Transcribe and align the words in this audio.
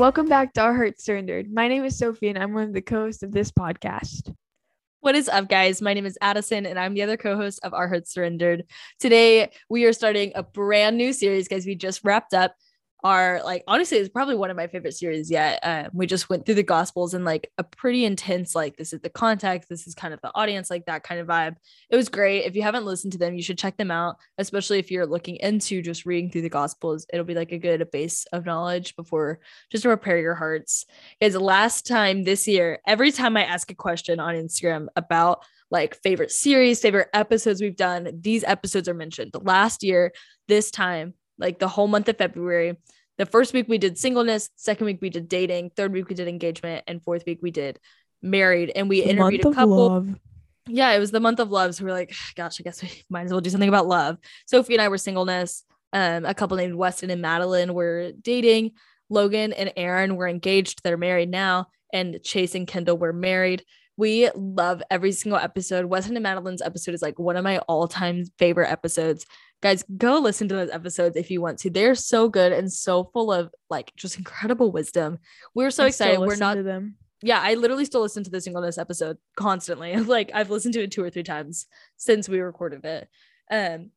Welcome 0.00 0.30
back 0.30 0.54
to 0.54 0.62
Our 0.62 0.74
Hearts 0.74 1.04
Surrendered. 1.04 1.52
My 1.52 1.68
name 1.68 1.84
is 1.84 1.98
Sophie, 1.98 2.30
and 2.30 2.38
I'm 2.38 2.54
one 2.54 2.62
of 2.62 2.72
the 2.72 2.80
co-hosts 2.80 3.22
of 3.22 3.32
this 3.32 3.52
podcast. 3.52 4.34
What 5.00 5.14
is 5.14 5.28
up, 5.28 5.50
guys? 5.50 5.82
My 5.82 5.92
name 5.92 6.06
is 6.06 6.16
Addison, 6.22 6.64
and 6.64 6.78
I'm 6.78 6.94
the 6.94 7.02
other 7.02 7.18
co 7.18 7.36
host 7.36 7.60
of 7.62 7.74
Our 7.74 7.86
Hearts 7.86 8.14
Surrendered. 8.14 8.64
Today, 8.98 9.50
we 9.68 9.84
are 9.84 9.92
starting 9.92 10.32
a 10.34 10.42
brand 10.42 10.96
new 10.96 11.12
series, 11.12 11.48
guys. 11.48 11.66
We 11.66 11.74
just 11.74 12.02
wrapped 12.02 12.32
up 12.32 12.54
our 13.04 13.40
like 13.44 13.64
honestly 13.66 13.98
it's 13.98 14.08
probably 14.08 14.34
one 14.34 14.50
of 14.50 14.56
my 14.56 14.66
favorite 14.66 14.94
series 14.94 15.30
yet 15.30 15.58
um, 15.62 15.88
we 15.92 16.06
just 16.06 16.28
went 16.28 16.44
through 16.44 16.54
the 16.54 16.62
gospels 16.62 17.14
and 17.14 17.24
like 17.24 17.50
a 17.58 17.64
pretty 17.64 18.04
intense 18.04 18.54
like 18.54 18.76
this 18.76 18.92
is 18.92 19.00
the 19.00 19.10
context 19.10 19.68
this 19.68 19.86
is 19.86 19.94
kind 19.94 20.12
of 20.12 20.20
the 20.22 20.30
audience 20.34 20.70
like 20.70 20.86
that 20.86 21.02
kind 21.02 21.20
of 21.20 21.26
vibe. 21.26 21.56
It 21.88 21.96
was 21.96 22.08
great. 22.08 22.44
If 22.44 22.56
you 22.56 22.62
haven't 22.62 22.84
listened 22.84 23.12
to 23.12 23.18
them 23.18 23.34
you 23.34 23.42
should 23.42 23.58
check 23.58 23.76
them 23.76 23.90
out 23.90 24.16
especially 24.38 24.78
if 24.78 24.90
you're 24.90 25.06
looking 25.06 25.36
into 25.36 25.82
just 25.82 26.06
reading 26.06 26.30
through 26.30 26.42
the 26.42 26.48
gospels. 26.48 27.06
It'll 27.12 27.24
be 27.24 27.34
like 27.34 27.52
a 27.52 27.58
good 27.58 27.90
base 27.90 28.26
of 28.32 28.46
knowledge 28.46 28.96
before 28.96 29.40
just 29.70 29.82
to 29.82 29.88
prepare 29.88 30.18
your 30.18 30.34
hearts. 30.34 30.84
Is 31.20 31.36
last 31.36 31.86
time 31.86 32.24
this 32.24 32.46
year 32.46 32.80
every 32.86 33.12
time 33.12 33.36
i 33.36 33.44
ask 33.44 33.70
a 33.70 33.74
question 33.74 34.20
on 34.20 34.34
instagram 34.34 34.86
about 34.96 35.44
like 35.70 35.96
favorite 36.02 36.30
series 36.30 36.80
favorite 36.80 37.08
episodes 37.12 37.60
we've 37.60 37.76
done 37.76 38.10
these 38.20 38.44
episodes 38.44 38.88
are 38.88 38.94
mentioned. 38.94 39.32
Last 39.40 39.82
year 39.82 40.12
this 40.48 40.70
time 40.70 41.14
like 41.40 41.58
the 41.58 41.68
whole 41.68 41.88
month 41.88 42.08
of 42.08 42.18
February. 42.18 42.76
The 43.18 43.26
first 43.26 43.52
week 43.52 43.68
we 43.68 43.78
did 43.78 43.98
singleness, 43.98 44.48
second 44.56 44.86
week 44.86 44.98
we 45.00 45.10
did 45.10 45.28
dating, 45.28 45.70
third 45.70 45.92
week 45.92 46.08
we 46.08 46.14
did 46.14 46.28
engagement, 46.28 46.84
and 46.86 47.02
fourth 47.02 47.24
week 47.26 47.40
we 47.42 47.50
did 47.50 47.78
married. 48.22 48.72
And 48.74 48.88
we 48.88 49.00
the 49.00 49.10
interviewed 49.10 49.44
a 49.44 49.52
couple. 49.52 50.06
Yeah, 50.68 50.92
it 50.92 50.98
was 51.00 51.10
the 51.10 51.20
month 51.20 51.40
of 51.40 51.50
love. 51.50 51.74
So 51.74 51.84
we 51.84 51.90
are 51.90 51.94
like, 51.94 52.14
gosh, 52.36 52.60
I 52.60 52.62
guess 52.62 52.82
we 52.82 52.90
might 53.10 53.24
as 53.24 53.32
well 53.32 53.40
do 53.40 53.50
something 53.50 53.68
about 53.68 53.86
love. 53.86 54.18
Sophie 54.46 54.74
and 54.74 54.82
I 54.82 54.88
were 54.88 54.98
singleness. 54.98 55.64
Um, 55.92 56.24
a 56.24 56.34
couple 56.34 56.56
named 56.56 56.76
Weston 56.76 57.10
and 57.10 57.20
Madeline 57.20 57.74
were 57.74 58.12
dating. 58.20 58.72
Logan 59.08 59.52
and 59.52 59.72
Aaron 59.76 60.14
were 60.14 60.28
engaged. 60.28 60.82
They're 60.84 60.96
married 60.96 61.30
now. 61.30 61.66
And 61.92 62.20
Chase 62.22 62.54
and 62.54 62.68
Kendall 62.68 62.96
were 62.96 63.12
married. 63.12 63.64
We 63.96 64.30
love 64.34 64.82
every 64.88 65.12
single 65.12 65.38
episode. 65.38 65.86
Weston 65.86 66.16
and 66.16 66.22
Madeline's 66.22 66.62
episode 66.62 66.94
is 66.94 67.02
like 67.02 67.18
one 67.18 67.36
of 67.36 67.44
my 67.44 67.58
all-time 67.58 68.24
favorite 68.38 68.70
episodes 68.70 69.26
guys 69.62 69.84
go 69.96 70.18
listen 70.18 70.48
to 70.48 70.54
those 70.54 70.70
episodes 70.70 71.16
if 71.16 71.30
you 71.30 71.40
want 71.40 71.58
to. 71.60 71.70
They're 71.70 71.94
so 71.94 72.28
good 72.28 72.52
and 72.52 72.72
so 72.72 73.04
full 73.04 73.32
of 73.32 73.52
like 73.68 73.92
just 73.96 74.18
incredible 74.18 74.72
wisdom. 74.72 75.18
We're 75.54 75.70
so 75.70 75.84
I 75.84 75.88
excited. 75.88 76.20
We're 76.20 76.36
not 76.36 76.62
them. 76.62 76.96
Yeah 77.22 77.40
i 77.42 77.52
literally 77.52 77.84
still 77.84 78.00
listen 78.00 78.24
to 78.24 78.30
the 78.30 78.40
singleness 78.40 78.78
episode 78.78 79.18
constantly. 79.36 79.94
Like 80.00 80.30
i've 80.34 80.50
listened 80.50 80.74
to 80.74 80.82
it 80.82 80.90
two 80.90 81.04
or 81.04 81.10
three 81.10 81.22
times 81.22 81.66
since 81.96 82.28
we 82.28 82.40
recorded 82.40 82.84
it. 82.84 83.08
Um 83.50 83.90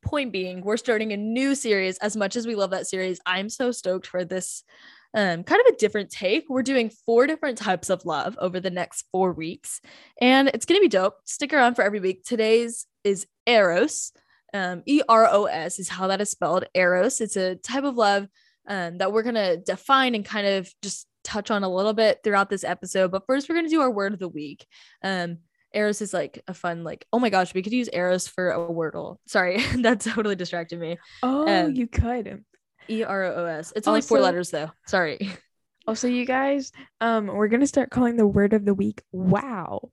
point 0.00 0.32
being 0.32 0.60
we're 0.62 0.76
starting 0.76 1.12
a 1.12 1.16
new 1.16 1.54
series. 1.54 1.98
As 1.98 2.16
much 2.16 2.36
as 2.36 2.46
we 2.46 2.54
love 2.54 2.70
that 2.70 2.86
series 2.86 3.20
i'm 3.26 3.48
so 3.48 3.72
stoked 3.72 4.06
for 4.06 4.24
this 4.24 4.64
um, 5.14 5.44
kind 5.44 5.60
of 5.60 5.74
a 5.74 5.76
different 5.76 6.10
take. 6.10 6.46
We're 6.48 6.62
doing 6.62 6.88
four 6.88 7.26
different 7.26 7.58
types 7.58 7.90
of 7.90 8.06
love 8.06 8.36
over 8.40 8.60
the 8.60 8.70
next 8.70 9.04
four 9.12 9.32
weeks, 9.32 9.80
and 10.20 10.48
it's 10.48 10.64
gonna 10.64 10.80
be 10.80 10.88
dope. 10.88 11.16
Stick 11.24 11.52
around 11.52 11.74
for 11.74 11.82
every 11.82 12.00
week. 12.00 12.24
Today's 12.24 12.86
is 13.04 13.26
Eros, 13.46 14.12
um, 14.52 14.82
E 14.86 15.02
R 15.08 15.28
O 15.30 15.44
S 15.44 15.78
is 15.78 15.88
how 15.88 16.08
that 16.08 16.20
is 16.20 16.30
spelled. 16.30 16.64
Eros. 16.74 17.20
It's 17.20 17.36
a 17.36 17.56
type 17.56 17.84
of 17.84 17.96
love 17.96 18.28
um, 18.66 18.98
that 18.98 19.12
we're 19.12 19.22
going 19.22 19.34
to 19.34 19.56
define 19.56 20.14
and 20.14 20.24
kind 20.24 20.46
of 20.46 20.72
just 20.82 21.06
touch 21.24 21.50
on 21.50 21.62
a 21.62 21.72
little 21.72 21.92
bit 21.92 22.20
throughout 22.22 22.50
this 22.50 22.64
episode. 22.64 23.10
But 23.10 23.26
first, 23.26 23.48
we're 23.48 23.54
going 23.54 23.66
to 23.66 23.70
do 23.70 23.80
our 23.80 23.90
word 23.90 24.12
of 24.12 24.18
the 24.18 24.28
week. 24.28 24.66
Um, 25.02 25.38
Eros 25.74 26.02
is 26.02 26.12
like 26.12 26.42
a 26.46 26.54
fun, 26.54 26.84
like, 26.84 27.06
oh 27.12 27.18
my 27.18 27.30
gosh, 27.30 27.54
we 27.54 27.62
could 27.62 27.72
use 27.72 27.88
Eros 27.92 28.28
for 28.28 28.50
a 28.50 28.58
wordle. 28.58 29.16
Sorry, 29.26 29.62
that 29.78 30.00
totally 30.00 30.36
distracted 30.36 30.78
me. 30.78 30.98
Oh, 31.22 31.48
um, 31.48 31.74
you 31.74 31.86
could. 31.86 32.44
E 32.90 33.04
R 33.04 33.24
O 33.24 33.44
S. 33.46 33.72
It's 33.74 33.88
only 33.88 33.98
also, 33.98 34.08
four 34.08 34.20
letters 34.20 34.50
though. 34.50 34.70
Sorry. 34.86 35.30
Also, 35.84 36.06
you 36.06 36.24
guys, 36.24 36.70
um, 37.00 37.26
we're 37.26 37.48
gonna 37.48 37.66
start 37.66 37.90
calling 37.90 38.14
the 38.14 38.24
word 38.24 38.52
of 38.52 38.64
the 38.64 38.72
week 38.72 39.02
wow. 39.10 39.90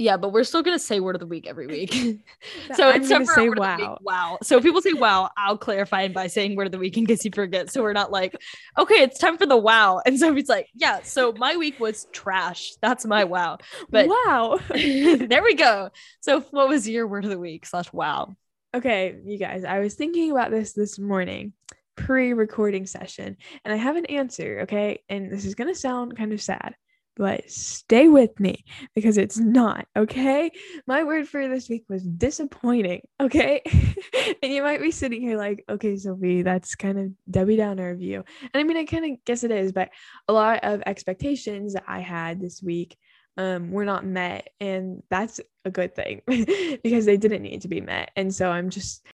Yeah, 0.00 0.16
but 0.16 0.32
we're 0.32 0.44
still 0.44 0.62
gonna 0.62 0.78
say 0.78 0.98
word 0.98 1.14
of 1.14 1.20
the 1.20 1.26
week 1.26 1.46
every 1.46 1.66
week. 1.66 1.92
so 2.74 2.88
I'm 2.88 3.06
gonna 3.06 3.26
say 3.26 3.50
wow. 3.50 3.98
Wow. 4.00 4.38
So 4.42 4.56
if 4.56 4.62
people 4.62 4.80
say 4.80 4.94
wow, 4.94 5.30
I'll 5.36 5.58
clarify 5.58 6.08
by 6.08 6.26
saying 6.26 6.56
word 6.56 6.66
of 6.66 6.72
the 6.72 6.78
week 6.78 6.96
in 6.96 7.04
case 7.04 7.22
you 7.22 7.30
forget. 7.34 7.70
So 7.70 7.82
we're 7.82 7.92
not 7.92 8.10
like, 8.10 8.34
okay, 8.78 9.02
it's 9.02 9.18
time 9.18 9.36
for 9.36 9.44
the 9.44 9.58
wow. 9.58 10.00
And 10.06 10.18
so 10.18 10.34
it's 10.34 10.48
like, 10.48 10.68
yeah. 10.74 11.02
So 11.02 11.32
my 11.32 11.56
week 11.58 11.78
was 11.78 12.06
trash. 12.12 12.72
That's 12.80 13.04
my 13.04 13.24
wow. 13.24 13.58
But 13.90 14.08
wow. 14.08 14.58
there 14.70 15.42
we 15.42 15.54
go. 15.54 15.90
So 16.20 16.40
what 16.50 16.68
was 16.68 16.88
your 16.88 17.06
word 17.06 17.24
of 17.24 17.30
the 17.30 17.38
week 17.38 17.66
slash 17.66 17.92
wow? 17.92 18.34
Okay, 18.72 19.16
you 19.22 19.36
guys, 19.36 19.64
I 19.64 19.80
was 19.80 19.96
thinking 19.96 20.30
about 20.30 20.50
this 20.50 20.72
this 20.72 20.98
morning 20.98 21.52
pre-recording 21.96 22.86
session 22.86 23.36
and 23.64 23.74
I 23.74 23.76
have 23.76 23.96
an 23.96 24.06
answer, 24.06 24.60
okay? 24.62 25.02
And 25.10 25.30
this 25.30 25.44
is 25.44 25.54
going 25.54 25.68
to 25.68 25.78
sound 25.78 26.16
kind 26.16 26.32
of 26.32 26.40
sad 26.40 26.74
but 27.20 27.50
stay 27.50 28.08
with 28.08 28.40
me 28.40 28.64
because 28.94 29.18
it's 29.18 29.36
not 29.36 29.86
okay. 29.94 30.50
My 30.86 31.04
word 31.04 31.28
for 31.28 31.46
this 31.48 31.68
week 31.68 31.84
was 31.86 32.02
disappointing, 32.02 33.02
okay? 33.20 33.60
and 34.42 34.50
you 34.50 34.62
might 34.62 34.80
be 34.80 34.90
sitting 34.90 35.20
here 35.20 35.36
like, 35.36 35.62
okay, 35.68 35.98
Sophie, 35.98 36.40
that's 36.40 36.74
kind 36.76 36.98
of 36.98 37.12
Debbie 37.30 37.58
Downer 37.58 37.90
of 37.90 38.00
you. 38.00 38.24
And 38.40 38.50
I 38.54 38.62
mean, 38.62 38.78
I 38.78 38.86
kind 38.86 39.04
of 39.04 39.22
guess 39.26 39.44
it 39.44 39.50
is, 39.50 39.70
but 39.70 39.90
a 40.28 40.32
lot 40.32 40.60
of 40.62 40.82
expectations 40.86 41.74
that 41.74 41.84
I 41.86 42.00
had 42.00 42.40
this 42.40 42.62
week 42.62 42.96
um, 43.36 43.70
were 43.70 43.84
not 43.84 44.06
met, 44.06 44.48
and 44.58 45.02
that's 45.10 45.42
a 45.66 45.70
good 45.70 45.94
thing 45.94 46.22
because 46.82 47.04
they 47.04 47.18
didn't 47.18 47.42
need 47.42 47.60
to 47.60 47.68
be 47.68 47.82
met. 47.82 48.12
And 48.16 48.34
so 48.34 48.50
I'm 48.50 48.70
just 48.70 49.06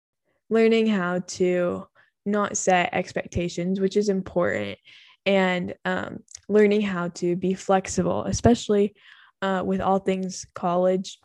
learning 0.51 0.89
how 0.89 1.21
to 1.21 1.87
not 2.27 2.59
set 2.59 2.93
expectations, 2.93 3.81
which 3.81 3.97
is 3.97 4.11
important 4.11 4.79
and 5.27 5.75
um, 5.85 6.19
learning 6.49 6.83
how 6.83 7.09
to 7.09 7.37
be 7.37 7.55
flexible, 7.55 8.25
especially 8.25 8.95
uh, 9.43 9.63
with 9.65 9.81
all 9.81 9.99
things 9.99 10.47
college. 10.55 11.19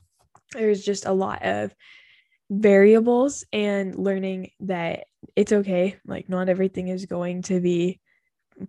There's 0.53 0.83
just 0.83 1.05
a 1.05 1.11
lot 1.13 1.43
of 1.43 1.73
variables 2.49 3.45
and 3.53 3.95
learning 3.95 4.51
that 4.61 5.05
it's 5.35 5.51
okay. 5.51 5.97
Like, 6.05 6.29
not 6.29 6.49
everything 6.49 6.88
is 6.88 7.05
going 7.05 7.43
to 7.43 7.59
be 7.59 7.99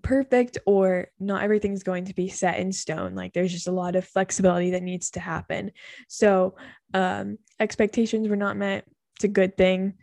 perfect 0.03 0.59
or 0.67 1.09
not 1.19 1.43
everything 1.43 1.73
is 1.73 1.83
going 1.83 2.05
to 2.05 2.15
be 2.15 2.29
set 2.29 2.59
in 2.59 2.73
stone. 2.73 3.15
Like, 3.15 3.33
there's 3.33 3.53
just 3.53 3.69
a 3.69 3.73
lot 3.73 3.97
of 3.97 4.07
flexibility 4.07 4.71
that 4.73 4.83
needs 4.83 5.11
to 5.13 5.21
happen. 5.21 5.73
So, 6.09 6.57
um, 6.93 7.39
expectations 7.59 8.29
were 8.29 8.37
not 8.37 8.57
met. 8.57 8.85
It's 9.17 9.25
a 9.25 9.29
good 9.29 9.57
thing 9.57 9.95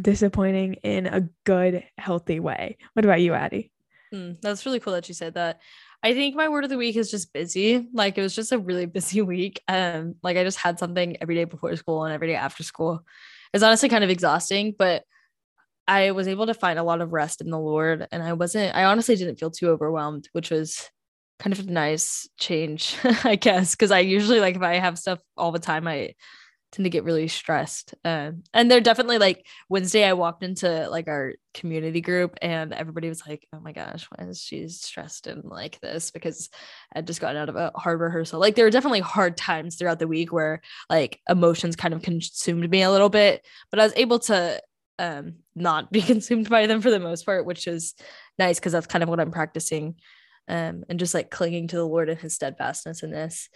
disappointing 0.00 0.74
in 0.82 1.06
a 1.06 1.28
good, 1.44 1.84
healthy 1.96 2.40
way. 2.40 2.76
What 2.94 3.04
about 3.04 3.20
you, 3.20 3.34
Addie? 3.34 3.70
Mm, 4.14 4.40
that's 4.40 4.64
really 4.64 4.80
cool 4.80 4.92
that 4.92 5.08
you 5.08 5.14
said 5.14 5.34
that. 5.34 5.60
I 6.02 6.12
think 6.14 6.36
my 6.36 6.48
word 6.48 6.64
of 6.64 6.70
the 6.70 6.76
week 6.76 6.96
is 6.96 7.10
just 7.10 7.32
busy. 7.32 7.88
Like 7.92 8.16
it 8.16 8.22
was 8.22 8.34
just 8.34 8.52
a 8.52 8.58
really 8.58 8.86
busy 8.98 9.22
week. 9.22 9.60
Um, 9.66 10.14
like 10.22 10.36
I 10.36 10.44
just 10.44 10.58
had 10.58 10.78
something 10.78 11.16
every 11.20 11.34
day 11.34 11.44
before 11.44 11.74
school 11.76 12.04
and 12.04 12.14
every 12.14 12.28
day 12.28 12.36
after 12.36 12.62
school. 12.62 13.04
It's 13.52 13.64
honestly 13.64 13.88
kind 13.88 14.04
of 14.04 14.10
exhausting, 14.10 14.74
but 14.78 15.04
I 15.86 16.12
was 16.12 16.28
able 16.28 16.46
to 16.46 16.54
find 16.54 16.78
a 16.78 16.82
lot 16.82 17.00
of 17.00 17.12
rest 17.12 17.40
in 17.40 17.50
the 17.50 17.58
Lord. 17.58 18.06
And 18.12 18.22
I 18.22 18.32
wasn't, 18.32 18.74
I 18.74 18.84
honestly 18.84 19.16
didn't 19.16 19.38
feel 19.38 19.50
too 19.50 19.68
overwhelmed, 19.68 20.28
which 20.32 20.50
was 20.50 20.88
kind 21.38 21.52
of 21.52 21.66
a 21.66 21.70
nice 21.70 22.28
change, 22.38 22.96
I 23.24 23.36
guess. 23.36 23.74
Cause 23.74 23.90
I 23.90 24.00
usually 24.00 24.40
like 24.40 24.56
if 24.56 24.62
I 24.62 24.74
have 24.76 24.98
stuff 24.98 25.20
all 25.36 25.52
the 25.52 25.58
time, 25.58 25.86
I 25.88 26.14
tend 26.74 26.84
to 26.84 26.90
get 26.90 27.04
really 27.04 27.28
stressed. 27.28 27.94
Uh, 28.04 28.32
and 28.52 28.70
they're 28.70 28.80
definitely 28.80 29.18
like 29.18 29.46
Wednesday, 29.68 30.04
I 30.04 30.14
walked 30.14 30.42
into 30.42 30.88
like 30.90 31.06
our 31.06 31.34
community 31.52 32.00
group 32.00 32.36
and 32.42 32.72
everybody 32.72 33.08
was 33.08 33.24
like, 33.26 33.46
oh 33.52 33.60
my 33.60 33.72
gosh, 33.72 34.06
why 34.10 34.26
is 34.26 34.42
she 34.42 34.66
stressed 34.68 35.28
and 35.28 35.44
like 35.44 35.80
this? 35.80 36.10
Because 36.10 36.50
I'd 36.94 37.06
just 37.06 37.20
gotten 37.20 37.36
out 37.36 37.48
of 37.48 37.56
a 37.56 37.70
hard 37.76 38.00
rehearsal. 38.00 38.40
Like 38.40 38.56
there 38.56 38.64
were 38.64 38.70
definitely 38.70 39.00
hard 39.00 39.36
times 39.36 39.76
throughout 39.76 40.00
the 40.00 40.08
week 40.08 40.32
where 40.32 40.62
like 40.90 41.20
emotions 41.28 41.76
kind 41.76 41.94
of 41.94 42.02
consumed 42.02 42.68
me 42.68 42.82
a 42.82 42.90
little 42.90 43.08
bit, 43.08 43.46
but 43.70 43.78
I 43.78 43.84
was 43.84 43.94
able 43.96 44.18
to 44.20 44.60
um 44.98 45.34
not 45.54 45.92
be 45.92 46.02
consumed 46.12 46.48
by 46.48 46.66
them 46.66 46.80
for 46.80 46.90
the 46.90 47.00
most 47.00 47.24
part, 47.24 47.46
which 47.46 47.68
is 47.68 47.94
nice 48.36 48.58
because 48.58 48.72
that's 48.72 48.88
kind 48.88 49.04
of 49.04 49.08
what 49.08 49.20
I'm 49.20 49.30
practicing. 49.30 49.94
Um, 50.46 50.84
and 50.90 50.98
just 50.98 51.14
like 51.14 51.30
clinging 51.30 51.68
to 51.68 51.76
the 51.76 51.86
Lord 51.86 52.10
and 52.10 52.20
his 52.20 52.34
steadfastness 52.34 53.02
in 53.02 53.10
this. 53.10 53.48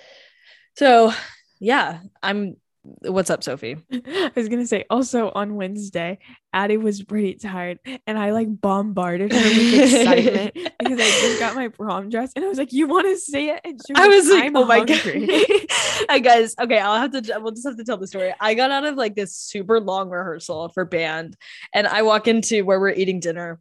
So 0.76 1.12
yeah, 1.60 1.98
I'm 2.22 2.56
What's 3.02 3.30
up, 3.30 3.42
Sophie? 3.42 3.76
I 3.92 4.32
was 4.34 4.48
gonna 4.48 4.66
say 4.66 4.84
also 4.90 5.30
on 5.34 5.54
Wednesday, 5.54 6.18
Addie 6.52 6.76
was 6.76 7.02
pretty 7.02 7.34
tired, 7.34 7.78
and 8.06 8.18
I 8.18 8.30
like 8.32 8.48
bombarded 8.60 9.32
her 9.32 9.38
with 9.38 9.92
excitement 9.92 10.54
because 10.78 10.98
I 10.98 11.04
just 11.04 11.38
got 11.38 11.54
my 11.54 11.68
prom 11.68 12.08
dress, 12.08 12.32
and 12.34 12.44
I 12.44 12.48
was 12.48 12.58
like, 12.58 12.72
"You 12.72 12.86
want 12.86 13.06
to 13.06 13.16
see 13.16 13.50
it?" 13.50 13.60
And 13.64 13.80
she 13.86 13.92
was 13.92 14.00
I 14.00 14.08
was 14.08 14.30
like, 14.30 14.52
"Oh 14.54 14.64
my 14.64 14.84
god!" 14.84 14.98
I 16.08 16.20
guys, 16.22 16.54
okay, 16.60 16.78
I'll 16.78 17.00
have 17.00 17.12
to. 17.12 17.38
We'll 17.40 17.52
just 17.52 17.66
have 17.66 17.76
to 17.76 17.84
tell 17.84 17.96
the 17.96 18.06
story. 18.06 18.34
I 18.40 18.54
got 18.54 18.70
out 18.70 18.84
of 18.84 18.96
like 18.96 19.14
this 19.14 19.34
super 19.34 19.80
long 19.80 20.08
rehearsal 20.08 20.70
for 20.70 20.84
band, 20.84 21.36
and 21.74 21.86
I 21.86 22.02
walk 22.02 22.28
into 22.28 22.64
where 22.64 22.80
we're 22.80 22.90
eating 22.90 23.20
dinner 23.20 23.60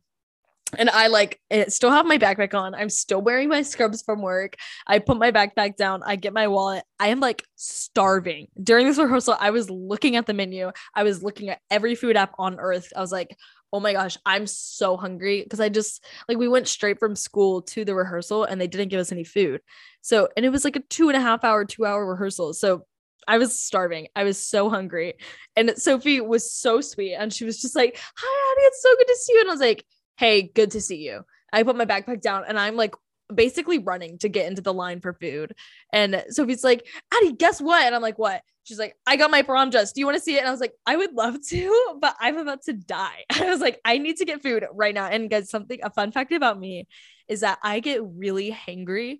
and 0.77 0.89
I 0.89 1.07
like 1.07 1.39
it 1.49 1.71
still 1.71 1.91
have 1.91 2.05
my 2.05 2.17
backpack 2.17 2.53
on. 2.53 2.75
I'm 2.75 2.89
still 2.89 3.21
wearing 3.21 3.49
my 3.49 3.61
scrubs 3.61 4.01
from 4.01 4.21
work. 4.21 4.55
I 4.85 4.99
put 4.99 5.17
my 5.17 5.31
backpack 5.31 5.75
down. 5.75 6.01
I 6.05 6.15
get 6.15 6.33
my 6.33 6.47
wallet. 6.47 6.83
I 6.99 7.09
am 7.09 7.19
like 7.19 7.43
starving. 7.55 8.47
During 8.61 8.87
this 8.87 8.97
rehearsal, 8.97 9.35
I 9.39 9.51
was 9.51 9.69
looking 9.69 10.15
at 10.15 10.25
the 10.25 10.33
menu. 10.33 10.71
I 10.93 11.03
was 11.03 11.23
looking 11.23 11.49
at 11.49 11.59
every 11.69 11.95
food 11.95 12.17
app 12.17 12.33
on 12.37 12.59
earth. 12.59 12.91
I 12.95 13.01
was 13.01 13.11
like, 13.11 13.35
Oh 13.73 13.79
my 13.79 13.93
gosh, 13.93 14.17
I'm 14.25 14.47
so 14.47 14.95
hungry 14.95 15.43
because 15.43 15.59
I 15.59 15.69
just 15.69 16.03
like 16.29 16.37
we 16.37 16.47
went 16.47 16.67
straight 16.67 16.99
from 16.99 17.15
school 17.15 17.61
to 17.63 17.83
the 17.83 17.95
rehearsal 17.95 18.45
and 18.45 18.59
they 18.59 18.67
didn't 18.67 18.89
give 18.89 18.99
us 18.99 19.11
any 19.11 19.25
food. 19.25 19.61
So, 20.01 20.29
and 20.37 20.45
it 20.45 20.49
was 20.49 20.63
like 20.63 20.77
a 20.77 20.81
two 20.81 21.09
and 21.09 21.17
a 21.17 21.21
half 21.21 21.43
hour, 21.43 21.65
two 21.65 21.85
hour 21.85 22.05
rehearsal. 22.05 22.53
So 22.53 22.85
I 23.27 23.37
was 23.37 23.59
starving. 23.59 24.07
I 24.15 24.23
was 24.23 24.41
so 24.41 24.69
hungry. 24.69 25.15
And 25.55 25.73
Sophie 25.75 26.21
was 26.21 26.51
so 26.51 26.79
sweet. 26.79 27.13
And 27.15 27.33
she 27.33 27.43
was 27.43 27.61
just 27.61 27.75
like, 27.75 27.99
Hi, 28.15 28.51
Addie, 28.53 28.67
it's 28.67 28.81
so 28.81 28.95
good 28.97 29.07
to 29.07 29.15
see 29.15 29.33
you. 29.33 29.41
And 29.41 29.49
I 29.49 29.53
was 29.53 29.59
like, 29.59 29.85
Hey, 30.17 30.43
good 30.53 30.71
to 30.71 30.81
see 30.81 30.97
you. 30.97 31.25
I 31.53 31.63
put 31.63 31.75
my 31.75 31.85
backpack 31.85 32.21
down 32.21 32.43
and 32.47 32.59
I'm 32.59 32.75
like 32.75 32.95
basically 33.33 33.79
running 33.79 34.17
to 34.19 34.29
get 34.29 34.47
into 34.47 34.61
the 34.61 34.73
line 34.73 34.99
for 34.99 35.13
food. 35.13 35.53
And 35.93 36.23
Sophie's 36.29 36.63
like, 36.63 36.85
Addie, 37.13 37.33
guess 37.33 37.61
what? 37.61 37.85
And 37.85 37.95
I'm 37.95 38.01
like, 38.01 38.19
What? 38.19 38.41
She's 38.63 38.79
like, 38.79 38.97
I 39.07 39.15
got 39.15 39.31
my 39.31 39.43
prom 39.43 39.69
dress. 39.69 39.93
Do 39.93 40.01
you 40.01 40.05
want 40.05 40.17
to 40.17 40.23
see 40.23 40.35
it? 40.35 40.39
And 40.39 40.47
I 40.47 40.51
was 40.51 40.59
like, 40.59 40.73
I 40.85 40.97
would 40.97 41.13
love 41.13 41.37
to, 41.49 41.97
but 42.01 42.15
I'm 42.19 42.37
about 42.37 42.63
to 42.63 42.73
die. 42.73 43.23
I 43.29 43.45
was 43.45 43.61
like, 43.61 43.79
I 43.85 43.97
need 43.97 44.17
to 44.17 44.25
get 44.25 44.43
food 44.43 44.65
right 44.73 44.93
now. 44.93 45.07
And 45.07 45.29
guys, 45.29 45.49
something, 45.49 45.79
a 45.83 45.89
fun 45.89 46.11
fact 46.11 46.33
about 46.33 46.59
me 46.59 46.87
is 47.29 47.41
that 47.41 47.59
I 47.63 47.79
get 47.79 48.01
really 48.03 48.51
hangry 48.51 49.19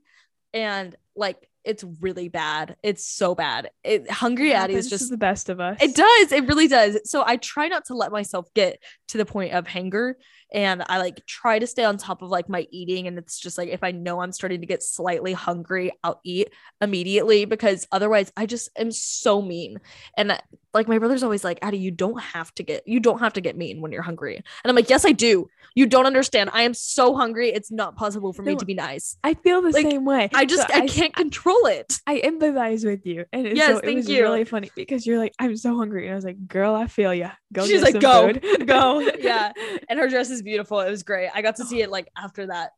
and 0.54 0.96
like 1.16 1.47
it's 1.68 1.84
really 2.00 2.30
bad. 2.30 2.78
It's 2.82 3.06
so 3.06 3.36
bad. 3.36 3.70
It 3.84 4.10
Hungry 4.10 4.54
Addie 4.54 4.76
is 4.76 4.90
just 4.90 5.10
the 5.10 5.18
best 5.18 5.50
of 5.50 5.60
us. 5.60 5.78
It 5.82 5.96
does. 5.96 6.32
It 6.32 6.48
really 6.48 6.70
does. 6.70 6.98
So 7.04 7.24
I 7.26 7.36
try 7.36 7.68
not 7.68 7.86
to 7.86 7.94
let 7.94 8.12
myself 8.12 8.48
get 8.54 8.82
to 9.10 9.18
the 9.18 9.26
point 9.26 9.54
of 9.54 9.68
hanger 9.68 10.18
and 10.54 10.82
I 10.88 10.98
like 11.00 11.26
try 11.26 11.60
to 11.60 11.68
stay 11.68 11.84
on 11.84 11.98
top 11.98 12.22
of 12.22 12.30
like 12.30 12.48
my 12.48 12.68
eating 12.72 13.08
and 13.08 13.18
it's 13.18 13.38
just 13.38 13.58
like 13.58 13.68
if 13.68 13.84
I 13.84 13.92
know 13.92 14.22
I'm 14.22 14.32
starting 14.32 14.62
to 14.62 14.68
get 14.68 14.82
slightly 14.82 15.34
hungry, 15.34 15.92
I'll 16.04 16.22
eat 16.24 16.54
immediately 16.80 17.44
because 17.44 17.86
otherwise 17.92 18.32
I 18.38 18.46
just 18.46 18.70
am 18.78 18.92
so 18.92 19.42
mean. 19.42 19.80
And 20.16 20.42
like 20.74 20.88
my 20.88 21.00
brother's 21.00 21.24
always 21.24 21.44
like, 21.44 21.60
Addie, 21.62 21.78
you 21.78 21.92
don't 21.92 22.20
have 22.22 22.54
to 22.56 22.64
get 22.64 22.88
you 22.88 23.00
don't 23.00 23.20
have 23.20 23.34
to 23.34 23.42
get 23.42 23.58
mean 23.58 23.82
when 23.82 23.92
you're 23.92 24.02
hungry. 24.02 24.36
And 24.36 24.46
I'm 24.70 24.76
like, 24.76 24.90
yes, 24.90 25.06
I 25.06 25.12
do. 25.12 25.50
You 25.76 25.86
don't 25.86 26.06
understand. 26.06 26.50
I 26.54 26.64
am 26.64 26.74
so 26.74 27.16
hungry. 27.16 27.50
It's 27.50 27.72
not 27.72 27.96
possible 27.96 28.34
for 28.34 28.42
no, 28.42 28.52
me 28.52 28.58
to 28.58 28.66
be 28.66 28.74
nice. 28.74 29.18
I 29.24 29.34
feel 29.36 29.62
the 29.62 29.70
like, 29.70 29.86
same 29.86 30.06
way. 30.06 30.30
I 30.34 30.46
just 30.46 30.68
so 30.68 30.74
I, 30.74 30.82
I, 30.82 30.88
can't 30.88 31.16
control 31.16 31.66
it. 31.68 32.00
I 32.08 32.20
empathize 32.22 32.86
with 32.86 33.06
you. 33.06 33.26
And 33.32 33.56
yes, 33.56 33.74
so 33.74 33.80
it 33.80 33.96
was 33.96 34.10
you. 34.10 34.22
really 34.22 34.44
funny 34.44 34.72
because 34.76 35.06
you're 35.06 35.20
like, 35.20 35.34
I'm 35.40 35.56
so 35.56 35.76
hungry. 35.78 36.06
And 36.06 36.14
I 36.14 36.16
was 36.16 36.26
like, 36.26 36.48
girl, 36.48 36.76
I 36.76 36.88
feel 36.88 37.14
you. 37.14 37.30
Go. 37.54 37.66
She's 37.66 37.82
like, 37.82 38.00
go, 38.00 38.34
go. 38.66 39.00
Yeah. 39.20 39.52
And 39.90 40.00
her 40.00 40.08
dress 40.08 40.30
is 40.30 40.42
beautiful. 40.42 40.80
It 40.80 40.90
was 40.90 41.04
great. 41.04 41.30
I 41.34 41.42
got 41.42 41.58
to 41.58 41.66
see 41.66 41.82
it 41.82 41.90
like 41.90 42.08
after 42.18 42.48
that 42.48 42.72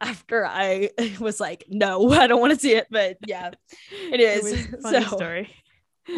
after 0.00 0.46
I 0.46 0.90
was 1.20 1.40
like, 1.40 1.64
no, 1.68 2.10
I 2.10 2.26
don't 2.26 2.40
want 2.40 2.54
to 2.54 2.58
see 2.58 2.74
it. 2.74 2.86
But 2.90 3.18
yeah, 3.26 3.50
it 3.90 4.20
is. 4.20 4.46
It 4.46 4.82
so, 4.82 5.00
story 5.02 5.50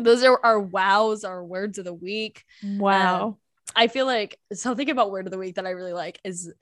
those 0.01 0.23
are 0.23 0.39
our 0.43 0.61
wows, 0.61 1.25
our 1.25 1.45
words 1.45 1.79
of 1.79 1.85
the 1.85 1.95
week. 1.95 2.45
Wow. 2.63 3.27
Um, 3.27 3.37
I 3.75 3.87
feel 3.87 4.07
like 4.07 4.39
something 4.53 4.91
about 4.91 5.11
word 5.11 5.27
of 5.27 5.33
the 5.33 5.39
week 5.39 5.55
that 5.57 5.67
I 5.67 5.71
really 5.71 5.93
like 5.93 6.21
is 6.25 6.53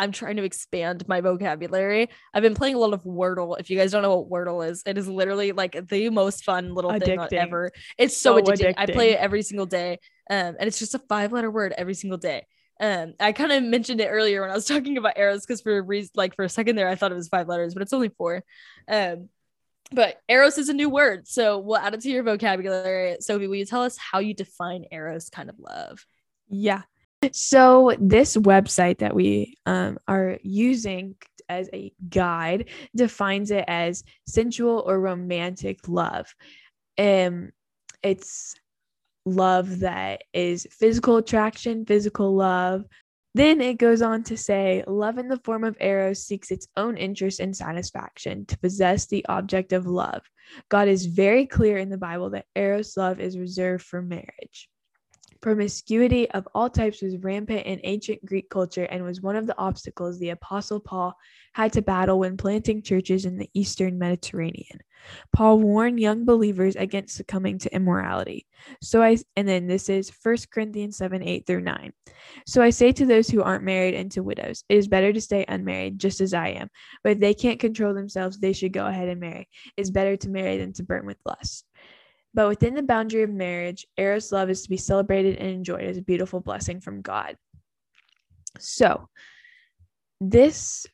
I'm 0.00 0.12
trying 0.12 0.36
to 0.36 0.44
expand 0.44 1.06
my 1.08 1.20
vocabulary. 1.20 2.08
I've 2.32 2.42
been 2.42 2.54
playing 2.54 2.74
a 2.74 2.78
lot 2.78 2.94
of 2.94 3.02
Wordle. 3.04 3.60
If 3.60 3.68
you 3.68 3.76
guys 3.76 3.92
don't 3.92 4.00
know 4.00 4.18
what 4.18 4.30
Wordle 4.30 4.66
is, 4.66 4.82
it 4.86 4.96
is 4.96 5.06
literally 5.06 5.52
like 5.52 5.88
the 5.88 6.08
most 6.08 6.42
fun 6.42 6.74
little 6.74 6.90
addicting. 6.90 7.28
thing 7.28 7.38
ever. 7.38 7.70
It's 7.98 8.16
so, 8.16 8.36
so 8.36 8.42
addicting. 8.42 8.74
addicting. 8.74 8.74
I 8.78 8.86
play 8.86 9.10
it 9.10 9.18
every 9.20 9.42
single 9.42 9.66
day. 9.66 9.98
Um, 10.30 10.56
and 10.58 10.62
it's 10.62 10.78
just 10.78 10.94
a 10.94 10.98
five 11.00 11.32
letter 11.32 11.50
word 11.50 11.74
every 11.76 11.92
single 11.92 12.18
day. 12.18 12.46
Um, 12.80 13.12
I 13.20 13.32
kind 13.32 13.52
of 13.52 13.62
mentioned 13.62 14.00
it 14.00 14.06
earlier 14.06 14.40
when 14.40 14.50
I 14.50 14.54
was 14.54 14.64
talking 14.64 14.96
about 14.96 15.18
Eros 15.18 15.44
because 15.44 15.60
for 15.60 15.76
a 15.76 15.82
reason, 15.82 16.12
like 16.14 16.34
for 16.34 16.46
a 16.46 16.48
second 16.48 16.76
there, 16.76 16.88
I 16.88 16.94
thought 16.94 17.12
it 17.12 17.16
was 17.16 17.28
five 17.28 17.46
letters, 17.46 17.74
but 17.74 17.82
it's 17.82 17.92
only 17.92 18.08
four. 18.08 18.42
Um, 18.88 19.28
but 19.92 20.20
eros 20.28 20.58
is 20.58 20.68
a 20.68 20.72
new 20.72 20.88
word 20.88 21.26
so 21.26 21.58
we'll 21.58 21.76
add 21.76 21.94
it 21.94 22.00
to 22.00 22.10
your 22.10 22.22
vocabulary. 22.22 23.16
Sophie 23.20 23.46
will 23.46 23.56
you 23.56 23.64
tell 23.64 23.82
us 23.82 23.96
how 23.96 24.18
you 24.18 24.34
define 24.34 24.84
eros 24.90 25.28
kind 25.30 25.50
of 25.50 25.58
love? 25.58 26.04
Yeah. 26.48 26.82
So 27.32 27.94
this 28.00 28.36
website 28.36 28.98
that 28.98 29.14
we 29.14 29.56
um, 29.66 29.98
are 30.08 30.38
using 30.42 31.16
as 31.48 31.68
a 31.72 31.92
guide 32.08 32.68
defines 32.94 33.50
it 33.50 33.64
as 33.66 34.04
sensual 34.26 34.82
or 34.86 35.00
romantic 35.00 35.88
love. 35.88 36.34
Um 36.96 37.50
it's 38.02 38.54
love 39.26 39.80
that 39.80 40.22
is 40.32 40.66
physical 40.70 41.18
attraction 41.18 41.84
physical 41.84 42.34
love 42.34 42.84
then 43.34 43.60
it 43.60 43.78
goes 43.78 44.02
on 44.02 44.24
to 44.24 44.36
say, 44.36 44.82
love 44.86 45.18
in 45.18 45.28
the 45.28 45.40
form 45.44 45.64
of 45.64 45.76
eros 45.80 46.24
seeks 46.24 46.50
its 46.50 46.66
own 46.76 46.96
interest 46.96 47.40
and 47.40 47.56
satisfaction 47.56 48.44
to 48.46 48.58
possess 48.58 49.06
the 49.06 49.24
object 49.28 49.72
of 49.72 49.86
love. 49.86 50.22
God 50.68 50.88
is 50.88 51.06
very 51.06 51.46
clear 51.46 51.78
in 51.78 51.90
the 51.90 51.98
Bible 51.98 52.30
that 52.30 52.46
eros 52.56 52.96
love 52.96 53.20
is 53.20 53.38
reserved 53.38 53.84
for 53.84 54.02
marriage. 54.02 54.68
Promiscuity 55.40 56.30
of 56.30 56.46
all 56.54 56.68
types 56.68 57.00
was 57.00 57.16
rampant 57.16 57.66
in 57.66 57.80
ancient 57.84 58.24
Greek 58.26 58.50
culture 58.50 58.84
and 58.84 59.04
was 59.04 59.22
one 59.22 59.36
of 59.36 59.46
the 59.46 59.58
obstacles 59.58 60.18
the 60.18 60.30
Apostle 60.30 60.80
Paul 60.80 61.16
had 61.54 61.72
to 61.72 61.82
battle 61.82 62.18
when 62.18 62.36
planting 62.36 62.82
churches 62.82 63.24
in 63.24 63.38
the 63.38 63.48
Eastern 63.54 63.98
Mediterranean. 63.98 64.80
Paul 65.32 65.60
warned 65.60 65.98
young 65.98 66.24
believers 66.24 66.76
against 66.76 67.16
succumbing 67.16 67.58
to 67.60 67.74
immorality. 67.74 68.46
So 68.82 69.02
I 69.02 69.16
and 69.36 69.48
then 69.48 69.66
this 69.66 69.88
is 69.88 70.12
1 70.22 70.36
Corinthians 70.52 70.98
7, 70.98 71.22
8 71.22 71.46
through 71.46 71.62
9. 71.62 71.92
So 72.46 72.62
I 72.62 72.70
say 72.70 72.92
to 72.92 73.06
those 73.06 73.28
who 73.28 73.42
aren't 73.42 73.64
married 73.64 73.94
and 73.94 74.10
to 74.12 74.22
widows, 74.22 74.64
it 74.68 74.76
is 74.76 74.88
better 74.88 75.12
to 75.12 75.20
stay 75.20 75.44
unmarried, 75.48 75.98
just 75.98 76.20
as 76.20 76.34
I 76.34 76.48
am. 76.48 76.68
But 77.02 77.12
if 77.12 77.18
they 77.20 77.34
can't 77.34 77.60
control 77.60 77.94
themselves, 77.94 78.38
they 78.38 78.52
should 78.52 78.72
go 78.72 78.86
ahead 78.86 79.08
and 79.08 79.20
marry. 79.20 79.48
It's 79.76 79.90
better 79.90 80.16
to 80.18 80.28
marry 80.28 80.58
than 80.58 80.74
to 80.74 80.82
burn 80.82 81.06
with 81.06 81.16
lust. 81.24 81.64
But 82.32 82.48
within 82.48 82.74
the 82.74 82.82
boundary 82.82 83.22
of 83.22 83.30
marriage, 83.30 83.86
Eros 83.96 84.30
love 84.30 84.50
is 84.50 84.62
to 84.62 84.68
be 84.70 84.76
celebrated 84.76 85.36
and 85.36 85.50
enjoyed 85.50 85.84
as 85.84 85.96
a 85.96 86.02
beautiful 86.02 86.40
blessing 86.40 86.80
from 86.80 87.02
God. 87.02 87.36
So, 88.58 89.08
this 90.20 90.86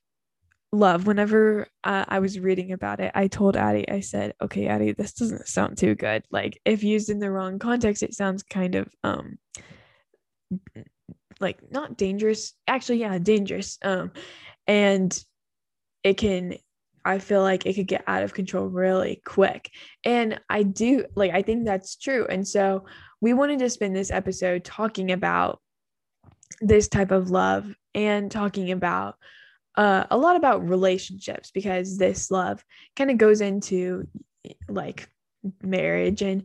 love, 0.72 1.06
whenever 1.06 1.68
uh, 1.84 2.04
I 2.08 2.20
was 2.20 2.40
reading 2.40 2.72
about 2.72 3.00
it, 3.00 3.12
I 3.14 3.28
told 3.28 3.56
Addie, 3.56 3.88
I 3.88 4.00
said, 4.00 4.34
okay, 4.40 4.66
Addie, 4.66 4.92
this 4.92 5.12
doesn't 5.12 5.48
sound 5.48 5.76
too 5.76 5.94
good. 5.94 6.24
Like, 6.30 6.60
if 6.64 6.82
used 6.82 7.10
in 7.10 7.18
the 7.18 7.30
wrong 7.30 7.58
context, 7.58 8.02
it 8.02 8.14
sounds 8.14 8.42
kind 8.42 8.74
of, 8.74 8.88
um, 9.04 9.38
like 11.40 11.58
not 11.70 11.96
dangerous 11.96 12.54
actually 12.66 12.98
yeah 12.98 13.18
dangerous 13.18 13.78
um 13.82 14.10
and 14.66 15.24
it 16.02 16.16
can 16.16 16.54
I 17.06 17.18
feel 17.18 17.42
like 17.42 17.66
it 17.66 17.74
could 17.74 17.86
get 17.86 18.04
out 18.06 18.22
of 18.22 18.34
control 18.34 18.66
really 18.66 19.22
quick. 19.24 19.70
And 20.04 20.40
I 20.50 20.64
do 20.64 21.06
like, 21.14 21.32
I 21.32 21.42
think 21.42 21.64
that's 21.64 21.96
true. 21.96 22.26
And 22.28 22.46
so 22.46 22.84
we 23.20 23.32
wanted 23.32 23.60
to 23.60 23.70
spend 23.70 23.94
this 23.94 24.10
episode 24.10 24.64
talking 24.64 25.12
about 25.12 25.60
this 26.60 26.88
type 26.88 27.10
of 27.10 27.30
love 27.30 27.74
and 27.94 28.30
talking 28.30 28.72
about 28.72 29.16
uh, 29.76 30.04
a 30.10 30.16
lot 30.16 30.36
about 30.36 30.68
relationships 30.68 31.50
because 31.50 31.98
this 31.98 32.30
love 32.30 32.64
kind 32.96 33.10
of 33.10 33.18
goes 33.18 33.40
into 33.40 34.08
like 34.68 35.08
marriage 35.62 36.22
and 36.22 36.44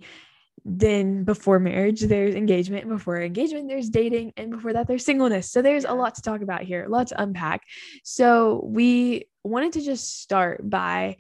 then 0.64 1.24
before 1.24 1.60
marriage 1.60 2.02
there's 2.02 2.36
engagement 2.36 2.88
before 2.88 3.22
engagement 3.22 3.68
there's 3.68 3.90
dating 3.90 4.32
and 4.38 4.52
before 4.52 4.74
that 4.74 4.88
there's 4.88 5.06
singleness. 5.06 5.50
So 5.52 5.62
there's 5.62 5.86
a 5.86 5.94
lot 5.94 6.16
to 6.16 6.22
talk 6.22 6.42
about 6.42 6.62
here 6.62 6.84
a 6.84 6.90
lot 6.90 7.08
to 7.08 7.22
unpack. 7.22 7.64
So 8.04 8.62
we 8.66 9.26
wanted 9.44 9.74
to 9.74 9.82
just 9.82 10.22
start 10.22 10.70
by 10.70 11.18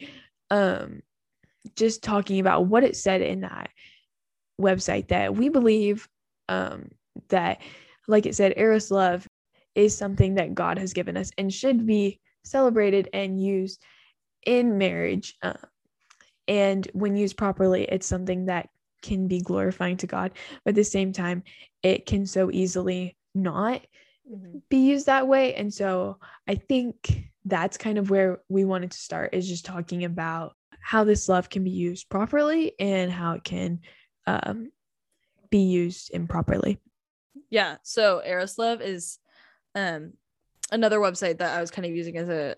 um 0.49 1.01
just 1.75 2.03
talking 2.03 2.39
about 2.39 2.65
what 2.65 2.83
it 2.83 2.95
said 2.95 3.21
in 3.21 3.41
that 3.41 3.69
website 4.59 5.07
that 5.07 5.35
we 5.35 5.49
believe 5.49 6.07
um 6.49 6.89
that 7.29 7.61
like 8.07 8.25
it 8.25 8.35
said 8.35 8.53
eros 8.57 8.91
love 8.91 9.27
is 9.75 9.97
something 9.97 10.35
that 10.35 10.53
god 10.53 10.77
has 10.77 10.93
given 10.93 11.17
us 11.17 11.31
and 11.37 11.53
should 11.53 11.85
be 11.85 12.19
celebrated 12.43 13.09
and 13.13 13.41
used 13.41 13.81
in 14.45 14.77
marriage 14.77 15.35
uh, 15.41 15.53
and 16.47 16.87
when 16.93 17.15
used 17.15 17.37
properly 17.37 17.83
it's 17.83 18.07
something 18.07 18.45
that 18.45 18.69
can 19.01 19.27
be 19.27 19.41
glorifying 19.41 19.97
to 19.97 20.07
God, 20.07 20.31
but 20.63 20.71
at 20.71 20.75
the 20.75 20.83
same 20.83 21.11
time, 21.13 21.43
it 21.83 22.05
can 22.05 22.25
so 22.25 22.51
easily 22.51 23.15
not 23.33 23.81
mm-hmm. 24.31 24.59
be 24.69 24.77
used 24.77 25.05
that 25.07 25.27
way. 25.27 25.55
And 25.55 25.73
so 25.73 26.17
I 26.47 26.55
think 26.55 27.29
that's 27.45 27.77
kind 27.77 27.97
of 27.97 28.09
where 28.09 28.39
we 28.49 28.65
wanted 28.65 28.91
to 28.91 28.97
start 28.97 29.33
is 29.33 29.47
just 29.47 29.65
talking 29.65 30.03
about 30.03 30.55
how 30.79 31.03
this 31.03 31.29
love 31.29 31.49
can 31.49 31.63
be 31.63 31.71
used 31.71 32.09
properly 32.09 32.73
and 32.79 33.11
how 33.11 33.33
it 33.33 33.43
can 33.43 33.79
um, 34.27 34.71
be 35.49 35.59
used 35.59 36.11
improperly. 36.13 36.79
Yeah. 37.49 37.77
So 37.83 38.21
Eros 38.25 38.57
Love 38.57 38.81
is 38.81 39.19
um, 39.75 40.13
another 40.71 40.99
website 40.99 41.39
that 41.39 41.57
I 41.57 41.61
was 41.61 41.71
kind 41.71 41.85
of 41.85 41.95
using 41.95 42.17
as 42.17 42.29
a 42.29 42.55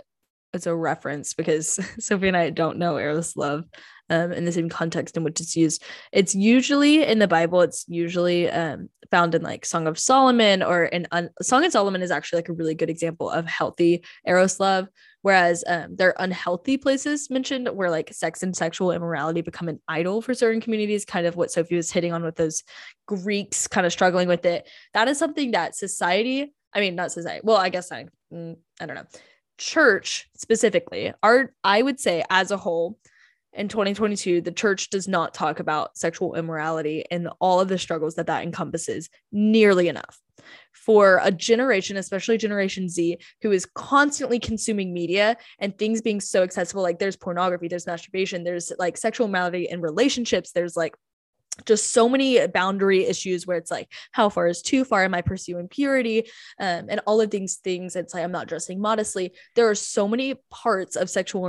as 0.54 0.68
a 0.68 0.76
reference 0.76 1.34
because 1.34 1.80
Sophie 2.00 2.28
and 2.28 2.38
I 2.38 2.50
don't 2.50 2.78
know 2.78 2.98
Eros 2.98 3.36
Love 3.36 3.66
um, 4.10 4.32
in 4.32 4.46
the 4.46 4.52
same 4.52 4.70
context 4.70 5.18
in 5.18 5.24
which 5.24 5.40
it's 5.40 5.56
used. 5.56 5.84
It's 6.12 6.36
usually 6.36 7.04
in 7.04 7.20
the 7.20 7.28
Bible, 7.28 7.62
it's 7.62 7.86
usually 7.88 8.50
um, 8.50 8.90
found 9.10 9.36
in 9.36 9.42
like 9.42 9.66
Song 9.66 9.88
of 9.88 9.98
Solomon 9.98 10.62
or 10.62 10.86
in 10.86 11.08
un- 11.12 11.30
Song 11.42 11.66
of 11.66 11.72
Solomon 11.72 12.02
is 12.02 12.12
actually 12.12 12.40
like 12.40 12.50
a 12.50 12.54
really 12.54 12.76
good 12.76 12.90
example 12.90 13.30
of 13.30 13.46
healthy 13.48 14.04
Eros 14.28 14.60
love. 14.60 14.88
Whereas 15.22 15.64
um, 15.68 15.96
there 15.96 16.10
are 16.10 16.24
unhealthy 16.24 16.76
places 16.76 17.30
mentioned 17.30 17.70
where 17.70 17.90
like 17.90 18.14
sex 18.14 18.44
and 18.44 18.54
sexual 18.54 18.92
immorality 18.92 19.40
become 19.40 19.70
an 19.70 19.80
idol 19.88 20.22
for 20.22 20.34
certain 20.34 20.60
communities, 20.60 21.06
kind 21.06 21.26
of 21.26 21.38
what 21.38 21.50
Sophie 21.50 21.78
was 21.78 21.90
hitting 21.90 22.12
on 22.12 22.24
with 22.24 22.36
those 22.36 22.62
Greeks 23.08 23.66
kind 23.68 23.86
of 23.86 23.94
struggling 23.94 24.28
with 24.28 24.46
it. 24.46 24.68
That 24.94 25.08
is 25.08 25.18
something 25.18 25.52
that 25.52 25.76
society 25.76 26.54
I 26.76 26.80
mean, 26.80 26.96
not 26.96 27.12
society. 27.12 27.42
Well, 27.44 27.58
I 27.58 27.70
guess 27.70 27.92
I, 27.92 28.08
mm, 28.34 28.58
I 28.82 28.86
don't 28.86 28.96
know. 28.96 29.06
Church 29.58 30.30
specifically, 30.36 31.14
our, 31.22 31.54
I 31.64 31.82
would 31.82 32.00
say 32.00 32.24
as 32.30 32.52
a 32.52 32.58
whole, 32.58 32.98
in 33.54 33.68
2022, 33.68 34.42
the 34.42 34.52
church 34.52 34.90
does 34.90 35.08
not 35.08 35.34
talk 35.34 35.60
about 35.60 35.96
sexual 35.98 36.36
immorality 36.36 37.06
and 37.12 37.30
all 37.40 37.60
of 37.60 37.68
the 37.68 37.78
struggles 37.78 38.16
that 38.16 38.28
that 38.28 38.44
encompasses 38.44 39.10
nearly 39.32 39.88
enough. 39.88 40.20
For 40.74 41.20
a 41.24 41.32
generation, 41.32 41.96
especially 41.96 42.38
Generation 42.38 42.90
Z, 42.90 43.18
who 43.42 43.52
is 43.52 43.68
constantly 43.76 44.40
consuming 44.40 44.94
media 44.94 45.38
and 45.60 45.78
things 45.78 46.02
being 46.02 46.20
so 46.20 46.42
accessible, 46.42 46.82
like 46.82 47.00
there's 47.00 47.16
pornography, 47.16 47.68
there's 47.68 47.86
masturbation, 47.86 48.44
there's 48.44 48.72
like 48.80 48.98
sexual 48.98 49.28
malady 49.28 49.70
in 49.70 49.82
relationships, 49.82 50.52
there's 50.52 50.76
like 50.76 50.96
just 51.66 51.92
so 51.94 52.10
many 52.10 52.46
boundary 52.48 53.06
issues 53.06 53.46
where 53.46 53.58
it's 53.58 53.72
like 53.72 53.92
how 54.12 54.30
far 54.30 54.48
is 54.48 54.62
too 54.62 54.84
far? 54.84 55.04
Am 55.04 55.14
i 55.14 55.22
pursuing 55.22 55.68
purity? 55.68 56.26
Um, 56.60 56.88
and 56.90 57.02
all 57.06 57.22
of 57.22 57.30
these 57.30 57.56
things 57.58 57.96
it's 57.96 58.14
like 58.14 58.24
i'm 58.24 58.32
not 58.32 58.48
dressing 58.48 58.80
modestly. 58.80 59.34
There 59.56 59.70
are 59.70 59.76
so 59.76 60.08
many 60.08 60.36
parts 60.50 60.96
of 60.96 61.10
sexual 61.10 61.44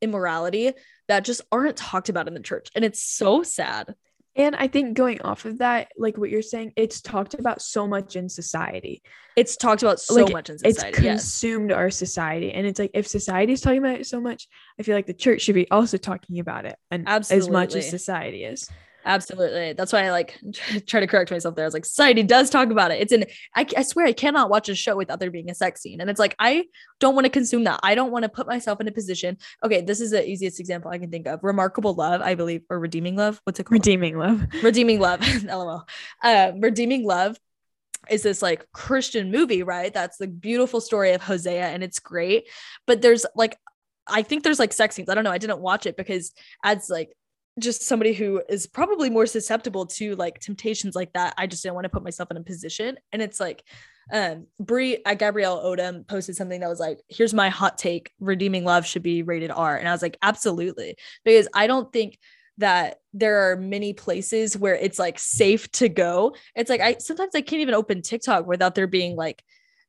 immorality 0.00 0.72
that 1.08 1.24
just 1.24 1.42
aren't 1.50 1.76
talked 1.76 2.08
about 2.08 2.28
in 2.28 2.34
the 2.34 2.40
church 2.40 2.68
and 2.74 2.84
it's 2.84 3.02
so 3.02 3.42
sad. 3.42 3.94
And 4.36 4.54
i 4.54 4.68
think 4.68 4.96
going 4.96 5.20
off 5.22 5.44
of 5.44 5.58
that 5.58 5.88
like 5.98 6.16
what 6.16 6.30
you're 6.30 6.40
saying 6.40 6.72
it's 6.76 7.00
talked 7.00 7.34
about 7.34 7.60
so 7.60 7.88
much 7.88 8.14
in 8.16 8.28
society. 8.28 9.02
It's 9.36 9.56
talked 9.56 9.82
about 9.82 10.00
so 10.00 10.24
like, 10.24 10.32
much 10.32 10.50
in 10.50 10.58
society 10.58 10.88
it's 10.88 11.00
consumed 11.00 11.70
yes. 11.70 11.76
our 11.76 11.90
society. 11.90 12.52
And 12.52 12.66
it's 12.66 12.78
like 12.78 12.92
if 12.94 13.06
society 13.06 13.52
is 13.52 13.60
talking 13.60 13.78
about 13.78 14.00
it 14.00 14.06
so 14.06 14.20
much 14.20 14.46
i 14.78 14.84
feel 14.84 14.94
like 14.94 15.06
the 15.06 15.14
church 15.14 15.42
should 15.42 15.56
be 15.56 15.68
also 15.70 15.96
talking 15.96 16.38
about 16.38 16.64
it 16.64 16.76
and 16.90 17.08
Absolutely. 17.08 17.46
as 17.46 17.50
much 17.50 17.74
as 17.74 17.90
society 17.90 18.44
is 18.44 18.70
Absolutely. 19.04 19.72
That's 19.72 19.92
why 19.92 20.04
I 20.04 20.10
like 20.10 20.38
try 20.86 21.00
to 21.00 21.06
correct 21.06 21.30
myself 21.30 21.54
there. 21.54 21.64
I 21.64 21.68
was 21.68 21.74
like, 21.74 21.84
society 21.84 22.22
does 22.22 22.50
talk 22.50 22.70
about 22.70 22.90
it. 22.90 23.00
It's 23.00 23.12
in, 23.12 23.24
I, 23.54 23.66
I 23.76 23.82
swear 23.82 24.06
I 24.06 24.12
cannot 24.12 24.50
watch 24.50 24.68
a 24.68 24.74
show 24.74 24.96
without 24.96 25.20
there 25.20 25.30
being 25.30 25.50
a 25.50 25.54
sex 25.54 25.80
scene. 25.80 26.00
And 26.00 26.10
it's 26.10 26.20
like, 26.20 26.34
I 26.38 26.66
don't 26.98 27.14
want 27.14 27.24
to 27.24 27.30
consume 27.30 27.64
that. 27.64 27.80
I 27.82 27.94
don't 27.94 28.10
want 28.10 28.24
to 28.24 28.28
put 28.28 28.46
myself 28.46 28.80
in 28.80 28.88
a 28.88 28.92
position. 28.92 29.38
Okay. 29.64 29.80
This 29.80 30.00
is 30.00 30.10
the 30.10 30.26
easiest 30.28 30.60
example 30.60 30.90
I 30.90 30.98
can 30.98 31.10
think 31.10 31.26
of. 31.26 31.40
Remarkable 31.42 31.94
Love, 31.94 32.20
I 32.20 32.34
believe, 32.34 32.62
or 32.70 32.78
Redeeming 32.78 33.16
Love. 33.16 33.40
What's 33.44 33.60
it 33.60 33.64
called? 33.64 33.72
Redeeming 33.72 34.18
Love. 34.18 34.46
Redeeming 34.62 35.00
Love. 35.00 35.20
LOL. 35.44 35.86
Uh, 36.22 36.52
Redeeming 36.58 37.04
Love 37.04 37.38
is 38.08 38.22
this 38.22 38.42
like 38.42 38.70
Christian 38.72 39.30
movie, 39.30 39.62
right? 39.62 39.92
That's 39.92 40.16
the 40.16 40.26
beautiful 40.26 40.80
story 40.80 41.12
of 41.12 41.22
Hosea 41.22 41.66
and 41.66 41.82
it's 41.82 41.98
great. 41.98 42.48
But 42.86 43.02
there's 43.02 43.26
like, 43.34 43.58
I 44.06 44.22
think 44.22 44.42
there's 44.42 44.58
like 44.58 44.72
sex 44.72 44.94
scenes. 44.94 45.08
I 45.08 45.14
don't 45.14 45.24
know. 45.24 45.30
I 45.30 45.38
didn't 45.38 45.60
watch 45.60 45.86
it 45.86 45.96
because 45.96 46.32
as 46.64 46.88
like 46.88 47.12
just 47.60 47.82
somebody 47.82 48.12
who 48.12 48.42
is 48.48 48.66
probably 48.66 49.10
more 49.10 49.26
susceptible 49.26 49.86
to 49.86 50.16
like 50.16 50.40
temptations 50.40 50.94
like 50.94 51.12
that. 51.12 51.34
I 51.38 51.46
just 51.46 51.62
didn't 51.62 51.74
want 51.74 51.84
to 51.84 51.90
put 51.90 52.04
myself 52.04 52.30
in 52.30 52.36
a 52.36 52.42
position. 52.42 52.98
And 53.12 53.22
it's 53.22 53.40
like, 53.40 53.62
um, 54.12 54.46
Brie 54.58 55.02
uh, 55.04 55.14
Gabrielle 55.14 55.62
Odom 55.62 56.06
posted 56.06 56.36
something 56.36 56.60
that 56.60 56.68
was 56.68 56.80
like, 56.80 57.00
here's 57.08 57.34
my 57.34 57.48
hot 57.48 57.78
take 57.78 58.10
redeeming 58.18 58.64
love 58.64 58.86
should 58.86 59.02
be 59.02 59.22
rated 59.22 59.50
R. 59.50 59.76
And 59.76 59.88
I 59.88 59.92
was 59.92 60.02
like, 60.02 60.18
absolutely. 60.22 60.96
Because 61.24 61.48
I 61.54 61.66
don't 61.66 61.92
think 61.92 62.18
that 62.58 62.98
there 63.14 63.50
are 63.50 63.56
many 63.56 63.92
places 63.92 64.56
where 64.56 64.74
it's 64.74 64.98
like 64.98 65.18
safe 65.18 65.70
to 65.72 65.88
go. 65.88 66.34
It's 66.54 66.68
like 66.68 66.80
I 66.80 66.96
sometimes 66.98 67.34
I 67.34 67.40
can't 67.40 67.62
even 67.62 67.74
open 67.74 68.02
TikTok 68.02 68.46
without 68.46 68.74
there 68.74 68.86
being 68.86 69.16
like 69.16 69.42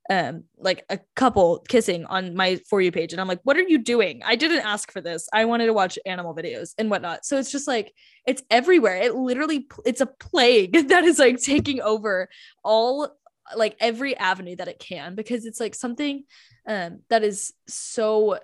um 0.10 0.44
like 0.58 0.84
a 0.90 1.00
couple 1.16 1.64
kissing 1.70 2.06
on 2.06 2.36
my 2.36 2.60
for 2.70 2.82
you 2.82 2.92
page. 2.92 3.12
And 3.14 3.22
i'm 3.22 3.28
like 3.28 3.42
what 3.44 3.58
are 3.58 3.62
you 3.62 3.78
doing? 3.78 4.22
I 4.26 4.36
didn't 4.36 4.66
ask 4.66 4.92
for 4.92 5.02
this. 5.02 5.28
I 5.34 5.46
wanted 5.46 5.68
to 5.68 5.74
watch 5.74 6.00
animal 6.06 6.36
videos 6.36 6.74
and 6.78 6.90
whatnot. 6.90 7.26
So 7.26 7.38
it's 7.38 7.52
just 7.52 7.68
like 7.68 7.94
it's 8.26 8.44
everywhere. 8.50 8.98
It 8.98 9.16
literally 9.16 9.68
it's 9.86 10.02
a 10.02 10.06
plague 10.06 10.74
that 10.90 11.04
is 11.04 11.20
like 11.20 11.42
taking 11.42 11.82
over 11.82 12.30
all 12.64 13.16
like 13.56 13.76
every 13.80 14.16
avenue 14.18 14.56
that 14.56 14.68
it 14.68 14.80
can 14.80 15.16
because 15.16 15.46
it's 15.46 15.60
like 15.60 15.76
something 15.76 16.24
um 16.68 17.00
that 17.10 17.24
is 17.24 17.54
so 17.68 18.38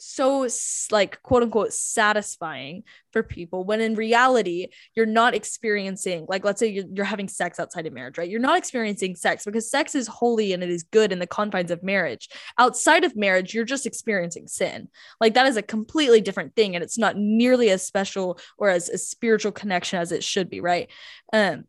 so 0.00 0.48
like 0.90 1.22
quote 1.22 1.42
unquote 1.42 1.72
satisfying 1.72 2.82
for 3.12 3.22
people 3.22 3.64
when 3.64 3.80
in 3.80 3.94
reality 3.94 4.68
you're 4.94 5.06
not 5.06 5.34
experiencing 5.34 6.24
like 6.28 6.44
let's 6.44 6.58
say 6.58 6.66
you're, 6.68 6.86
you're, 6.92 7.04
having 7.04 7.28
sex 7.28 7.60
outside 7.60 7.86
of 7.86 7.92
marriage 7.92 8.16
right? 8.16 8.30
You're 8.30 8.40
not 8.40 8.56
experiencing 8.56 9.16
sex 9.16 9.44
because 9.44 9.70
sex 9.70 9.94
is 9.94 10.06
holy 10.06 10.52
and 10.52 10.62
it 10.62 10.70
is 10.70 10.84
good 10.84 11.12
in 11.12 11.18
the 11.18 11.26
confines 11.26 11.70
of 11.70 11.82
marriage. 11.82 12.28
Outside 12.58 13.04
of 13.04 13.16
marriage 13.16 13.52
you're 13.52 13.64
just 13.64 13.86
experiencing 13.86 14.46
sin. 14.46 14.88
Like 15.20 15.34
that 15.34 15.46
is 15.46 15.56
a 15.56 15.62
completely 15.62 16.20
different 16.20 16.56
thing 16.56 16.74
and 16.74 16.82
it's 16.82 16.98
not 16.98 17.16
nearly 17.16 17.70
as 17.70 17.86
special 17.86 18.38
or 18.58 18.70
as 18.70 18.88
a 18.88 18.98
spiritual 18.98 19.52
connection 19.52 19.98
as 19.98 20.12
it 20.12 20.24
should 20.24 20.48
be 20.48 20.60
right? 20.60 20.90
Um 21.32 21.64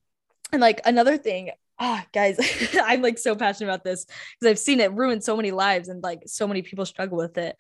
and 0.54 0.62
like 0.62 0.82
another 0.86 1.18
thing 1.18 1.52
ah, 1.82 2.06
guys, 2.14 2.38
I'm 2.86 3.02
like 3.02 3.18
so 3.18 3.36
passionate 3.36 3.70
about 3.70 3.84
this 3.84 4.06
because 4.06 4.52
I've 4.52 4.60
seen 4.60 4.80
it 4.80 4.94
ruin 4.94 5.20
so 5.20 5.36
many 5.36 5.52
lives 5.52 5.90
and 5.90 6.02
like 6.02 6.22
so 6.28 6.48
many 6.48 6.62
people 6.62 6.86
struggle 6.86 7.18
with 7.18 7.38
it 7.38 7.58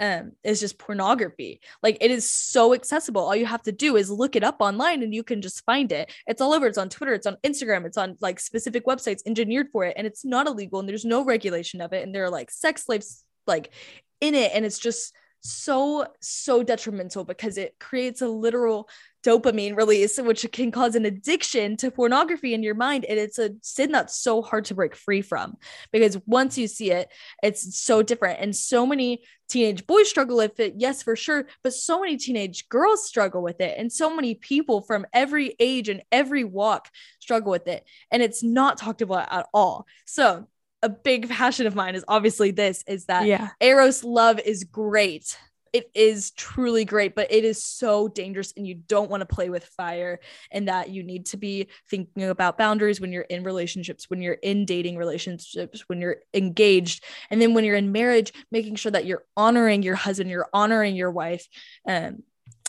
um 0.00 0.32
is 0.42 0.60
just 0.60 0.78
pornography. 0.78 1.60
Like 1.82 1.98
it 2.00 2.10
is 2.10 2.30
so 2.30 2.72
accessible. 2.74 3.22
All 3.22 3.36
you 3.36 3.46
have 3.46 3.62
to 3.64 3.72
do 3.72 3.96
is 3.96 4.10
look 4.10 4.36
it 4.36 4.44
up 4.44 4.56
online 4.60 5.02
and 5.02 5.14
you 5.14 5.22
can 5.22 5.42
just 5.42 5.64
find 5.64 5.92
it. 5.92 6.10
It's 6.26 6.40
all 6.40 6.54
over. 6.54 6.66
It's 6.66 6.78
on 6.78 6.88
twitter. 6.88 7.12
It's 7.12 7.26
on 7.26 7.36
instagram. 7.42 7.84
It's 7.84 7.98
on 7.98 8.16
like 8.20 8.40
specific 8.40 8.86
websites 8.86 9.20
engineered 9.26 9.68
for 9.70 9.84
it 9.84 9.94
and 9.96 10.06
it's 10.06 10.24
not 10.24 10.46
illegal 10.46 10.80
and 10.80 10.88
there's 10.88 11.04
no 11.04 11.24
regulation 11.24 11.80
of 11.80 11.92
it 11.92 12.04
and 12.04 12.14
there 12.14 12.24
are 12.24 12.30
like 12.30 12.50
sex 12.50 12.84
slaves 12.84 13.24
like 13.46 13.72
in 14.20 14.34
it 14.34 14.52
and 14.54 14.64
it's 14.64 14.78
just 14.78 15.12
so 15.42 16.06
so 16.20 16.62
detrimental 16.62 17.24
because 17.24 17.58
it 17.58 17.74
creates 17.80 18.22
a 18.22 18.28
literal 18.28 18.88
dopamine 19.24 19.76
release 19.76 20.18
which 20.18 20.46
can 20.52 20.70
cause 20.70 20.94
an 20.94 21.04
addiction 21.04 21.76
to 21.76 21.90
pornography 21.90 22.54
in 22.54 22.62
your 22.62 22.74
mind 22.74 23.04
and 23.04 23.18
it's 23.18 23.38
a 23.38 23.50
sin 23.60 23.92
that's 23.92 24.16
so 24.16 24.42
hard 24.42 24.64
to 24.64 24.74
break 24.74 24.96
free 24.96 25.22
from 25.22 25.56
because 25.92 26.18
once 26.26 26.58
you 26.58 26.66
see 26.66 26.90
it 26.90 27.08
it's 27.42 27.78
so 27.78 28.02
different. 28.02 28.40
And 28.40 28.54
so 28.54 28.86
many 28.86 29.22
teenage 29.48 29.86
boys 29.86 30.08
struggle 30.08 30.36
with 30.36 30.58
it 30.60 30.74
yes 30.78 31.02
for 31.02 31.14
sure 31.14 31.46
but 31.62 31.74
so 31.74 32.00
many 32.00 32.16
teenage 32.16 32.68
girls 32.68 33.06
struggle 33.06 33.42
with 33.42 33.60
it 33.60 33.76
and 33.78 33.92
so 33.92 34.14
many 34.14 34.34
people 34.34 34.80
from 34.80 35.06
every 35.12 35.54
age 35.60 35.88
and 35.88 36.02
every 36.10 36.42
walk 36.42 36.88
struggle 37.20 37.50
with 37.50 37.68
it 37.68 37.84
and 38.10 38.22
it's 38.22 38.42
not 38.42 38.78
talked 38.78 39.02
about 39.02 39.30
at 39.30 39.46
all. 39.52 39.86
So 40.06 40.46
a 40.82 40.88
big 40.88 41.28
passion 41.28 41.66
of 41.66 41.74
mine 41.74 41.94
is 41.94 42.04
obviously 42.08 42.50
this 42.50 42.82
is 42.86 43.06
that 43.06 43.26
yeah. 43.26 43.50
Eros 43.60 44.02
love 44.02 44.40
is 44.40 44.64
great. 44.64 45.36
It 45.72 45.90
is 45.94 46.32
truly 46.32 46.84
great, 46.84 47.14
but 47.14 47.32
it 47.32 47.44
is 47.46 47.64
so 47.64 48.06
dangerous 48.06 48.52
and 48.56 48.66
you 48.66 48.74
don't 48.74 49.08
want 49.10 49.22
to 49.22 49.34
play 49.34 49.48
with 49.48 49.64
fire 49.64 50.20
and 50.50 50.68
that 50.68 50.90
you 50.90 51.02
need 51.02 51.26
to 51.26 51.38
be 51.38 51.68
thinking 51.88 52.24
about 52.24 52.58
boundaries 52.58 53.00
when 53.00 53.10
you're 53.10 53.22
in 53.22 53.42
relationships, 53.42 54.10
when 54.10 54.20
you're 54.20 54.34
in 54.34 54.66
dating 54.66 54.98
relationships, 54.98 55.88
when 55.88 56.00
you're 56.00 56.18
engaged, 56.34 57.02
and 57.30 57.40
then 57.40 57.54
when 57.54 57.64
you're 57.64 57.76
in 57.76 57.90
marriage, 57.90 58.34
making 58.50 58.74
sure 58.74 58.92
that 58.92 59.06
you're 59.06 59.24
honoring 59.34 59.82
your 59.82 59.94
husband, 59.94 60.28
you're 60.28 60.50
honoring 60.52 60.94
your 60.94 61.10
wife. 61.10 61.48
Um, 61.88 62.22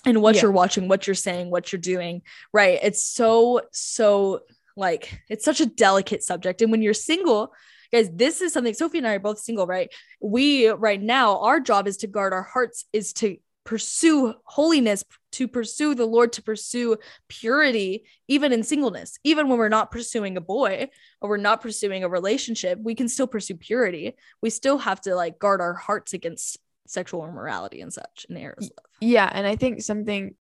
and 0.05 0.21
what 0.21 0.35
yeah. 0.35 0.43
you're 0.43 0.51
watching, 0.51 0.87
what 0.87 1.05
you're 1.05 1.13
saying, 1.13 1.49
what 1.49 1.73
you're 1.73 1.81
doing, 1.81 2.21
right? 2.53 2.79
It's 2.81 3.03
so, 3.03 3.61
so 3.71 4.43
like, 4.77 5.21
it's 5.29 5.45
such 5.45 5.59
a 5.59 5.65
delicate 5.65 6.23
subject. 6.23 6.61
And 6.61 6.71
when 6.71 6.81
you're 6.81 6.93
single, 6.93 7.53
guys 7.93 8.09
this 8.13 8.41
is 8.41 8.51
something 8.51 8.73
sophie 8.73 8.97
and 8.97 9.07
i 9.07 9.13
are 9.13 9.19
both 9.19 9.39
single 9.39 9.67
right? 9.67 9.93
We 10.19 10.67
right 10.67 11.01
now 11.01 11.39
our 11.39 11.59
job 11.59 11.87
is 11.87 11.97
to 11.97 12.07
guard 12.07 12.33
our 12.33 12.43
hearts 12.43 12.85
is 12.91 13.13
to 13.13 13.37
pursue 13.65 14.33
holiness 14.43 15.05
to 15.31 15.47
pursue 15.47 15.95
the 15.95 16.05
lord 16.05 16.33
to 16.33 16.43
pursue 16.43 16.97
purity 17.29 18.03
even 18.27 18.51
in 18.51 18.63
singleness. 18.63 19.17
Even 19.23 19.47
when 19.47 19.57
we're 19.57 19.69
not 19.69 19.89
pursuing 19.89 20.35
a 20.35 20.41
boy 20.41 20.89
or 21.21 21.29
we're 21.29 21.37
not 21.37 21.61
pursuing 21.61 22.03
a 22.03 22.09
relationship 22.09 22.77
we 22.81 22.95
can 22.95 23.07
still 23.07 23.27
pursue 23.27 23.55
purity. 23.55 24.15
We 24.41 24.49
still 24.49 24.79
have 24.79 24.99
to 25.01 25.15
like 25.15 25.39
guard 25.39 25.61
our 25.61 25.73
hearts 25.73 26.13
against 26.13 26.57
sexual 26.87 27.25
immorality 27.25 27.79
and 27.79 27.93
such 27.93 28.25
in 28.29 28.35
Eros 28.35 28.63
love. 28.63 28.85
yeah 28.99 29.29
and 29.33 29.47
i 29.47 29.55
think 29.55 29.81
something 29.81 30.35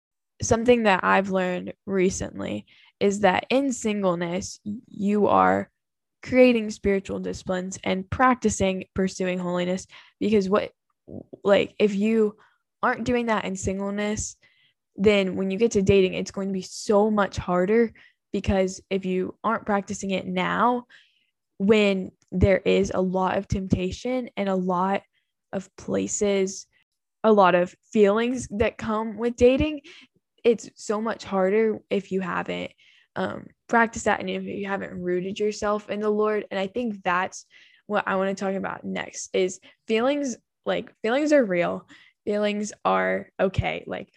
something 0.41 0.85
that 0.85 1.03
i've 1.03 1.31
learned 1.31 1.73
recently 1.85 2.65
is 3.01 3.21
that 3.21 3.47
in 3.51 3.73
singleness 3.73 4.61
you 4.87 5.27
are 5.27 5.69
creating 6.23 6.71
spiritual 6.71 7.19
disciplines 7.19 7.79
and 7.85 8.09
practicing 8.11 8.85
pursuing 8.95 9.39
holiness 9.39 9.87
because 10.21 10.49
what 10.49 10.73
like 11.45 11.75
if 11.79 11.95
you 11.95 12.37
aren't 12.83 13.05
doing 13.05 13.27
that 13.27 13.45
in 13.45 13.57
singleness 13.57 14.37
then 14.97 15.37
when 15.37 15.51
you 15.51 15.59
get 15.59 15.71
to 15.71 15.83
dating 15.83 16.15
it's 16.15 16.31
going 16.31 16.49
to 16.49 16.53
be 16.53 16.63
so 16.63 17.11
much 17.11 17.37
harder 17.37 17.93
because 18.33 18.81
if 18.91 19.05
you 19.05 19.35
aren't 19.45 19.65
practicing 19.65 20.11
it 20.11 20.27
now 20.27 20.85
when 21.59 22.11
there 22.31 22.59
is 22.59 22.93
a 22.95 23.01
lot 23.01 23.39
of 23.39 23.49
temptation 23.49 24.29
and 24.37 24.49
a 24.49 24.55
lot 24.55 25.03
of 25.53 25.75
places 25.77 26.67
a 27.25 27.33
lot 27.33 27.55
of 27.55 27.75
feelings 27.93 28.49
that 28.51 28.79
come 28.79 29.17
with 29.17 29.37
dating 29.37 29.81
it's 30.45 30.69
so 30.75 31.01
much 31.01 31.25
harder 31.25 31.79
if 31.91 32.13
you 32.13 32.21
haven't 32.21 32.71
um, 33.19 33.47
practice 33.69 34.05
that 34.05 34.21
and 34.21 34.31
if 34.31 34.45
you 34.45 34.67
haven't 34.67 35.03
rooted 35.03 35.39
yourself 35.39 35.91
in 35.91 36.01
the 36.01 36.09
lord 36.09 36.47
and 36.51 36.59
i 36.59 36.67
think 36.67 37.03
that's 37.03 37.47
what 37.87 38.07
i 38.07 38.15
want 38.15 38.29
to 38.37 38.45
talk 38.45 38.55
about 38.55 38.85
next 38.85 39.31
is 39.33 39.61
feelings 39.87 40.37
like 40.65 40.93
feelings 41.03 41.33
are 41.33 41.45
real 41.45 41.87
feelings 42.25 42.73
are 42.85 43.29
okay 43.41 43.83
like 43.87 44.09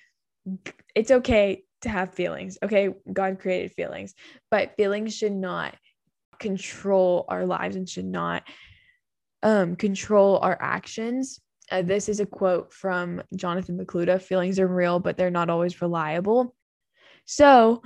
it's 0.94 1.12
okay 1.12 1.64
to 1.82 1.90
have 1.90 2.14
feelings 2.14 2.60
okay 2.62 2.90
god 3.12 3.40
created 3.40 3.72
feelings 3.74 4.14
but 4.52 4.76
feelings 4.78 5.16
should 5.16 5.34
not 5.34 5.76
control 6.40 7.26
our 7.28 7.46
lives 7.46 7.76
and 7.76 7.90
should 7.90 8.06
not 8.06 8.44
um, 9.44 9.76
control 9.76 10.40
our 10.40 10.58
actions. 10.60 11.40
Uh, 11.72 11.82
this 11.82 12.10
is 12.10 12.20
a 12.20 12.26
quote 12.26 12.74
from 12.74 13.22
Jonathan 13.36 13.78
Pokluda 13.78 14.22
Feelings 14.22 14.60
are 14.60 14.68
real, 14.68 15.00
but 15.00 15.18
they're 15.18 15.32
not 15.32 15.50
always 15.50 15.82
reliable. 15.82 16.54
So, 17.26 17.82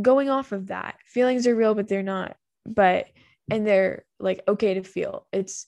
going 0.00 0.30
off 0.30 0.52
of 0.52 0.68
that, 0.68 0.96
feelings 1.06 1.46
are 1.46 1.54
real, 1.54 1.74
but 1.74 1.88
they're 1.88 2.02
not, 2.02 2.36
but, 2.66 3.06
and 3.50 3.66
they're 3.66 4.04
like 4.18 4.42
okay 4.48 4.74
to 4.74 4.82
feel. 4.82 5.26
It's 5.32 5.66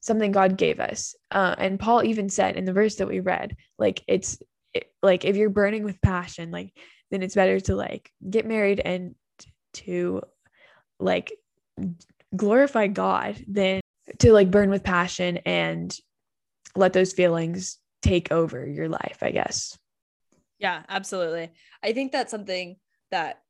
something 0.00 0.30
God 0.30 0.56
gave 0.56 0.78
us. 0.78 1.14
Uh, 1.30 1.54
and 1.58 1.80
Paul 1.80 2.04
even 2.04 2.28
said 2.28 2.56
in 2.56 2.64
the 2.64 2.72
verse 2.72 2.96
that 2.96 3.08
we 3.08 3.20
read, 3.20 3.56
like, 3.78 4.04
it's 4.06 4.38
it, 4.72 4.92
like 5.02 5.24
if 5.24 5.36
you're 5.36 5.50
burning 5.50 5.82
with 5.82 6.00
passion, 6.00 6.50
like, 6.50 6.72
then 7.10 7.22
it's 7.22 7.34
better 7.34 7.58
to 7.60 7.76
like 7.76 8.10
get 8.28 8.46
married 8.46 8.80
and 8.80 9.14
to 9.72 10.22
like 10.98 11.32
glorify 12.34 12.86
God 12.86 13.42
than 13.48 13.80
to 14.18 14.32
like 14.32 14.50
burn 14.50 14.70
with 14.70 14.82
passion 14.82 15.38
and 15.38 15.96
let 16.74 16.92
those 16.92 17.12
feelings 17.12 17.78
take 18.02 18.30
over 18.30 18.66
your 18.66 18.88
life, 18.88 19.18
I 19.22 19.30
guess. 19.30 19.78
Yeah, 20.58 20.82
absolutely. 20.88 21.52
I 21.82 21.92
think 21.92 22.12
that's 22.12 22.30
something 22.30 22.76
that 23.10 23.40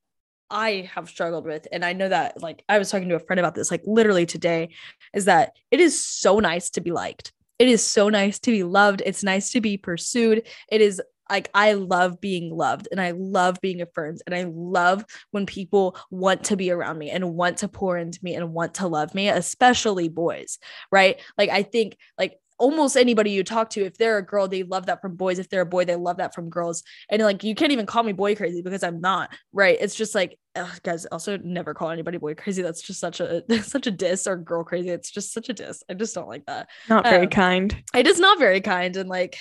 I 0.50 0.90
have 0.94 1.08
struggled 1.08 1.44
with. 1.44 1.66
And 1.72 1.84
I 1.84 1.92
know 1.92 2.08
that, 2.08 2.40
like, 2.42 2.62
I 2.68 2.78
was 2.78 2.90
talking 2.90 3.08
to 3.08 3.16
a 3.16 3.20
friend 3.20 3.40
about 3.40 3.54
this, 3.54 3.70
like, 3.70 3.82
literally 3.84 4.26
today, 4.26 4.70
is 5.14 5.26
that 5.26 5.52
it 5.70 5.80
is 5.80 6.02
so 6.04 6.38
nice 6.40 6.70
to 6.70 6.80
be 6.80 6.92
liked. 6.92 7.32
It 7.58 7.68
is 7.68 7.84
so 7.84 8.08
nice 8.08 8.38
to 8.40 8.50
be 8.50 8.62
loved. 8.62 9.02
It's 9.04 9.24
nice 9.24 9.50
to 9.52 9.60
be 9.60 9.76
pursued. 9.76 10.46
It 10.70 10.80
is 10.80 11.00
like 11.30 11.50
I 11.54 11.72
love 11.72 12.20
being 12.20 12.54
loved 12.56 12.88
and 12.90 13.00
I 13.00 13.12
love 13.12 13.58
being 13.60 13.80
affirmed 13.80 14.22
and 14.26 14.34
I 14.34 14.46
love 14.48 15.04
when 15.32 15.46
people 15.46 15.96
want 16.10 16.44
to 16.44 16.56
be 16.56 16.70
around 16.70 16.98
me 16.98 17.10
and 17.10 17.34
want 17.34 17.58
to 17.58 17.68
pour 17.68 17.98
into 17.98 18.20
me 18.22 18.34
and 18.34 18.52
want 18.52 18.74
to 18.74 18.86
love 18.86 19.14
me, 19.14 19.28
especially 19.28 20.08
boys, 20.08 20.58
right? 20.92 21.20
Like 21.36 21.50
I 21.50 21.62
think 21.62 21.96
like 22.18 22.38
almost 22.58 22.96
anybody 22.96 23.30
you 23.30 23.44
talk 23.44 23.70
to, 23.70 23.84
if 23.84 23.98
they're 23.98 24.18
a 24.18 24.24
girl, 24.24 24.48
they 24.48 24.62
love 24.62 24.86
that 24.86 25.00
from 25.00 25.16
boys. 25.16 25.38
If 25.38 25.48
they're 25.48 25.62
a 25.62 25.66
boy, 25.66 25.84
they 25.84 25.96
love 25.96 26.18
that 26.18 26.34
from 26.34 26.48
girls. 26.48 26.82
And 27.10 27.22
like 27.22 27.44
you 27.44 27.54
can't 27.54 27.72
even 27.72 27.86
call 27.86 28.02
me 28.02 28.12
boy 28.12 28.34
crazy 28.34 28.62
because 28.62 28.82
I'm 28.82 29.00
not, 29.00 29.30
right? 29.52 29.76
It's 29.80 29.94
just 29.94 30.14
like 30.14 30.38
ugh, 30.54 30.80
guys, 30.82 31.04
also 31.06 31.36
never 31.38 31.74
call 31.74 31.90
anybody 31.90 32.18
boy 32.18 32.34
crazy. 32.34 32.62
That's 32.62 32.82
just 32.82 33.00
such 33.00 33.20
a 33.20 33.42
such 33.62 33.86
a 33.86 33.90
diss 33.90 34.26
or 34.26 34.36
girl 34.36 34.64
crazy. 34.64 34.90
It's 34.90 35.10
just 35.10 35.32
such 35.32 35.48
a 35.48 35.52
diss. 35.52 35.82
I 35.88 35.94
just 35.94 36.14
don't 36.14 36.28
like 36.28 36.46
that. 36.46 36.68
Not 36.88 37.04
very 37.04 37.26
um, 37.26 37.30
kind. 37.30 37.82
It 37.94 38.06
is 38.06 38.18
not 38.18 38.38
very 38.38 38.60
kind. 38.60 38.96
And 38.96 39.08
like 39.08 39.36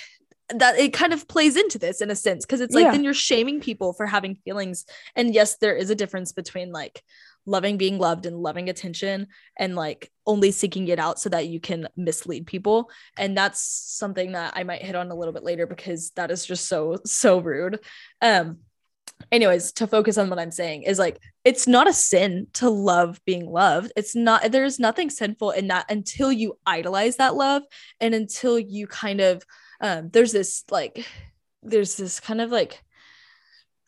that 0.48 0.78
it 0.78 0.92
kind 0.92 1.12
of 1.12 1.26
plays 1.26 1.56
into 1.56 1.78
this 1.78 2.00
in 2.00 2.10
a 2.10 2.14
sense 2.14 2.44
because 2.44 2.60
it's 2.60 2.74
like 2.74 2.84
yeah. 2.84 2.92
then 2.92 3.02
you're 3.02 3.14
shaming 3.14 3.60
people 3.60 3.92
for 3.92 4.06
having 4.06 4.36
feelings 4.44 4.84
and 5.16 5.34
yes 5.34 5.56
there 5.56 5.74
is 5.74 5.90
a 5.90 5.94
difference 5.94 6.30
between 6.30 6.70
like 6.70 7.02
loving 7.46 7.76
being 7.76 7.98
loved 7.98 8.26
and 8.26 8.36
loving 8.36 8.68
attention 8.68 9.28
and 9.56 9.76
like 9.76 10.10
only 10.26 10.50
seeking 10.50 10.88
it 10.88 10.98
out 10.98 11.18
so 11.18 11.28
that 11.28 11.46
you 11.46 11.60
can 11.60 11.88
mislead 11.96 12.46
people. 12.46 12.90
And 13.16 13.36
that's 13.36 13.60
something 13.60 14.32
that 14.32 14.52
i 14.56 14.64
might 14.64 14.82
hit 14.82 14.96
on 14.96 15.10
a 15.10 15.14
little 15.14 15.32
bit 15.32 15.44
later 15.44 15.66
because 15.66 16.10
that 16.10 16.30
is 16.30 16.44
just 16.44 16.66
so 16.66 16.98
so 17.04 17.38
rude. 17.38 17.80
Um 18.20 18.58
anyways 19.32 19.72
to 19.72 19.86
focus 19.86 20.18
on 20.18 20.28
what 20.28 20.38
i'm 20.38 20.50
saying 20.50 20.82
is 20.82 20.98
like 20.98 21.18
it's 21.42 21.66
not 21.66 21.88
a 21.88 21.92
sin 21.92 22.46
to 22.52 22.68
love 22.68 23.18
being 23.24 23.48
loved. 23.48 23.92
It's 23.96 24.14
not 24.14 24.50
there's 24.50 24.78
nothing 24.78 25.10
sinful 25.10 25.52
in 25.52 25.68
that 25.68 25.90
until 25.90 26.30
you 26.30 26.58
idolize 26.66 27.16
that 27.16 27.34
love 27.34 27.62
and 28.00 28.14
until 28.14 28.58
you 28.58 28.86
kind 28.86 29.20
of 29.20 29.42
um 29.80 30.10
there's 30.12 30.32
this 30.32 30.64
like 30.70 31.06
there's 31.62 31.96
this 31.96 32.20
kind 32.20 32.40
of 32.40 32.50
like 32.50 32.82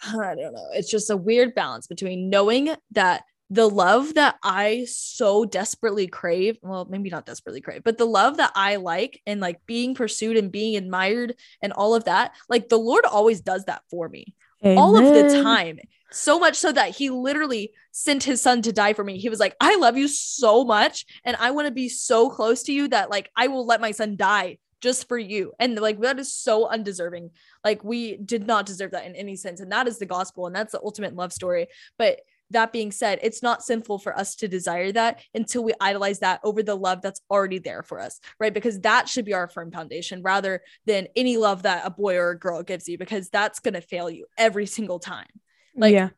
I 0.03 0.35
don't 0.35 0.55
know. 0.55 0.69
It's 0.73 0.91
just 0.91 1.11
a 1.11 1.17
weird 1.17 1.55
balance 1.55 1.87
between 1.87 2.31
knowing 2.31 2.75
that 2.93 3.25
the 3.51 3.69
love 3.69 4.15
that 4.15 4.37
I 4.43 4.87
so 4.89 5.45
desperately 5.45 6.07
crave, 6.07 6.59
well, 6.63 6.87
maybe 6.89 7.09
not 7.09 7.25
desperately 7.25 7.61
crave, 7.61 7.83
but 7.83 7.97
the 7.97 8.05
love 8.05 8.37
that 8.37 8.53
I 8.55 8.77
like 8.77 9.21
and 9.27 9.41
like 9.41 9.65
being 9.67 9.95
pursued 9.95 10.37
and 10.37 10.53
being 10.53 10.77
admired 10.77 11.35
and 11.63 11.73
all 11.73 11.95
of 11.95 12.05
that, 12.05 12.33
like 12.49 12.69
the 12.69 12.79
Lord 12.79 13.07
always 13.07 13.41
does 13.41 13.65
that 13.65 13.83
for 13.91 14.09
me 14.09 14.35
Amen. 14.65 14.79
all 14.79 14.99
of 14.99 15.15
the 15.15 15.43
time. 15.43 15.79
So 16.11 16.39
much 16.39 16.57
so 16.57 16.73
that 16.73 16.97
he 16.97 17.11
literally 17.11 17.73
sent 17.93 18.25
his 18.25 18.41
son 18.41 18.63
to 18.63 18.73
die 18.73 18.93
for 18.93 19.05
me. 19.05 19.19
He 19.19 19.29
was 19.29 19.41
like, 19.41 19.57
I 19.61 19.77
love 19.77 19.97
you 19.97 20.09
so 20.09 20.65
much 20.65 21.05
and 21.25 21.37
I 21.39 21.51
want 21.51 21.67
to 21.67 21.73
be 21.73 21.89
so 21.89 22.31
close 22.31 22.63
to 22.65 22.73
you 22.73 22.89
that 22.89 23.11
like 23.11 23.31
I 23.37 23.49
will 23.49 23.67
let 23.67 23.81
my 23.81 23.91
son 23.91 24.17
die 24.17 24.59
just 24.81 25.09
for 25.09 25.19
you. 25.19 25.53
And 25.59 25.77
like 25.77 26.01
that 26.01 26.19
is 26.19 26.33
so 26.33 26.67
undeserving. 26.69 27.31
Like 27.65 27.83
we 27.85 28.17
did 28.17 28.47
not 28.47 28.67
deserve 28.67 28.93
that 28.93 29.07
in 29.07 29.17
any 29.17 29.37
sense. 29.37 29.61
And 29.61 29.73
that 29.73 29.89
is 29.89 29.99
the 29.99 30.07
gospel 30.07 30.47
and 30.47 30.55
that's 30.55 30.73
the 30.73 30.81
ultimate 30.83 31.15
love 31.15 31.33
story. 31.33 31.67
But 31.99 32.21
that 32.51 32.73
being 32.73 32.93
said, 32.93 33.19
it's 33.23 33.43
not 33.43 33.63
sinful 33.63 33.99
for 33.99 34.17
us 34.17 34.35
to 34.37 34.49
desire 34.49 34.93
that 34.93 35.21
until 35.35 35.65
we 35.65 35.73
idolize 35.81 36.21
that 36.21 36.41
over 36.43 36.63
the 36.63 36.75
love 36.75 37.03
that's 37.03 37.21
already 37.31 37.59
there 37.59 37.83
for 37.83 38.01
us, 38.01 38.21
right? 38.41 38.55
Because 38.55 38.81
that 38.81 39.09
should 39.09 39.25
be 39.25 39.35
our 39.35 39.49
firm 39.49 39.71
foundation 39.71 40.23
rather 40.23 40.63
than 40.87 41.09
any 41.17 41.37
love 41.37 41.63
that 41.63 41.87
a 41.87 41.91
boy 41.91 42.17
or 42.17 42.31
a 42.31 42.39
girl 42.39 42.63
gives 42.63 42.89
you, 42.89 42.99
because 42.99 43.29
that's 43.29 43.61
going 43.61 43.75
to 43.75 43.81
fail 43.81 44.09
you 44.11 44.27
every 44.37 44.67
single 44.67 44.99
time. 44.99 45.27
Like, 45.75 45.93
yeah 45.93 46.09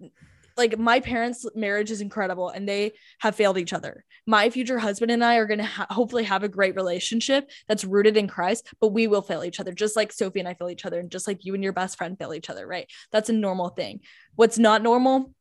like 0.61 0.79
my 0.79 1.01
parents' 1.01 1.47
marriage 1.55 1.91
is 1.91 2.01
incredible 2.01 2.51
and 2.51 2.69
they 2.69 2.93
have 3.19 3.35
failed 3.35 3.59
each 3.59 3.73
other. 3.73 4.05
My 4.27 4.51
future 4.51 4.79
husband 4.79 5.11
and 5.11 5.25
I 5.25 5.37
are 5.37 5.47
going 5.47 5.59
to 5.59 5.65
ha- 5.65 5.87
hopefully 5.91 6.25
have 6.25 6.43
a 6.43 6.49
great 6.49 6.77
relationship 6.77 7.51
that's 7.67 7.85
rooted 7.85 8.17
in 8.17 8.29
Christ, 8.29 8.69
but 8.81 8.89
we 8.89 9.07
will 9.07 9.23
fail 9.23 9.43
each 9.43 9.59
other 9.59 9.73
just 9.73 9.97
like 9.97 10.13
Sophie 10.13 10.39
and 10.39 10.49
I 10.49 10.55
fail 10.55 10.71
each 10.71 10.85
other 10.85 11.01
and 11.01 11.11
just 11.11 11.27
like 11.27 11.45
you 11.45 11.55
and 11.55 11.65
your 11.65 11.73
best 11.73 11.97
friend 11.97 12.17
fail 12.19 12.35
each 12.35 12.51
other, 12.51 12.67
right? 12.67 12.87
That's 13.11 13.31
a 13.31 13.33
normal 13.33 13.71
thing. 13.71 14.01
What's 14.37 14.59
not 14.59 14.83
normal 14.83 15.35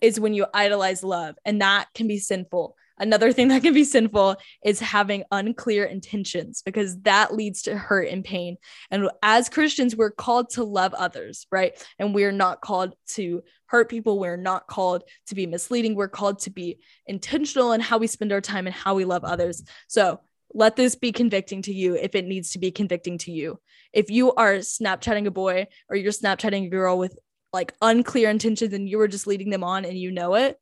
is 0.00 0.20
when 0.20 0.34
you 0.34 0.46
idolize 0.52 1.02
love 1.04 1.36
and 1.44 1.60
that 1.60 1.88
can 1.94 2.08
be 2.08 2.18
sinful. 2.18 2.76
Another 2.98 3.32
thing 3.32 3.48
that 3.48 3.62
can 3.62 3.74
be 3.74 3.84
sinful 3.84 4.36
is 4.64 4.78
having 4.78 5.24
unclear 5.32 5.84
intentions 5.84 6.62
because 6.64 7.00
that 7.00 7.34
leads 7.34 7.62
to 7.62 7.76
hurt 7.76 8.08
and 8.08 8.22
pain. 8.22 8.58
And 8.90 9.10
as 9.22 9.48
Christians, 9.48 9.96
we're 9.96 10.10
called 10.10 10.50
to 10.50 10.64
love 10.64 10.94
others, 10.94 11.46
right? 11.50 11.72
And 11.98 12.14
we're 12.14 12.32
not 12.32 12.60
called 12.60 12.94
to 13.14 13.42
hurt 13.66 13.88
people. 13.88 14.20
We're 14.20 14.36
not 14.36 14.66
called 14.66 15.02
to 15.28 15.34
be 15.34 15.46
misleading. 15.46 15.96
We're 15.96 16.08
called 16.08 16.40
to 16.40 16.50
be 16.50 16.78
intentional 17.06 17.72
in 17.72 17.80
how 17.80 17.98
we 17.98 18.06
spend 18.06 18.30
our 18.30 18.40
time 18.40 18.66
and 18.66 18.74
how 18.74 18.94
we 18.94 19.04
love 19.04 19.24
others. 19.24 19.64
So 19.88 20.20
let 20.54 20.76
this 20.76 20.94
be 20.94 21.12
convicting 21.12 21.62
to 21.62 21.72
you 21.72 21.96
if 21.96 22.14
it 22.14 22.26
needs 22.26 22.50
to 22.50 22.58
be 22.58 22.70
convicting 22.70 23.18
to 23.18 23.32
you. 23.32 23.58
If 23.92 24.10
you 24.10 24.34
are 24.34 24.56
Snapchatting 24.56 25.26
a 25.26 25.30
boy 25.30 25.66
or 25.88 25.96
you're 25.96 26.12
Snapchatting 26.12 26.66
a 26.66 26.70
girl 26.70 26.98
with 26.98 27.18
like 27.52 27.74
unclear 27.82 28.30
intentions 28.30 28.72
and 28.72 28.88
you 28.88 28.98
were 28.98 29.08
just 29.08 29.26
leading 29.26 29.50
them 29.50 29.64
on 29.64 29.84
and 29.84 29.98
you 29.98 30.10
know 30.10 30.34
it, 30.34 30.58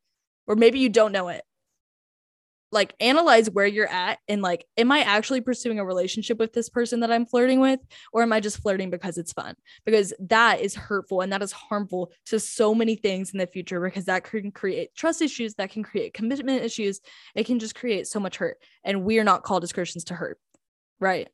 or 0.47 0.57
maybe 0.57 0.79
you 0.79 0.89
don't 0.89 1.13
know 1.13 1.29
it, 1.29 1.43
like 2.73 2.95
analyze 3.01 3.51
where 3.51 3.67
you're 3.67 3.89
at 3.89 4.19
and 4.29 4.43
like 4.43 4.65
am 4.77 4.93
i 4.93 5.01
actually 5.01 5.41
pursuing 5.41 5.79
a 5.79 5.85
relationship 5.85 6.39
with 6.39 6.53
this 6.53 6.69
person 6.69 7.01
that 7.01 7.11
i'm 7.11 7.27
flirting 7.27 7.61
with 7.61 7.81
or 8.13 8.23
am 8.23 8.33
i 8.33 8.41
just 8.41 8.63
flirting 8.63 8.91
because 8.91 9.19
it's 9.19 9.33
fun? 9.33 9.55
Because 9.85 10.13
that 10.21 10.61
is 10.61 10.75
hurtful 10.75 11.21
and 11.21 11.33
that 11.33 11.43
is 11.43 11.53
harmful 11.53 12.13
to 12.27 12.39
so 12.39 12.75
many 12.75 12.97
things 12.97 13.33
in 13.33 13.39
the 13.39 13.47
future 13.47 13.81
because 13.81 14.05
that 14.05 14.25
can 14.25 14.51
create 14.53 14.95
trust 14.95 15.23
issues 15.23 15.55
that 15.55 15.71
can 15.71 15.83
create 15.83 16.15
commitment 16.15 16.63
issues. 16.63 17.01
It 17.35 17.45
can 17.45 17.59
just 17.59 17.75
create 17.75 18.07
so 18.07 18.21
much 18.21 18.37
hurt 18.37 18.59
and 18.85 19.05
we 19.05 19.19
are 19.19 19.25
not 19.25 19.43
called 19.43 19.65
as 19.65 19.73
christians 19.73 20.05
to 20.05 20.15
hurt 20.15 20.39
right? 21.01 21.29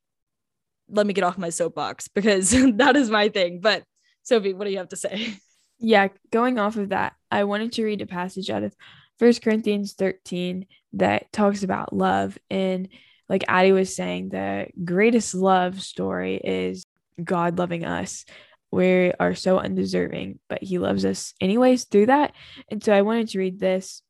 Let 0.89 1.07
me 1.07 1.13
get 1.13 1.25
off 1.25 1.37
my 1.37 1.51
soapbox 1.51 2.09
because 2.09 2.51
that 2.77 2.97
is 2.97 3.11
my 3.11 3.29
thing. 3.29 3.61
But 3.61 3.83
sophie 4.23 4.55
what 4.55 4.65
do 4.65 4.71
you 4.71 4.79
have 4.79 4.89
to 4.89 4.97
say 4.97 5.39
yeah 5.79 6.09
going 6.31 6.59
off 6.59 6.77
of 6.77 6.91
that 6.91 7.15
i 7.31 7.45
wanted 7.45 7.73
to 7.73 7.85
read 7.85 8.01
a 8.01 8.07
passage 8.07 8.51
out 8.51 8.63
of 8.63 8.75
First 9.19 9.43
Corinthians 9.43 9.95
13 9.95 10.67
that 10.95 11.33
talks 11.33 11.63
about 11.63 11.93
love. 11.93 12.37
And 12.51 12.89
like 13.29 13.45
Addie 13.49 13.73
was 13.73 13.95
saying, 13.95 14.29
the 14.29 14.69
greatest 14.85 15.35
love 15.35 15.81
story 15.81 16.37
is 16.37 16.85
God 17.23 17.59
loving 17.59 17.85
us. 17.85 18.25
We 18.71 19.13
are 19.19 19.35
so 19.35 19.59
undeserving, 19.59 20.39
but 20.49 20.63
He 20.63 20.79
loves 20.79 21.05
us 21.05 21.35
anyways 21.41 21.85
through 21.85 22.07
that. 22.07 22.35
And 22.71 22.83
so 22.83 22.93
I 22.93 23.03
wanted 23.03 23.29
to 23.29 23.39
read 23.39 23.59
this 23.59 24.03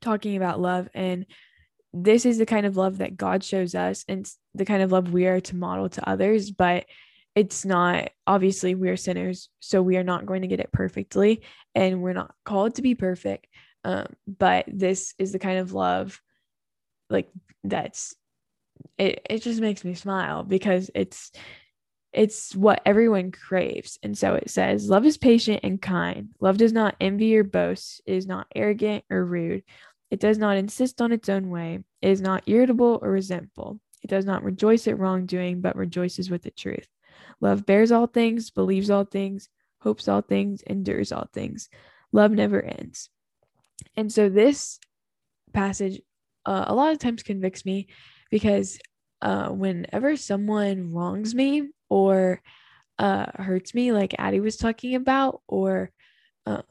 talking 0.00 0.36
about 0.36 0.60
love. 0.60 0.88
And 0.92 1.26
this 1.92 2.26
is 2.26 2.38
the 2.38 2.46
kind 2.46 2.66
of 2.66 2.76
love 2.76 2.98
that 2.98 3.16
God 3.16 3.44
shows 3.44 3.74
us 3.74 4.04
and 4.08 4.28
the 4.54 4.64
kind 4.64 4.82
of 4.82 4.90
love 4.90 5.12
we 5.12 5.26
are 5.26 5.40
to 5.40 5.56
model 5.56 5.88
to 5.90 6.08
others. 6.08 6.50
But 6.50 6.86
it's 7.34 7.64
not 7.64 8.10
obviously 8.26 8.74
we 8.74 8.88
are 8.90 8.96
sinners, 8.96 9.48
so 9.60 9.82
we 9.82 9.96
are 9.96 10.04
not 10.04 10.26
going 10.26 10.42
to 10.42 10.48
get 10.48 10.60
it 10.60 10.72
perfectly. 10.72 11.42
And 11.74 12.02
we're 12.02 12.12
not 12.12 12.34
called 12.44 12.74
to 12.76 12.82
be 12.82 12.94
perfect, 12.94 13.46
um, 13.84 14.06
but 14.26 14.66
this 14.68 15.14
is 15.18 15.32
the 15.32 15.38
kind 15.38 15.58
of 15.58 15.72
love 15.72 16.20
like 17.10 17.28
that's 17.64 18.14
it 18.98 19.26
it 19.28 19.42
just 19.42 19.60
makes 19.60 19.84
me 19.84 19.94
smile 19.94 20.42
because 20.42 20.90
it's 20.94 21.30
it's 22.12 22.54
what 22.54 22.82
everyone 22.84 23.30
craves. 23.30 23.98
And 24.02 24.16
so 24.16 24.34
it 24.34 24.50
says, 24.50 24.88
Love 24.88 25.06
is 25.06 25.16
patient 25.16 25.60
and 25.62 25.80
kind. 25.80 26.28
Love 26.40 26.58
does 26.58 26.72
not 26.72 26.96
envy 27.00 27.36
or 27.36 27.44
boast, 27.44 28.02
it 28.06 28.14
is 28.14 28.26
not 28.26 28.46
arrogant 28.54 29.04
or 29.10 29.24
rude. 29.24 29.62
It 30.10 30.20
does 30.20 30.36
not 30.36 30.58
insist 30.58 31.00
on 31.00 31.10
its 31.10 31.30
own 31.30 31.48
way. 31.48 31.78
It 32.02 32.10
is 32.10 32.20
not 32.20 32.42
irritable 32.46 32.98
or 33.00 33.10
resentful. 33.10 33.80
It 34.02 34.10
does 34.10 34.26
not 34.26 34.44
rejoice 34.44 34.86
at 34.86 34.98
wrongdoing, 34.98 35.62
but 35.62 35.74
rejoices 35.74 36.28
with 36.28 36.42
the 36.42 36.50
truth. 36.50 36.86
Love 37.42 37.66
bears 37.66 37.92
all 37.92 38.06
things, 38.06 38.50
believes 38.50 38.88
all 38.88 39.04
things, 39.04 39.50
hopes 39.82 40.08
all 40.08 40.22
things, 40.22 40.62
endures 40.62 41.12
all 41.12 41.28
things. 41.32 41.68
Love 42.12 42.30
never 42.30 42.62
ends. 42.62 43.10
And 43.96 44.10
so 44.10 44.30
this 44.30 44.78
passage 45.52 46.00
uh, 46.46 46.64
a 46.68 46.74
lot 46.74 46.92
of 46.92 46.98
times 46.98 47.22
convicts 47.22 47.64
me 47.64 47.88
because 48.30 48.78
uh, 49.20 49.48
whenever 49.48 50.16
someone 50.16 50.92
wrongs 50.92 51.34
me 51.34 51.68
or 51.88 52.40
uh, 52.98 53.26
hurts 53.34 53.74
me, 53.74 53.92
like 53.92 54.14
Addie 54.18 54.40
was 54.40 54.56
talking 54.56 54.94
about, 54.94 55.42
or 55.46 55.90
um, 56.46 56.62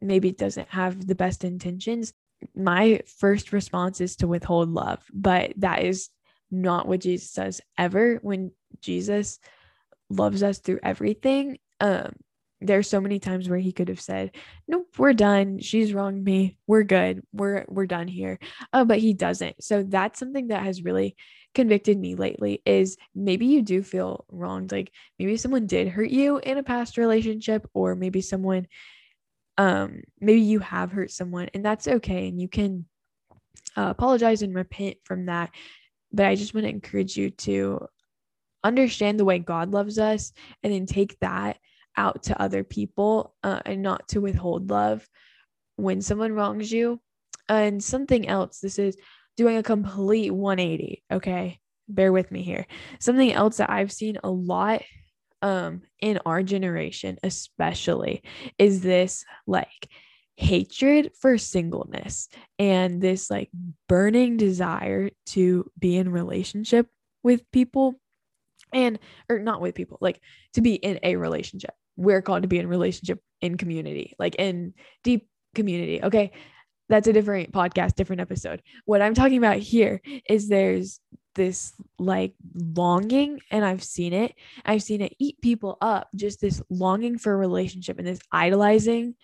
maybe 0.00 0.32
doesn't 0.32 0.68
have 0.68 1.06
the 1.06 1.14
best 1.14 1.44
intentions, 1.44 2.12
my 2.54 3.00
first 3.18 3.52
response 3.52 4.00
is 4.00 4.16
to 4.16 4.26
withhold 4.26 4.68
love. 4.70 5.02
But 5.12 5.52
that 5.58 5.82
is 5.82 6.10
not 6.50 6.86
what 6.86 7.00
Jesus 7.00 7.32
does 7.32 7.60
ever. 7.78 8.18
When 8.22 8.52
Jesus 8.80 9.38
loves 10.08 10.42
us 10.42 10.58
through 10.58 10.80
everything, 10.82 11.58
um, 11.80 12.12
there's 12.60 12.88
so 12.88 13.00
many 13.00 13.18
times 13.18 13.48
where 13.48 13.58
he 13.58 13.72
could 13.72 13.88
have 13.88 14.00
said, 14.00 14.34
"Nope, 14.66 14.88
we're 14.98 15.12
done. 15.12 15.58
She's 15.60 15.92
wronged 15.92 16.24
me. 16.24 16.56
We're 16.66 16.84
good. 16.84 17.22
We're 17.32 17.64
we're 17.68 17.86
done 17.86 18.08
here." 18.08 18.38
Uh, 18.72 18.84
but 18.84 18.98
he 18.98 19.12
doesn't. 19.12 19.62
So 19.62 19.82
that's 19.82 20.18
something 20.18 20.48
that 20.48 20.62
has 20.62 20.82
really 20.82 21.16
convicted 21.54 21.98
me 21.98 22.14
lately. 22.14 22.62
Is 22.64 22.96
maybe 23.14 23.46
you 23.46 23.62
do 23.62 23.82
feel 23.82 24.24
wronged. 24.30 24.72
Like 24.72 24.90
maybe 25.18 25.36
someone 25.36 25.66
did 25.66 25.88
hurt 25.88 26.10
you 26.10 26.38
in 26.38 26.58
a 26.58 26.62
past 26.62 26.96
relationship, 26.96 27.68
or 27.74 27.94
maybe 27.94 28.22
someone, 28.22 28.66
um, 29.58 30.02
maybe 30.20 30.40
you 30.40 30.60
have 30.60 30.92
hurt 30.92 31.10
someone, 31.10 31.48
and 31.52 31.64
that's 31.64 31.88
okay, 31.88 32.28
and 32.28 32.40
you 32.40 32.48
can 32.48 32.86
uh, 33.76 33.88
apologize 33.90 34.42
and 34.42 34.54
repent 34.54 34.96
from 35.04 35.26
that. 35.26 35.50
But 36.12 36.26
I 36.26 36.34
just 36.36 36.54
want 36.54 36.64
to 36.64 36.70
encourage 36.70 37.16
you 37.18 37.30
to 37.30 37.86
understand 38.66 39.18
the 39.18 39.24
way 39.24 39.38
God 39.38 39.72
loves 39.72 39.98
us, 39.98 40.32
and 40.62 40.72
then 40.72 40.86
take 40.86 41.18
that 41.20 41.58
out 41.96 42.24
to 42.24 42.40
other 42.40 42.64
people 42.64 43.34
uh, 43.42 43.60
and 43.64 43.82
not 43.82 44.08
to 44.08 44.20
withhold 44.20 44.70
love 44.70 45.06
when 45.76 46.02
someone 46.02 46.32
wrongs 46.32 46.70
you. 46.70 47.00
And 47.48 47.82
something 47.82 48.28
else, 48.28 48.60
this 48.60 48.78
is 48.78 48.96
doing 49.36 49.56
a 49.56 49.62
complete 49.62 50.30
180. 50.30 51.02
Okay. 51.12 51.58
Bear 51.88 52.12
with 52.12 52.32
me 52.32 52.42
here. 52.42 52.66
Something 52.98 53.32
else 53.32 53.58
that 53.58 53.70
I've 53.70 53.92
seen 53.92 54.18
a 54.24 54.30
lot 54.30 54.82
um, 55.42 55.82
in 56.00 56.18
our 56.26 56.42
generation, 56.42 57.18
especially, 57.22 58.22
is 58.58 58.80
this 58.80 59.24
like 59.46 59.88
hatred 60.36 61.12
for 61.20 61.38
singleness 61.38 62.28
and 62.58 63.00
this 63.00 63.30
like 63.30 63.50
burning 63.88 64.36
desire 64.36 65.10
to 65.26 65.70
be 65.78 65.96
in 65.96 66.10
relationship 66.10 66.88
with 67.22 67.50
people 67.52 67.94
and 68.72 68.98
or 69.28 69.38
not 69.38 69.60
with 69.60 69.74
people 69.74 69.98
like 70.00 70.20
to 70.54 70.60
be 70.60 70.74
in 70.74 70.98
a 71.02 71.16
relationship 71.16 71.74
we're 71.96 72.22
called 72.22 72.42
to 72.42 72.48
be 72.48 72.58
in 72.58 72.68
relationship 72.68 73.20
in 73.40 73.56
community, 73.56 74.14
like 74.18 74.34
in 74.36 74.74
deep 75.02 75.28
community. 75.54 76.02
Okay. 76.02 76.32
That's 76.88 77.08
a 77.08 77.12
different 77.12 77.52
podcast, 77.52 77.96
different 77.96 78.20
episode. 78.20 78.62
What 78.84 79.02
I'm 79.02 79.14
talking 79.14 79.38
about 79.38 79.56
here 79.56 80.00
is 80.28 80.48
there's 80.48 81.00
this 81.34 81.72
like 81.98 82.34
longing, 82.54 83.40
and 83.50 83.64
I've 83.64 83.82
seen 83.82 84.12
it. 84.12 84.34
I've 84.64 84.82
seen 84.82 85.00
it 85.00 85.16
eat 85.18 85.40
people 85.42 85.78
up, 85.80 86.08
just 86.14 86.40
this 86.40 86.62
longing 86.70 87.18
for 87.18 87.32
a 87.32 87.36
relationship 87.36 87.98
and 87.98 88.06
this 88.06 88.20
idolizing 88.30 89.16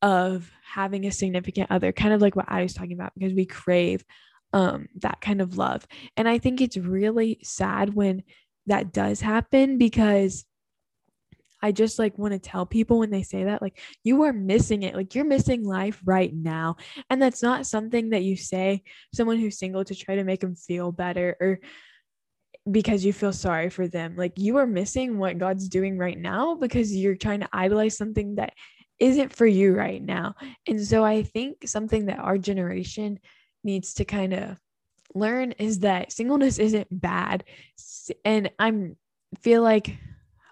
of 0.00 0.50
having 0.62 1.04
a 1.04 1.12
significant 1.12 1.70
other, 1.70 1.92
kind 1.92 2.14
of 2.14 2.22
like 2.22 2.36
what 2.36 2.46
I 2.48 2.62
was 2.62 2.72
talking 2.72 2.94
about, 2.94 3.12
because 3.14 3.34
we 3.34 3.44
crave 3.44 4.04
um 4.52 4.88
that 4.96 5.20
kind 5.20 5.40
of 5.40 5.58
love. 5.58 5.86
And 6.16 6.26
I 6.26 6.38
think 6.38 6.60
it's 6.60 6.76
really 6.76 7.38
sad 7.42 7.94
when 7.94 8.22
that 8.66 8.92
does 8.92 9.20
happen 9.20 9.78
because 9.78 10.44
I 11.62 11.72
just 11.72 11.98
like 11.98 12.18
want 12.18 12.32
to 12.32 12.38
tell 12.38 12.64
people 12.64 12.98
when 12.98 13.10
they 13.10 13.22
say 13.22 13.44
that, 13.44 13.60
like, 13.60 13.78
you 14.02 14.22
are 14.22 14.32
missing 14.32 14.82
it. 14.82 14.94
Like, 14.94 15.14
you're 15.14 15.24
missing 15.24 15.64
life 15.64 16.00
right 16.04 16.32
now. 16.34 16.76
And 17.10 17.20
that's 17.20 17.42
not 17.42 17.66
something 17.66 18.10
that 18.10 18.22
you 18.22 18.36
say 18.36 18.82
someone 19.14 19.38
who's 19.38 19.58
single 19.58 19.84
to 19.84 19.94
try 19.94 20.16
to 20.16 20.24
make 20.24 20.40
them 20.40 20.56
feel 20.56 20.90
better 20.92 21.36
or 21.40 21.60
because 22.70 23.04
you 23.04 23.12
feel 23.12 23.32
sorry 23.32 23.68
for 23.68 23.88
them. 23.88 24.16
Like, 24.16 24.34
you 24.36 24.56
are 24.56 24.66
missing 24.66 25.18
what 25.18 25.38
God's 25.38 25.68
doing 25.68 25.98
right 25.98 26.18
now 26.18 26.54
because 26.54 26.94
you're 26.94 27.16
trying 27.16 27.40
to 27.40 27.48
idolize 27.52 27.96
something 27.96 28.36
that 28.36 28.54
isn't 28.98 29.34
for 29.34 29.46
you 29.46 29.74
right 29.74 30.02
now. 30.02 30.34
And 30.66 30.80
so 30.84 31.04
I 31.04 31.22
think 31.22 31.66
something 31.66 32.06
that 32.06 32.18
our 32.18 32.38
generation 32.38 33.18
needs 33.64 33.94
to 33.94 34.04
kind 34.04 34.32
of 34.34 34.58
learn 35.14 35.52
is 35.52 35.80
that 35.80 36.12
singleness 36.12 36.58
isn't 36.58 36.88
bad. 36.90 37.44
And 38.24 38.50
I'm 38.58 38.96
feel 39.40 39.62
like 39.62 39.96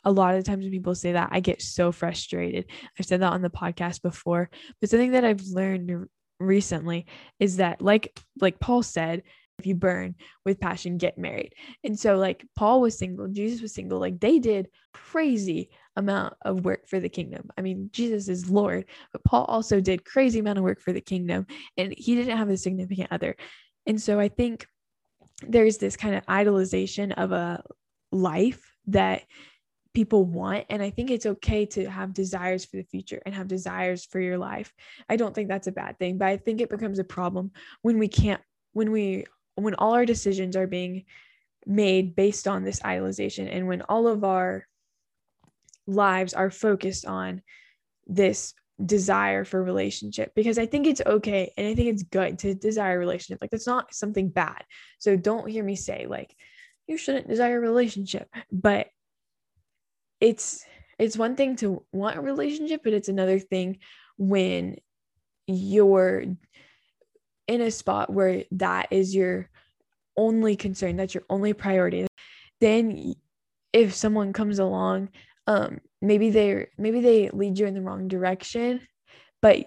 a 0.04 0.12
lot 0.12 0.36
of 0.36 0.44
times 0.44 0.62
when 0.62 0.72
people 0.72 0.94
say 0.94 1.12
that, 1.12 1.30
I 1.32 1.40
get 1.40 1.60
so 1.60 1.92
frustrated. 1.92 2.66
I've 2.98 3.06
said 3.06 3.20
that 3.20 3.32
on 3.32 3.42
the 3.42 3.50
podcast 3.50 4.02
before, 4.02 4.48
but 4.80 4.88
something 4.90 5.12
that 5.12 5.24
I've 5.24 5.42
learned 5.42 6.08
recently 6.40 7.06
is 7.40 7.56
that 7.56 7.82
like 7.82 8.18
like 8.40 8.60
Paul 8.60 8.82
said, 8.82 9.22
if 9.58 9.66
you 9.66 9.74
burn 9.74 10.14
with 10.44 10.60
passion, 10.60 10.98
get 10.98 11.18
married. 11.18 11.52
And 11.82 11.98
so 11.98 12.16
like 12.16 12.46
Paul 12.56 12.80
was 12.80 12.96
single, 12.96 13.28
Jesus 13.28 13.60
was 13.60 13.74
single, 13.74 13.98
like 13.98 14.20
they 14.20 14.38
did 14.38 14.68
crazy 14.94 15.70
amount 15.96 16.34
of 16.42 16.64
work 16.64 16.88
for 16.88 17.00
the 17.00 17.08
kingdom. 17.08 17.50
I 17.58 17.62
mean, 17.62 17.90
Jesus 17.92 18.28
is 18.28 18.48
Lord, 18.48 18.84
but 19.12 19.24
Paul 19.24 19.44
also 19.46 19.80
did 19.80 20.04
crazy 20.04 20.38
amount 20.38 20.58
of 20.58 20.64
work 20.64 20.80
for 20.80 20.92
the 20.92 21.00
kingdom 21.00 21.46
and 21.76 21.92
he 21.96 22.14
didn't 22.14 22.36
have 22.36 22.50
a 22.50 22.56
significant 22.56 23.08
other. 23.10 23.34
And 23.88 24.00
so 24.00 24.20
I 24.20 24.28
think 24.28 24.66
there's 25.42 25.78
this 25.78 25.96
kind 25.96 26.14
of 26.14 26.24
idolization 26.26 27.12
of 27.14 27.32
a 27.32 27.62
life 28.12 28.60
that 28.88 29.22
people 29.94 30.24
want. 30.24 30.66
And 30.68 30.82
I 30.82 30.90
think 30.90 31.10
it's 31.10 31.26
okay 31.26 31.66
to 31.66 31.90
have 31.90 32.12
desires 32.12 32.64
for 32.64 32.76
the 32.76 32.84
future 32.84 33.20
and 33.24 33.34
have 33.34 33.48
desires 33.48 34.04
for 34.04 34.20
your 34.20 34.38
life. 34.38 34.72
I 35.08 35.16
don't 35.16 35.34
think 35.34 35.48
that's 35.48 35.66
a 35.66 35.72
bad 35.72 35.98
thing, 35.98 36.18
but 36.18 36.28
I 36.28 36.36
think 36.36 36.60
it 36.60 36.70
becomes 36.70 36.98
a 36.98 37.04
problem 37.04 37.50
when 37.82 37.98
we 37.98 38.08
can't, 38.08 38.42
when 38.74 38.92
we, 38.92 39.24
when 39.56 39.74
all 39.74 39.94
our 39.94 40.06
decisions 40.06 40.54
are 40.54 40.66
being 40.66 41.04
made 41.66 42.14
based 42.14 42.46
on 42.46 42.62
this 42.62 42.80
idolization 42.80 43.48
and 43.50 43.66
when 43.66 43.82
all 43.82 44.06
of 44.06 44.22
our 44.22 44.66
lives 45.86 46.34
are 46.34 46.50
focused 46.50 47.06
on 47.06 47.42
this 48.06 48.54
desire 48.84 49.44
for 49.44 49.62
relationship 49.62 50.32
because 50.34 50.58
I 50.58 50.66
think 50.66 50.86
it's 50.86 51.02
okay 51.04 51.52
and 51.56 51.66
I 51.66 51.74
think 51.74 51.88
it's 51.88 52.04
good 52.04 52.38
to 52.40 52.54
desire 52.54 52.96
a 52.96 52.98
relationship. 52.98 53.40
Like 53.40 53.50
that's 53.50 53.66
not 53.66 53.92
something 53.92 54.28
bad. 54.28 54.64
So 54.98 55.16
don't 55.16 55.48
hear 55.48 55.64
me 55.64 55.76
say 55.76 56.06
like 56.08 56.34
you 56.86 56.96
shouldn't 56.96 57.28
desire 57.28 57.58
a 57.58 57.60
relationship, 57.60 58.28
but 58.52 58.88
it's 60.20 60.64
it's 60.98 61.16
one 61.16 61.36
thing 61.36 61.56
to 61.56 61.84
want 61.92 62.18
a 62.18 62.20
relationship, 62.20 62.82
but 62.82 62.92
it's 62.92 63.08
another 63.08 63.38
thing 63.38 63.78
when 64.16 64.76
you're 65.46 66.24
in 67.46 67.60
a 67.60 67.70
spot 67.70 68.12
where 68.12 68.44
that 68.52 68.88
is 68.90 69.14
your 69.14 69.48
only 70.16 70.56
concern, 70.56 70.96
that's 70.96 71.14
your 71.14 71.24
only 71.30 71.52
priority. 71.52 72.06
Then 72.60 73.14
if 73.72 73.94
someone 73.94 74.32
comes 74.32 74.58
along, 74.58 75.10
um, 75.48 75.80
maybe 76.02 76.28
they 76.28 76.66
maybe 76.76 77.00
they 77.00 77.30
lead 77.30 77.58
you 77.58 77.66
in 77.66 77.72
the 77.72 77.80
wrong 77.80 78.06
direction, 78.06 78.86
but 79.40 79.64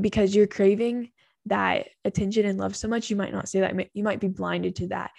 because 0.00 0.32
you're 0.34 0.46
craving 0.46 1.10
that 1.46 1.88
attention 2.04 2.46
and 2.46 2.56
love 2.56 2.76
so 2.76 2.86
much, 2.86 3.10
you 3.10 3.16
might 3.16 3.32
not 3.32 3.48
say 3.48 3.60
that. 3.60 3.74
You 3.94 4.04
might 4.04 4.20
be 4.20 4.28
blinded 4.28 4.76
to 4.76 4.86
that. 4.88 5.10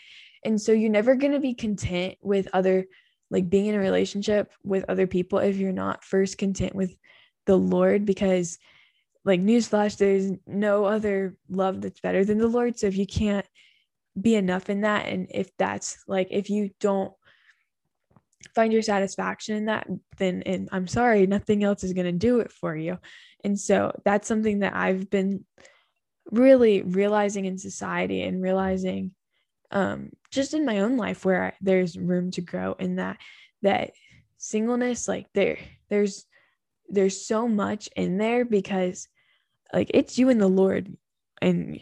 And 0.46 0.60
so 0.60 0.72
you're 0.72 0.90
never 0.90 1.16
going 1.16 1.34
to 1.34 1.40
be 1.42 1.54
content 1.54 2.16
with 2.22 2.48
other 2.54 2.86
like 3.30 3.50
being 3.50 3.66
in 3.66 3.76
a 3.76 3.80
relationship 3.80 4.54
with 4.64 4.86
other 4.88 5.06
people 5.06 5.40
if 5.40 5.58
you're 5.58 5.74
not 5.74 6.06
first 6.06 6.38
content 6.38 6.74
with 6.74 6.96
the 7.46 7.58
Lord 7.58 8.06
because 8.06 8.58
like 9.26 9.42
newsflash 9.42 9.98
there's 9.98 10.32
no 10.48 10.86
other 10.86 11.36
love 11.50 11.82
that's 11.82 12.00
better 12.00 12.24
than 12.24 12.38
the 12.38 12.48
Lord 12.48 12.80
so 12.80 12.88
if 12.88 12.98
you 12.98 13.06
can't 13.06 13.46
be 14.20 14.36
enough 14.36 14.70
in 14.70 14.82
that 14.82 15.08
and 15.08 15.28
if 15.30 15.56
that's 15.58 16.04
like 16.08 16.30
if 16.32 16.50
you 16.50 16.72
don't 16.80 17.14
find 18.56 18.72
your 18.72 18.82
satisfaction 18.82 19.56
in 19.56 19.66
that 19.66 19.88
then 20.18 20.42
and 20.46 20.70
I'm 20.72 20.88
sorry 20.88 21.28
nothing 21.28 21.64
else 21.64 21.84
is 21.84 21.94
going 21.94 22.06
to 22.06 22.12
do 22.12 22.40
it 22.40 22.52
for 22.52 22.76
you. 22.76 22.98
And 23.44 23.60
so 23.60 23.94
that's 24.04 24.28
something 24.28 24.60
that 24.60 24.76
I've 24.76 25.10
been 25.10 25.46
really 26.32 26.82
realizing 26.82 27.46
in 27.46 27.58
society 27.58 28.22
and 28.22 28.42
realizing 28.42 29.12
um, 29.72 30.10
just 30.32 30.54
in 30.54 30.66
my 30.66 30.80
own 30.80 30.98
life 30.98 31.26
where 31.26 31.46
I, 31.46 31.54
there's 31.62 31.98
room 31.98 32.32
to 32.32 32.42
grow 32.42 32.74
in 32.74 32.96
that 32.96 33.18
that 33.62 33.92
singleness 34.38 35.08
like 35.08 35.28
there 35.34 35.58
there's 35.90 36.26
there's 36.88 37.26
so 37.26 37.48
much 37.48 37.90
in 37.96 38.18
there 38.18 38.46
because 38.46 39.08
like 39.74 39.92
it's 39.94 40.18
you 40.18 40.30
and 40.30 40.40
the 40.40 40.48
lord 40.48 40.96
and 41.42 41.82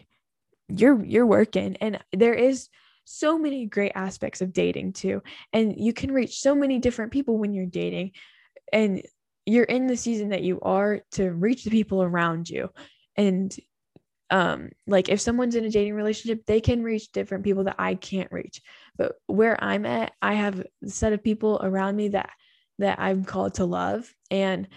you're 0.68 1.02
you're 1.04 1.26
working. 1.26 1.76
And 1.80 1.98
there 2.12 2.34
is 2.34 2.68
so 3.08 3.38
many 3.38 3.66
great 3.66 3.92
aspects 3.94 4.40
of 4.40 4.52
dating 4.52 4.92
too 4.92 5.22
and 5.52 5.74
you 5.78 5.92
can 5.92 6.12
reach 6.12 6.40
so 6.40 6.54
many 6.54 6.78
different 6.78 7.12
people 7.12 7.38
when 7.38 7.52
you're 7.52 7.66
dating 7.66 8.12
and 8.72 9.02
you're 9.46 9.64
in 9.64 9.86
the 9.86 9.96
season 9.96 10.28
that 10.28 10.42
you 10.42 10.60
are 10.60 11.00
to 11.10 11.30
reach 11.30 11.64
the 11.64 11.70
people 11.70 12.02
around 12.02 12.48
you 12.48 12.68
and 13.16 13.56
um 14.30 14.68
like 14.86 15.08
if 15.08 15.20
someone's 15.20 15.54
in 15.54 15.64
a 15.64 15.70
dating 15.70 15.94
relationship 15.94 16.44
they 16.44 16.60
can 16.60 16.82
reach 16.82 17.10
different 17.12 17.44
people 17.44 17.64
that 17.64 17.76
i 17.78 17.94
can't 17.94 18.30
reach 18.30 18.60
but 18.96 19.14
where 19.26 19.62
i'm 19.64 19.86
at 19.86 20.12
i 20.20 20.34
have 20.34 20.60
a 20.60 20.88
set 20.88 21.14
of 21.14 21.24
people 21.24 21.58
around 21.62 21.96
me 21.96 22.08
that 22.08 22.30
that 22.78 22.98
i'm 23.00 23.24
called 23.24 23.54
to 23.54 23.64
love 23.64 24.12
and 24.30 24.68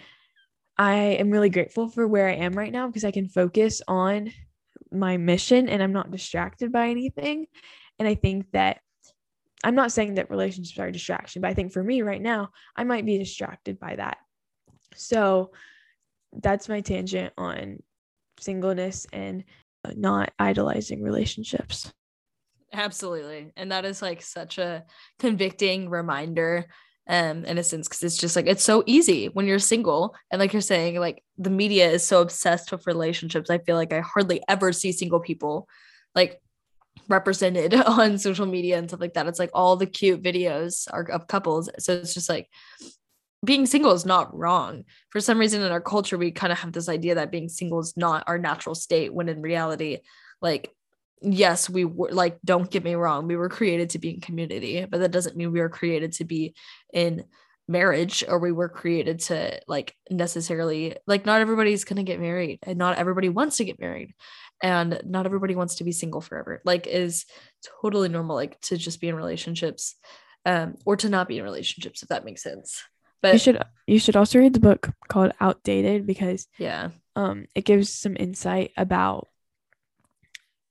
i 0.78 0.94
am 0.94 1.30
really 1.30 1.50
grateful 1.50 1.86
for 1.88 2.08
where 2.08 2.28
i 2.28 2.34
am 2.34 2.54
right 2.54 2.72
now 2.72 2.86
because 2.86 3.04
i 3.04 3.10
can 3.10 3.28
focus 3.28 3.82
on 3.86 4.32
my 4.92 5.16
mission 5.16 5.68
and 5.68 5.82
I'm 5.82 5.92
not 5.92 6.10
distracted 6.10 6.70
by 6.70 6.88
anything. 6.88 7.46
And 7.98 8.08
I 8.08 8.14
think 8.14 8.50
that 8.52 8.80
I'm 9.64 9.74
not 9.74 9.92
saying 9.92 10.14
that 10.14 10.30
relationships 10.30 10.78
are 10.78 10.88
a 10.88 10.92
distraction, 10.92 11.42
but 11.42 11.48
I 11.48 11.54
think 11.54 11.72
for 11.72 11.82
me 11.82 12.02
right 12.02 12.20
now, 12.20 12.50
I 12.76 12.84
might 12.84 13.06
be 13.06 13.18
distracted 13.18 13.78
by 13.78 13.96
that. 13.96 14.18
So 14.96 15.52
that's 16.32 16.68
my 16.68 16.80
tangent 16.80 17.32
on 17.38 17.78
singleness 18.40 19.06
and 19.12 19.44
not 19.94 20.32
idolizing 20.38 21.02
relationships. 21.02 21.92
Absolutely. 22.72 23.52
And 23.56 23.70
that 23.70 23.84
is 23.84 24.02
like 24.02 24.22
such 24.22 24.58
a 24.58 24.84
convicting 25.18 25.88
reminder 25.88 26.66
um 27.08 27.44
in 27.46 27.58
a 27.58 27.64
sense 27.64 27.88
because 27.88 28.02
it's 28.04 28.16
just 28.16 28.36
like 28.36 28.46
it's 28.46 28.62
so 28.62 28.84
easy 28.86 29.26
when 29.26 29.44
you're 29.44 29.58
single 29.58 30.14
and 30.30 30.38
like 30.38 30.52
you're 30.52 30.62
saying 30.62 31.00
like 31.00 31.20
the 31.36 31.50
media 31.50 31.90
is 31.90 32.06
so 32.06 32.20
obsessed 32.20 32.70
with 32.70 32.86
relationships 32.86 33.50
i 33.50 33.58
feel 33.58 33.74
like 33.74 33.92
i 33.92 33.98
hardly 33.98 34.40
ever 34.48 34.72
see 34.72 34.92
single 34.92 35.18
people 35.18 35.66
like 36.14 36.40
represented 37.08 37.74
on 37.86 38.18
social 38.18 38.46
media 38.46 38.78
and 38.78 38.88
stuff 38.88 39.00
like 39.00 39.14
that. 39.14 39.26
It's 39.26 39.38
like 39.38 39.50
all 39.54 39.76
the 39.76 39.86
cute 39.86 40.22
videos 40.22 40.88
are 40.92 41.10
of 41.10 41.26
couples. 41.26 41.68
So 41.78 41.94
it's 41.94 42.14
just 42.14 42.28
like 42.28 42.48
being 43.44 43.66
single 43.66 43.92
is 43.92 44.06
not 44.06 44.36
wrong. 44.36 44.84
For 45.10 45.20
some 45.20 45.38
reason 45.38 45.62
in 45.62 45.72
our 45.72 45.80
culture 45.80 46.18
we 46.18 46.30
kind 46.30 46.52
of 46.52 46.58
have 46.60 46.72
this 46.72 46.88
idea 46.88 47.16
that 47.16 47.32
being 47.32 47.48
single 47.48 47.80
is 47.80 47.96
not 47.96 48.24
our 48.26 48.38
natural 48.38 48.74
state 48.74 49.12
when 49.12 49.28
in 49.28 49.42
reality 49.42 49.98
like 50.40 50.72
yes, 51.24 51.70
we 51.70 51.84
were 51.84 52.10
like, 52.10 52.38
don't 52.44 52.70
get 52.70 52.84
me 52.84 52.94
wrong, 52.94 53.26
we 53.26 53.36
were 53.36 53.48
created 53.48 53.90
to 53.90 53.98
be 53.98 54.14
in 54.14 54.20
community, 54.20 54.84
but 54.84 55.00
that 55.00 55.12
doesn't 55.12 55.36
mean 55.36 55.52
we 55.52 55.60
were 55.60 55.68
created 55.68 56.12
to 56.14 56.24
be 56.24 56.54
in 56.92 57.24
marriage 57.68 58.24
or 58.26 58.38
we 58.38 58.52
were 58.52 58.68
created 58.68 59.20
to 59.20 59.60
like 59.68 59.94
necessarily 60.10 60.96
like 61.06 61.24
not 61.24 61.40
everybody's 61.40 61.84
going 61.84 61.96
to 61.96 62.02
get 62.02 62.20
married 62.20 62.58
and 62.64 62.76
not 62.76 62.98
everybody 62.98 63.28
wants 63.28 63.56
to 63.56 63.64
get 63.64 63.80
married 63.80 64.12
and 64.62 65.00
not 65.04 65.26
everybody 65.26 65.54
wants 65.54 65.76
to 65.76 65.84
be 65.84 65.92
single 65.92 66.20
forever 66.20 66.60
like 66.64 66.86
is 66.86 67.26
totally 67.80 68.08
normal 68.08 68.36
like 68.36 68.60
to 68.60 68.76
just 68.76 69.00
be 69.00 69.08
in 69.08 69.14
relationships 69.14 69.96
um 70.46 70.76
or 70.86 70.96
to 70.96 71.08
not 71.08 71.28
be 71.28 71.38
in 71.38 71.44
relationships 71.44 72.02
if 72.02 72.08
that 72.08 72.24
makes 72.24 72.42
sense 72.42 72.82
but 73.20 73.32
you 73.32 73.38
should 73.38 73.62
you 73.86 73.98
should 73.98 74.16
also 74.16 74.38
read 74.38 74.52
the 74.52 74.60
book 74.60 74.90
called 75.08 75.32
outdated 75.40 76.06
because 76.06 76.46
yeah 76.58 76.90
um 77.16 77.46
it 77.54 77.64
gives 77.64 77.92
some 77.92 78.16
insight 78.18 78.70
about 78.76 79.28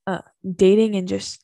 uh, 0.08 0.22
dating 0.56 0.96
and 0.96 1.08
just 1.08 1.44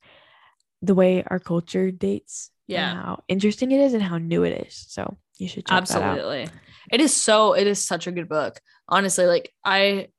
the 0.81 0.95
way 0.95 1.23
our 1.25 1.39
culture 1.39 1.91
dates. 1.91 2.51
Yeah. 2.67 2.95
how 2.95 3.23
interesting 3.29 3.71
it 3.71 3.79
is 3.79 3.93
and 3.93 4.03
how 4.03 4.17
new 4.17 4.43
it 4.43 4.67
is. 4.67 4.85
So 4.89 5.17
you 5.37 5.47
should 5.47 5.65
check 5.65 5.73
out. 5.73 5.81
absolutely. 5.83 6.49
It 6.91 6.99
is 6.99 7.15
so. 7.15 7.53
It 7.53 7.65
is 7.65 7.85
such 7.85 8.07
a 8.07 8.11
good 8.11 8.27
book. 8.27 8.59
Honestly, 8.89 9.25
like 9.25 9.53
I. 9.63 10.09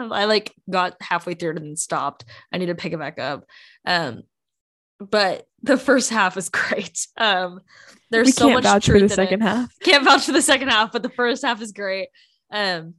I 0.00 0.24
like 0.24 0.54
got 0.68 0.96
halfway 1.00 1.34
through 1.34 1.52
it 1.52 1.58
and 1.58 1.78
stopped. 1.78 2.24
I 2.52 2.58
need 2.58 2.66
to 2.66 2.74
pick 2.74 2.92
it 2.92 2.98
back 2.98 3.18
up. 3.18 3.44
Um, 3.84 4.22
but 4.98 5.46
the 5.62 5.76
first 5.76 6.10
half 6.10 6.36
is 6.36 6.48
great. 6.50 7.06
Um, 7.16 7.60
there's 8.10 8.26
we 8.26 8.32
so 8.32 8.46
can't 8.46 8.54
much 8.54 8.64
vouch 8.64 8.86
for 8.86 9.00
the 9.00 9.08
second 9.08 9.42
it. 9.42 9.46
half. 9.46 9.72
Can't 9.82 10.04
vouch 10.04 10.26
for 10.26 10.32
the 10.32 10.42
second 10.42 10.68
half, 10.68 10.92
but 10.92 11.02
the 11.02 11.10
first 11.10 11.44
half 11.44 11.62
is 11.62 11.72
great. 11.72 12.08
Um, 12.50 12.94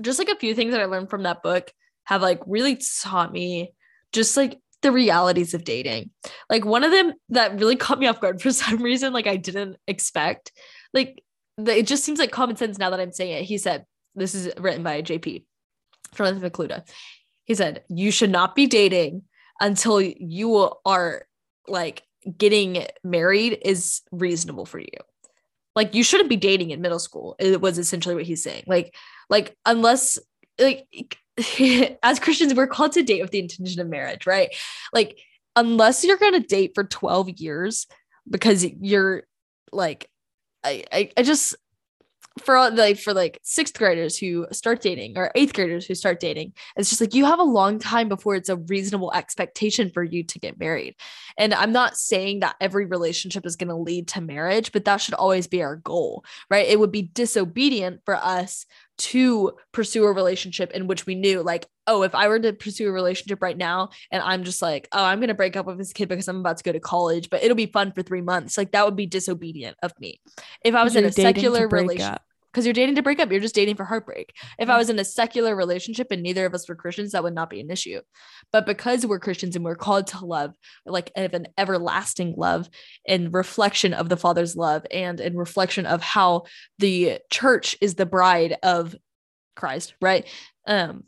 just 0.00 0.18
like 0.18 0.28
a 0.28 0.36
few 0.36 0.54
things 0.54 0.72
that 0.72 0.80
I 0.80 0.86
learned 0.86 1.10
from 1.10 1.24
that 1.24 1.42
book 1.42 1.70
have 2.04 2.22
like 2.22 2.40
really 2.46 2.78
taught 3.02 3.32
me 3.32 3.72
just 4.12 4.36
like 4.36 4.58
the 4.82 4.92
realities 4.92 5.54
of 5.54 5.64
dating. 5.64 6.10
Like 6.48 6.64
one 6.64 6.84
of 6.84 6.90
them 6.90 7.12
that 7.30 7.58
really 7.58 7.76
caught 7.76 7.98
me 7.98 8.06
off 8.06 8.20
guard 8.20 8.40
for 8.40 8.52
some 8.52 8.82
reason, 8.82 9.12
like 9.12 9.26
I 9.26 9.36
didn't 9.36 9.76
expect. 9.86 10.52
Like 10.94 11.22
the, 11.56 11.78
it 11.78 11.86
just 11.86 12.04
seems 12.04 12.18
like 12.18 12.30
common 12.30 12.56
sense 12.56 12.78
now 12.78 12.90
that 12.90 13.00
I'm 13.00 13.12
saying 13.12 13.42
it. 13.42 13.44
He 13.44 13.58
said, 13.58 13.84
this 14.14 14.34
is 14.34 14.52
written 14.58 14.82
by 14.82 15.02
JP, 15.02 15.44
Jonathan 16.14 16.50
Pokluda. 16.50 16.88
He 17.44 17.54
said, 17.54 17.84
you 17.88 18.10
should 18.10 18.30
not 18.30 18.54
be 18.54 18.66
dating 18.66 19.22
until 19.60 20.00
you 20.00 20.72
are 20.84 21.26
like 21.66 22.02
getting 22.36 22.86
married 23.02 23.58
is 23.62 24.02
reasonable 24.12 24.66
for 24.66 24.78
you. 24.78 24.86
Like 25.76 25.94
you 25.94 26.02
shouldn't 26.02 26.28
be 26.28 26.36
dating 26.36 26.70
in 26.70 26.80
middle 26.80 26.98
school. 26.98 27.36
It 27.38 27.60
was 27.60 27.78
essentially 27.78 28.14
what 28.14 28.24
he's 28.24 28.42
saying. 28.42 28.64
Like, 28.66 28.94
like 29.28 29.56
unless 29.64 30.18
like 30.58 30.86
as 32.02 32.20
Christians, 32.20 32.54
we're 32.54 32.66
called 32.66 32.92
to 32.92 33.02
date 33.02 33.22
with 33.22 33.30
the 33.30 33.38
intention 33.38 33.80
of 33.80 33.88
marriage, 33.88 34.26
right? 34.26 34.54
Like, 34.92 35.18
unless 35.56 36.04
you're 36.04 36.16
to 36.18 36.40
date 36.40 36.72
for 36.74 36.84
12 36.84 37.30
years 37.40 37.86
because 38.28 38.64
you're 38.64 39.24
like, 39.72 40.08
I, 40.62 40.84
I, 40.92 41.10
I 41.16 41.22
just, 41.22 41.56
for 42.40 42.70
like 42.70 42.98
for 42.98 43.12
like 43.12 43.38
sixth 43.42 43.78
graders 43.78 44.16
who 44.16 44.46
start 44.52 44.80
dating 44.80 45.16
or 45.16 45.30
eighth 45.34 45.52
graders 45.52 45.86
who 45.86 45.94
start 45.94 46.20
dating 46.20 46.52
it's 46.76 46.88
just 46.88 47.00
like 47.00 47.14
you 47.14 47.24
have 47.24 47.38
a 47.38 47.44
long 47.44 47.78
time 47.78 48.08
before 48.08 48.34
it's 48.34 48.48
a 48.48 48.56
reasonable 48.56 49.12
expectation 49.12 49.90
for 49.90 50.02
you 50.02 50.22
to 50.24 50.38
get 50.38 50.58
married. 50.58 50.94
And 51.38 51.54
i'm 51.54 51.72
not 51.72 51.96
saying 51.96 52.40
that 52.40 52.56
every 52.60 52.86
relationship 52.86 53.46
is 53.46 53.56
going 53.56 53.68
to 53.68 53.76
lead 53.76 54.08
to 54.08 54.20
marriage 54.20 54.72
but 54.72 54.84
that 54.84 54.98
should 54.98 55.14
always 55.14 55.46
be 55.46 55.62
our 55.62 55.76
goal 55.76 56.24
right? 56.50 56.68
It 56.68 56.78
would 56.78 56.92
be 56.92 57.02
disobedient 57.02 58.00
for 58.04 58.16
us 58.16 58.66
to 58.98 59.52
pursue 59.72 60.04
a 60.04 60.12
relationship 60.12 60.72
in 60.72 60.86
which 60.86 61.06
we 61.06 61.14
knew 61.14 61.42
like 61.42 61.66
oh 61.86 62.02
if 62.02 62.14
i 62.14 62.28
were 62.28 62.38
to 62.38 62.52
pursue 62.52 62.86
a 62.86 62.92
relationship 62.92 63.40
right 63.40 63.56
now 63.56 63.88
and 64.10 64.22
i'm 64.22 64.44
just 64.44 64.60
like 64.60 64.86
oh 64.92 65.02
i'm 65.02 65.20
going 65.20 65.28
to 65.28 65.34
break 65.34 65.56
up 65.56 65.64
with 65.64 65.78
this 65.78 65.94
kid 65.94 66.06
because 66.06 66.28
i'm 66.28 66.40
about 66.40 66.58
to 66.58 66.64
go 66.64 66.70
to 66.70 66.80
college 66.80 67.30
but 67.30 67.42
it'll 67.42 67.56
be 67.56 67.64
fun 67.64 67.92
for 67.92 68.02
3 68.02 68.20
months 68.20 68.58
like 68.58 68.72
that 68.72 68.84
would 68.84 68.96
be 68.96 69.06
disobedient 69.06 69.74
of 69.82 69.92
me. 69.98 70.20
If 70.62 70.74
i 70.74 70.84
was 70.84 70.96
in 70.96 71.06
a 71.06 71.12
secular 71.12 71.66
relationship 71.66 72.20
because 72.52 72.66
you're 72.66 72.72
dating 72.72 72.96
to 72.96 73.02
break 73.02 73.20
up. 73.20 73.30
You're 73.30 73.40
just 73.40 73.54
dating 73.54 73.76
for 73.76 73.84
heartbreak. 73.84 74.34
If 74.58 74.68
I 74.68 74.76
was 74.76 74.90
in 74.90 74.98
a 74.98 75.04
secular 75.04 75.54
relationship 75.54 76.08
and 76.10 76.22
neither 76.22 76.46
of 76.46 76.54
us 76.54 76.68
were 76.68 76.74
Christians, 76.74 77.12
that 77.12 77.22
would 77.22 77.34
not 77.34 77.50
be 77.50 77.60
an 77.60 77.70
issue. 77.70 78.00
But 78.52 78.66
because 78.66 79.06
we're 79.06 79.20
Christians 79.20 79.56
and 79.56 79.64
we're 79.64 79.76
called 79.76 80.08
to 80.08 80.24
love, 80.24 80.54
like 80.84 81.12
of 81.16 81.34
an 81.34 81.48
everlasting 81.56 82.34
love 82.36 82.68
in 83.04 83.30
reflection 83.30 83.94
of 83.94 84.08
the 84.08 84.16
Father's 84.16 84.56
love 84.56 84.84
and 84.90 85.20
in 85.20 85.36
reflection 85.36 85.86
of 85.86 86.02
how 86.02 86.44
the 86.78 87.18
church 87.30 87.76
is 87.80 87.94
the 87.94 88.06
bride 88.06 88.56
of 88.62 88.96
Christ, 89.54 89.94
right? 90.00 90.26
Um, 90.66 91.04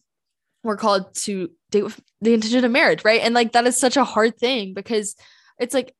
we're 0.62 0.76
called 0.76 1.14
to 1.14 1.50
date 1.70 1.83
with 1.83 2.00
the 2.20 2.35
intention 2.35 2.64
of 2.64 2.70
marriage, 2.70 3.05
right? 3.05 3.20
And 3.20 3.35
like 3.35 3.52
that 3.52 3.66
is 3.66 3.76
such 3.76 3.96
a 3.96 4.05
hard 4.05 4.38
thing 4.38 4.74
because 4.74 5.16
it's 5.59 5.74
like 5.74 5.94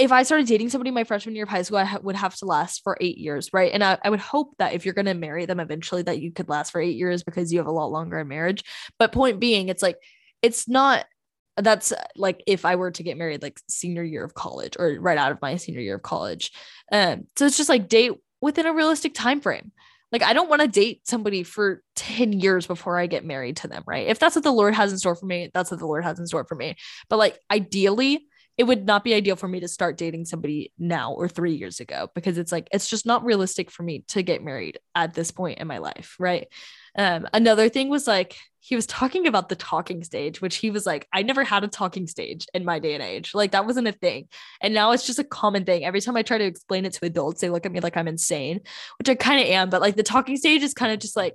if 0.00 0.12
I 0.12 0.22
started 0.22 0.46
dating 0.46 0.70
somebody 0.70 0.90
my 0.90 1.04
freshman 1.04 1.34
year 1.34 1.44
of 1.44 1.50
high 1.50 1.62
school, 1.62 1.78
I 1.78 1.84
ha- 1.84 2.00
would 2.02 2.16
have 2.16 2.34
to 2.36 2.46
last 2.46 2.82
for 2.82 2.96
eight 3.00 3.18
years, 3.18 3.50
right? 3.52 3.70
And 3.72 3.84
I, 3.84 3.98
I 4.02 4.08
would 4.08 4.20
hope 4.20 4.54
that 4.58 4.72
if 4.72 4.84
you're 4.84 4.94
going 4.94 5.04
to 5.06 5.14
marry 5.14 5.44
them 5.44 5.60
eventually, 5.60 6.02
that 6.02 6.20
you 6.20 6.32
could 6.32 6.48
last 6.48 6.70
for 6.70 6.80
eight 6.80 6.96
years 6.96 7.22
because 7.22 7.52
you 7.52 7.58
have 7.58 7.66
a 7.66 7.72
lot 7.72 7.92
longer 7.92 8.18
in 8.18 8.28
marriage. 8.28 8.64
But 8.98 9.12
point 9.12 9.40
being, 9.40 9.68
it's 9.68 9.82
like, 9.82 9.98
it's 10.42 10.66
not 10.68 11.04
that's 11.56 11.92
like 12.16 12.42
if 12.46 12.64
I 12.64 12.76
were 12.76 12.90
to 12.92 13.02
get 13.02 13.18
married 13.18 13.42
like 13.42 13.60
senior 13.68 14.02
year 14.02 14.24
of 14.24 14.32
college 14.32 14.76
or 14.78 14.96
right 14.98 15.18
out 15.18 15.32
of 15.32 15.42
my 15.42 15.56
senior 15.56 15.82
year 15.82 15.96
of 15.96 16.02
college. 16.02 16.52
Um, 16.90 17.26
so 17.36 17.44
it's 17.44 17.56
just 17.56 17.68
like 17.68 17.88
date 17.88 18.12
within 18.40 18.64
a 18.66 18.72
realistic 18.72 19.12
time 19.12 19.40
frame. 19.40 19.72
Like 20.12 20.22
I 20.22 20.32
don't 20.32 20.48
want 20.48 20.62
to 20.62 20.68
date 20.68 21.06
somebody 21.06 21.42
for 21.42 21.82
10 21.96 22.32
years 22.32 22.66
before 22.66 22.98
I 22.98 23.06
get 23.06 23.24
married 23.24 23.58
to 23.58 23.68
them, 23.68 23.82
right? 23.86 24.06
If 24.06 24.18
that's 24.18 24.34
what 24.34 24.44
the 24.44 24.52
Lord 24.52 24.74
has 24.74 24.92
in 24.92 24.98
store 24.98 25.14
for 25.14 25.26
me, 25.26 25.50
that's 25.52 25.70
what 25.70 25.80
the 25.80 25.86
Lord 25.86 26.04
has 26.04 26.18
in 26.18 26.26
store 26.26 26.44
for 26.44 26.54
me. 26.54 26.76
But 27.08 27.18
like 27.18 27.38
ideally, 27.50 28.26
it 28.60 28.66
would 28.66 28.84
not 28.84 29.04
be 29.04 29.14
ideal 29.14 29.36
for 29.36 29.48
me 29.48 29.58
to 29.60 29.68
start 29.68 29.96
dating 29.96 30.26
somebody 30.26 30.70
now 30.78 31.14
or 31.14 31.30
three 31.30 31.54
years 31.54 31.80
ago 31.80 32.10
because 32.14 32.36
it's 32.36 32.52
like 32.52 32.68
it's 32.72 32.86
just 32.86 33.06
not 33.06 33.24
realistic 33.24 33.70
for 33.70 33.82
me 33.82 34.04
to 34.08 34.22
get 34.22 34.44
married 34.44 34.78
at 34.94 35.14
this 35.14 35.30
point 35.30 35.58
in 35.58 35.66
my 35.66 35.78
life 35.78 36.14
right? 36.18 36.46
Um 36.94 37.26
another 37.32 37.70
thing 37.70 37.88
was 37.88 38.06
like 38.06 38.36
he 38.58 38.76
was 38.76 38.86
talking 38.86 39.26
about 39.26 39.48
the 39.48 39.56
talking 39.56 40.04
stage 40.04 40.42
which 40.42 40.56
he 40.56 40.70
was 40.70 40.84
like 40.84 41.08
i 41.14 41.22
never 41.22 41.42
had 41.42 41.64
a 41.64 41.68
talking 41.68 42.06
stage 42.06 42.46
in 42.52 42.66
my 42.66 42.78
day 42.78 42.92
and 42.92 43.02
age. 43.02 43.32
Like 43.32 43.52
that 43.52 43.64
wasn't 43.64 43.88
a 43.88 43.92
thing. 43.92 44.28
And 44.60 44.74
now 44.74 44.92
it's 44.92 45.06
just 45.06 45.18
a 45.18 45.24
common 45.24 45.64
thing. 45.64 45.86
Every 45.86 46.02
time 46.02 46.16
i 46.18 46.22
try 46.22 46.36
to 46.36 46.44
explain 46.44 46.84
it 46.84 46.92
to 46.92 47.06
adults 47.06 47.40
they 47.40 47.48
look 47.48 47.64
at 47.64 47.72
me 47.72 47.80
like 47.80 47.96
i'm 47.96 48.08
insane 48.08 48.60
which 48.98 49.08
i 49.08 49.14
kind 49.14 49.40
of 49.40 49.46
am 49.46 49.70
but 49.70 49.80
like 49.80 49.96
the 49.96 50.02
talking 50.02 50.36
stage 50.36 50.62
is 50.62 50.74
kind 50.74 50.92
of 50.92 50.98
just 50.98 51.16
like 51.16 51.34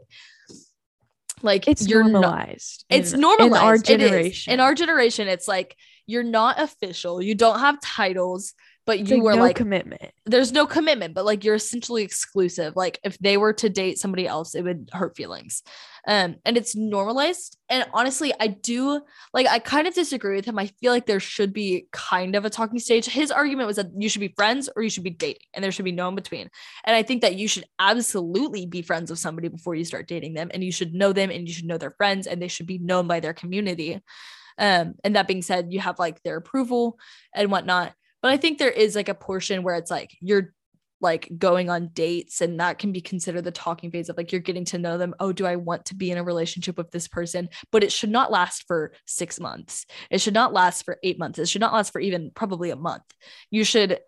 like 1.42 1.68
it's 1.68 1.88
normalized 1.88 2.86
not, 2.90 3.00
it's 3.00 3.14
normalized 3.14 3.90
in 3.90 4.02
our 4.02 4.08
generation 4.08 4.54
in 4.54 4.60
our 4.60 4.76
generation 4.76 5.28
it's 5.28 5.48
like 5.48 5.76
you're 6.08 6.24
not 6.24 6.60
official. 6.60 7.22
You 7.22 7.36
don't 7.36 7.60
have 7.60 7.82
titles, 7.82 8.54
but 8.86 9.00
you 9.00 9.24
like 9.24 9.34
are 9.34 9.38
no 9.38 9.44
like 9.44 9.56
commitment. 9.56 10.12
There's 10.26 10.52
no 10.52 10.68
commitment, 10.68 11.16
but 11.16 11.26
like 11.26 11.44
you're 11.44 11.56
essentially 11.56 12.04
exclusive. 12.04 12.76
Like 12.76 13.00
if 13.04 13.18
they 13.18 13.38
were 13.38 13.54
to 13.54 13.70
date 13.70 13.98
somebody 13.98 14.28
else, 14.28 14.54
it 14.54 14.64
would 14.64 14.90
hurt 14.94 15.16
feelings. 15.16 15.64
Um, 16.08 16.36
and 16.46 16.56
it's 16.56 16.76
normalized. 16.76 17.58
And 17.68 17.88
honestly, 17.94 18.32
I 18.40 18.48
do 18.48 19.02
like 19.34 19.48
I 19.48 19.58
kind 19.58 19.88
of 19.88 19.96
disagree 19.96 20.36
with 20.36 20.46
him. 20.46 20.60
I 20.60 20.68
feel 20.80 20.92
like 20.92 21.08
there 21.08 21.20
should 21.20 21.52
be 21.52 21.88
kind 21.92 22.36
of 22.36 22.46
a 22.46 22.50
talking 22.50 22.78
stage. 22.78 23.08
His 23.08 23.32
argument 23.32 23.66
was 23.66 23.78
that 23.78 23.90
you 23.98 24.08
should 24.08 24.20
be 24.20 24.34
friends 24.36 24.70
or 24.76 24.84
you 24.84 24.90
should 24.90 25.04
be 25.04 25.10
dating, 25.10 25.48
and 25.56 25.64
there 25.64 25.72
should 25.72 25.86
be 25.86 25.92
no 25.92 26.08
in 26.10 26.16
between. 26.16 26.50
And 26.84 26.96
I 26.96 27.02
think 27.02 27.24
that 27.24 27.36
you 27.36 27.48
should 27.48 27.66
absolutely 27.80 28.68
be 28.68 28.84
friends 28.84 29.10
with 29.10 29.20
somebody 29.20 29.48
before 29.48 29.74
you 29.74 29.84
start 29.84 30.08
dating 30.08 30.36
them, 30.36 30.52
and 30.54 30.64
you 30.64 30.72
should 30.72 30.94
know 30.94 31.12
them 31.12 31.32
and 31.32 31.48
you 31.48 31.54
should 31.56 31.66
know 31.66 31.80
their 31.80 31.96
friends, 31.98 32.28
and 32.28 32.40
they 32.40 32.50
should 32.50 32.68
be 32.68 32.78
known 32.78 33.08
by 33.08 33.20
their 33.20 33.34
community. 33.34 34.00
Um, 34.58 34.96
and 35.04 35.16
that 35.16 35.28
being 35.28 35.42
said, 35.42 35.72
you 35.72 35.80
have 35.80 36.00
like 36.00 36.22
their 36.24 36.38
approval 36.38 36.98
and 37.34 37.52
whatnot. 37.52 37.94
But 38.22 38.32
I 38.32 38.38
think 38.38 38.58
there 38.58 38.72
is 38.72 38.96
like 38.96 39.10
a 39.10 39.14
portion 39.14 39.64
where 39.64 39.76
it's 39.76 39.92
like 39.92 40.12
you're 40.22 40.54
like 41.02 41.30
going 41.38 41.70
on 41.70 41.90
dates 41.90 42.42
and 42.42 42.60
that 42.60 42.80
can 42.80 42.92
be 42.92 43.02
considered 43.02 43.44
the 43.44 43.52
talking 43.52 43.92
phase 43.92 44.10
of 44.10 44.18
like 44.18 44.32
you're 44.32 44.42
getting 44.42 44.66
to 44.66 44.78
know 44.78 44.98
them. 44.98 45.14
Oh 45.20 45.32
do 45.32 45.46
i 45.46 45.56
want 45.56 45.86
to 45.86 45.96
be 45.96 46.10
in 46.10 46.18
a 46.18 46.24
relationship 46.24 46.78
with 46.78 46.90
this 46.92 47.08
person? 47.08 47.50
But 47.72 47.84
it 47.84 47.92
should 47.92 48.10
not 48.10 48.32
last 48.32 48.64
for 48.68 48.94
6 49.06 49.40
months. 49.40 49.86
It 50.10 50.22
should 50.22 50.34
not 50.34 50.54
last 50.54 50.86
for 50.86 50.98
8 51.04 51.20
months. 51.20 51.38
It 51.38 51.50
should 51.50 51.62
not 51.62 51.74
last 51.74 51.92
for 51.92 52.00
even 52.00 52.32
probably 52.34 52.72
a 52.72 52.76
month. 52.76 53.04
You 53.52 53.64
should 53.64 54.00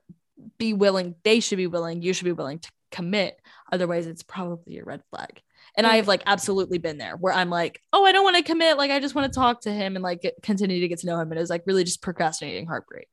be 0.57 0.73
willing 0.73 1.15
they 1.23 1.39
should 1.39 1.57
be 1.57 1.67
willing 1.67 2.01
you 2.01 2.13
should 2.13 2.25
be 2.25 2.31
willing 2.31 2.59
to 2.59 2.71
commit. 2.91 3.39
Otherwise 3.71 4.07
it's 4.07 4.23
probably 4.23 4.79
a 4.79 4.83
red 4.83 5.01
flag 5.11 5.41
and 5.77 5.87
I've 5.87 6.07
like 6.07 6.23
absolutely 6.25 6.79
been 6.79 6.97
there 6.97 7.15
where 7.15 7.33
I'm 7.33 7.49
like, 7.49 7.79
oh, 7.93 8.05
I 8.05 8.11
don't 8.11 8.23
want 8.23 8.35
to 8.35 8.43
commit. 8.43 8.77
Like, 8.77 8.91
I 8.91 8.99
just 8.99 9.15
want 9.15 9.31
to 9.31 9.39
talk 9.39 9.61
to 9.61 9.71
him 9.71 9.95
and 9.95 10.03
like 10.03 10.21
get, 10.21 10.41
continue 10.41 10.81
to 10.81 10.87
get 10.87 10.99
to 10.99 11.07
know 11.07 11.19
him. 11.19 11.31
And 11.31 11.39
it's 11.39 11.49
like 11.49 11.63
really 11.65 11.83
just 11.83 12.01
procrastinating 12.01 12.67
heartbreak 12.67 13.07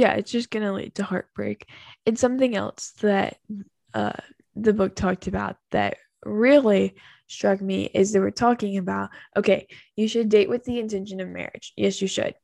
yeah, 0.00 0.14
it's 0.14 0.30
just 0.30 0.50
gonna 0.50 0.72
lead 0.72 0.94
to 0.94 1.02
heartbreak. 1.02 1.66
And 2.06 2.18
something 2.18 2.56
else 2.56 2.92
that 3.00 3.36
uh, 3.92 4.12
the 4.56 4.72
book 4.72 4.94
talked 4.94 5.26
about 5.26 5.56
that 5.72 5.98
really 6.24 6.94
struck 7.26 7.60
me 7.60 7.84
is 7.92 8.12
they 8.12 8.18
were 8.18 8.30
talking 8.30 8.78
about 8.78 9.10
okay, 9.36 9.66
you 9.96 10.08
should 10.08 10.28
date 10.28 10.48
with 10.48 10.64
the 10.64 10.78
intention 10.78 11.20
of 11.20 11.28
marriage. 11.28 11.72
Yes, 11.76 12.00
you 12.00 12.08
should. 12.08 12.34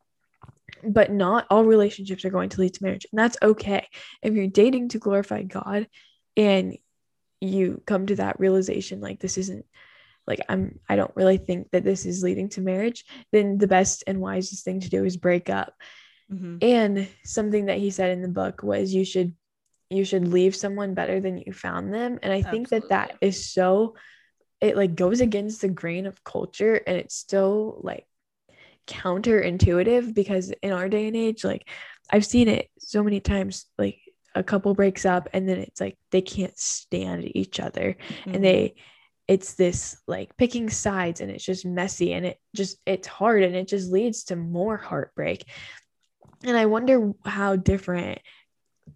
But 0.84 1.10
not 1.10 1.46
all 1.48 1.64
relationships 1.64 2.24
are 2.26 2.30
going 2.30 2.50
to 2.50 2.60
lead 2.60 2.74
to 2.74 2.84
marriage. 2.84 3.06
And 3.10 3.18
that's 3.18 3.38
okay. 3.40 3.86
If 4.22 4.34
you're 4.34 4.48
dating 4.48 4.90
to 4.90 4.98
glorify 4.98 5.42
God 5.42 5.88
and 6.36 6.76
you 7.40 7.82
come 7.86 8.06
to 8.06 8.16
that 8.16 8.40
realization 8.40 9.00
like 9.00 9.20
this 9.20 9.38
isn't 9.38 9.66
like 10.26 10.40
I'm 10.48 10.80
I 10.88 10.96
don't 10.96 11.14
really 11.14 11.38
think 11.38 11.70
that 11.70 11.84
this 11.84 12.06
is 12.06 12.22
leading 12.22 12.48
to 12.50 12.60
marriage, 12.60 13.04
then 13.32 13.58
the 13.58 13.68
best 13.68 14.04
and 14.06 14.20
wisest 14.20 14.64
thing 14.64 14.80
to 14.80 14.90
do 14.90 15.04
is 15.04 15.16
break 15.16 15.48
up 15.50 15.74
Mm-hmm. 16.32 16.58
And 16.60 17.08
something 17.24 17.66
that 17.66 17.78
he 17.78 17.90
said 17.90 18.10
in 18.10 18.22
the 18.22 18.28
book 18.28 18.62
was 18.62 18.92
you 18.92 19.04
should 19.04 19.34
you 19.88 20.04
should 20.04 20.26
leave 20.26 20.56
someone 20.56 20.94
better 20.94 21.20
than 21.20 21.38
you 21.38 21.52
found 21.52 21.94
them. 21.94 22.18
And 22.22 22.32
I 22.32 22.42
think 22.42 22.66
Absolutely. 22.66 22.88
that 22.88 23.10
that 23.10 23.18
is 23.20 23.52
so 23.52 23.94
it 24.60 24.76
like 24.76 24.96
goes 24.96 25.20
against 25.20 25.60
the 25.60 25.68
grain 25.68 26.06
of 26.06 26.24
culture 26.24 26.74
and 26.74 26.96
it's 26.96 27.24
so 27.28 27.78
like 27.82 28.06
counterintuitive 28.88 30.14
because 30.14 30.50
in 30.62 30.72
our 30.72 30.88
day 30.88 31.06
and 31.06 31.16
age 31.16 31.44
like 31.44 31.68
I've 32.10 32.24
seen 32.24 32.48
it 32.48 32.68
so 32.78 33.02
many 33.02 33.20
times 33.20 33.66
like 33.78 33.98
a 34.36 34.42
couple 34.42 34.72
breaks 34.74 35.04
up 35.04 35.28
and 35.32 35.48
then 35.48 35.58
it's 35.58 35.80
like 35.80 35.96
they 36.12 36.20
can't 36.20 36.56
stand 36.58 37.36
each 37.36 37.58
other 37.58 37.96
mm-hmm. 38.20 38.34
and 38.34 38.44
they 38.44 38.74
it's 39.26 39.54
this 39.54 39.96
like 40.06 40.36
picking 40.36 40.70
sides 40.70 41.20
and 41.20 41.32
it's 41.32 41.44
just 41.44 41.66
messy 41.66 42.12
and 42.12 42.24
it 42.24 42.38
just 42.54 42.78
it's 42.86 43.08
hard 43.08 43.42
and 43.42 43.56
it 43.56 43.66
just 43.66 43.90
leads 43.90 44.24
to 44.24 44.36
more 44.36 44.76
heartbreak 44.76 45.44
and 46.44 46.56
I 46.56 46.66
wonder 46.66 47.12
how 47.24 47.56
different 47.56 48.20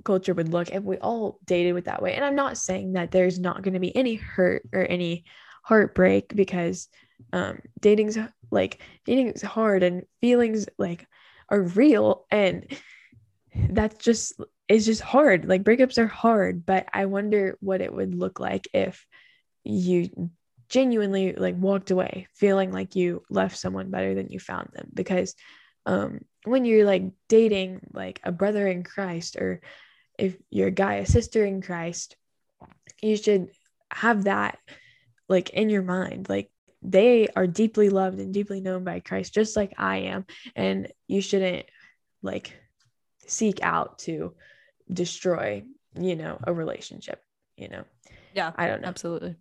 culture 0.04 0.34
would 0.34 0.52
look 0.52 0.70
if 0.70 0.82
we 0.82 0.98
all 0.98 1.38
dated 1.44 1.74
with 1.74 1.86
that 1.86 2.02
way. 2.02 2.14
And 2.14 2.24
I'm 2.24 2.36
not 2.36 2.56
saying 2.56 2.92
that 2.92 3.10
there's 3.10 3.38
not 3.38 3.62
going 3.62 3.74
to 3.74 3.80
be 3.80 3.94
any 3.94 4.14
hurt 4.14 4.62
or 4.72 4.84
any 4.84 5.24
heartbreak 5.64 6.34
because 6.34 6.88
um 7.34 7.60
dating's 7.80 8.16
like 8.50 8.80
dating 9.04 9.28
is 9.28 9.42
hard 9.42 9.82
and 9.82 10.04
feelings 10.22 10.66
like 10.78 11.06
are 11.50 11.60
real 11.60 12.24
and 12.30 12.64
that's 13.54 14.04
just 14.04 14.40
it's 14.68 14.86
just 14.86 15.00
hard. 15.00 15.48
Like 15.48 15.64
breakups 15.64 15.98
are 15.98 16.06
hard, 16.06 16.64
but 16.64 16.88
I 16.92 17.06
wonder 17.06 17.56
what 17.60 17.80
it 17.80 17.92
would 17.92 18.14
look 18.14 18.38
like 18.38 18.68
if 18.72 19.04
you 19.64 20.30
genuinely 20.68 21.32
like 21.32 21.56
walked 21.56 21.90
away 21.90 22.28
feeling 22.34 22.70
like 22.70 22.94
you 22.94 23.22
left 23.28 23.56
someone 23.56 23.90
better 23.90 24.14
than 24.14 24.28
you 24.28 24.38
found 24.38 24.68
them. 24.72 24.88
Because 24.94 25.34
um 25.86 26.20
when 26.44 26.64
you're 26.64 26.86
like 26.86 27.04
dating 27.28 27.80
like 27.92 28.20
a 28.22 28.32
brother 28.32 28.66
in 28.66 28.84
Christ 28.84 29.36
or 29.36 29.60
if 30.18 30.36
you're 30.50 30.68
a 30.68 30.72
guy 30.72 30.94
a 30.94 31.06
sister 31.06 31.44
in 31.44 31.62
Christ 31.62 32.16
you 33.02 33.16
should 33.16 33.48
have 33.92 34.24
that 34.24 34.58
like 35.28 35.50
in 35.50 35.70
your 35.70 35.82
mind. 35.82 36.28
Like 36.28 36.50
they 36.82 37.28
are 37.34 37.46
deeply 37.46 37.90
loved 37.90 38.18
and 38.20 38.32
deeply 38.32 38.60
known 38.60 38.84
by 38.84 39.00
Christ 39.00 39.34
just 39.34 39.56
like 39.56 39.74
I 39.78 39.98
am. 39.98 40.26
And 40.54 40.92
you 41.08 41.20
shouldn't 41.20 41.66
like 42.22 42.54
seek 43.30 43.60
out 43.62 43.98
to 43.98 44.34
destroy 44.92 45.62
you 45.98 46.16
know 46.16 46.38
a 46.44 46.52
relationship 46.52 47.20
you 47.56 47.68
know 47.68 47.84
yeah 48.34 48.52
I 48.56 48.66
don't 48.66 48.82
know 48.82 48.88
absolutely 48.88 49.36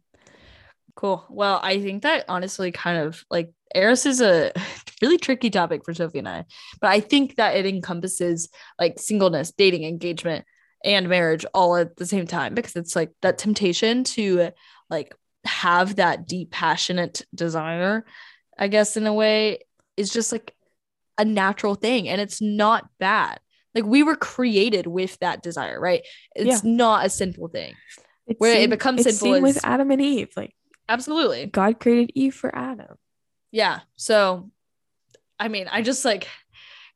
Cool. 1.00 1.26
Well, 1.30 1.62
I 1.64 1.80
think 1.82 2.04
that 2.04 2.26
honestly 2.28 2.74
kind 2.74 2.98
of 2.98 3.24
like 3.30 3.54
Eros 3.74 4.06
is 4.06 4.20
a 4.20 4.52
really 5.02 5.18
tricky 5.18 5.50
topic 5.50 5.86
for 5.86 5.94
Sophie 5.94 6.20
and 6.20 6.28
I, 6.28 6.44
but 6.82 6.90
I 6.90 7.00
think 7.00 7.38
that 7.38 7.56
it 7.56 7.66
encompasses 7.66 8.50
like 8.78 9.00
singleness, 9.00 9.54
dating, 9.54 9.86
engagement, 9.86 10.44
and 10.84 11.08
marriage 11.08 11.46
all 11.54 11.78
at 11.78 11.96
the 11.96 12.06
same 12.06 12.28
time 12.28 12.54
because 12.54 12.76
it's 12.76 12.98
like 12.98 13.14
that 13.22 13.38
temptation 13.38 14.04
to 14.04 14.52
like 14.90 15.16
have 15.46 15.96
that 15.96 16.28
deep, 16.28 16.52
passionate 16.52 17.26
desire, 17.34 18.06
I 18.58 18.68
guess, 18.68 18.98
in 18.98 19.08
a 19.08 19.14
way, 19.14 19.60
is 19.96 20.12
just 20.12 20.34
like 20.34 20.54
a 21.18 21.24
natural 21.24 21.76
thing 21.76 22.10
and 22.10 22.20
it's 22.20 22.42
not 22.42 22.90
bad. 23.00 23.40
Like 23.76 23.86
we 23.86 24.04
were 24.04 24.16
created 24.16 24.88
with 24.88 25.18
that 25.20 25.44
desire, 25.44 25.80
right? 25.80 26.06
It's 26.36 26.64
yeah. 26.64 26.72
not 26.72 27.06
a 27.06 27.10
sinful 27.10 27.50
thing. 27.50 27.76
It's 28.28 28.40
where 28.40 28.54
seen, 28.54 28.64
it 28.64 28.70
becomes 28.70 29.04
sinful 29.04 29.36
is, 29.36 29.42
with 29.42 29.66
Adam 29.66 29.92
and 29.92 30.02
Eve. 30.02 30.30
Like 30.36 30.54
Absolutely. 30.88 31.46
God 31.46 31.80
created 31.80 32.12
Eve 32.16 32.34
for 32.34 32.54
Adam. 32.56 32.96
Yeah. 33.52 33.82
So, 33.96 34.50
I 35.40 35.48
mean, 35.48 35.68
I 35.72 35.84
just 35.84 36.04
like, 36.04 36.28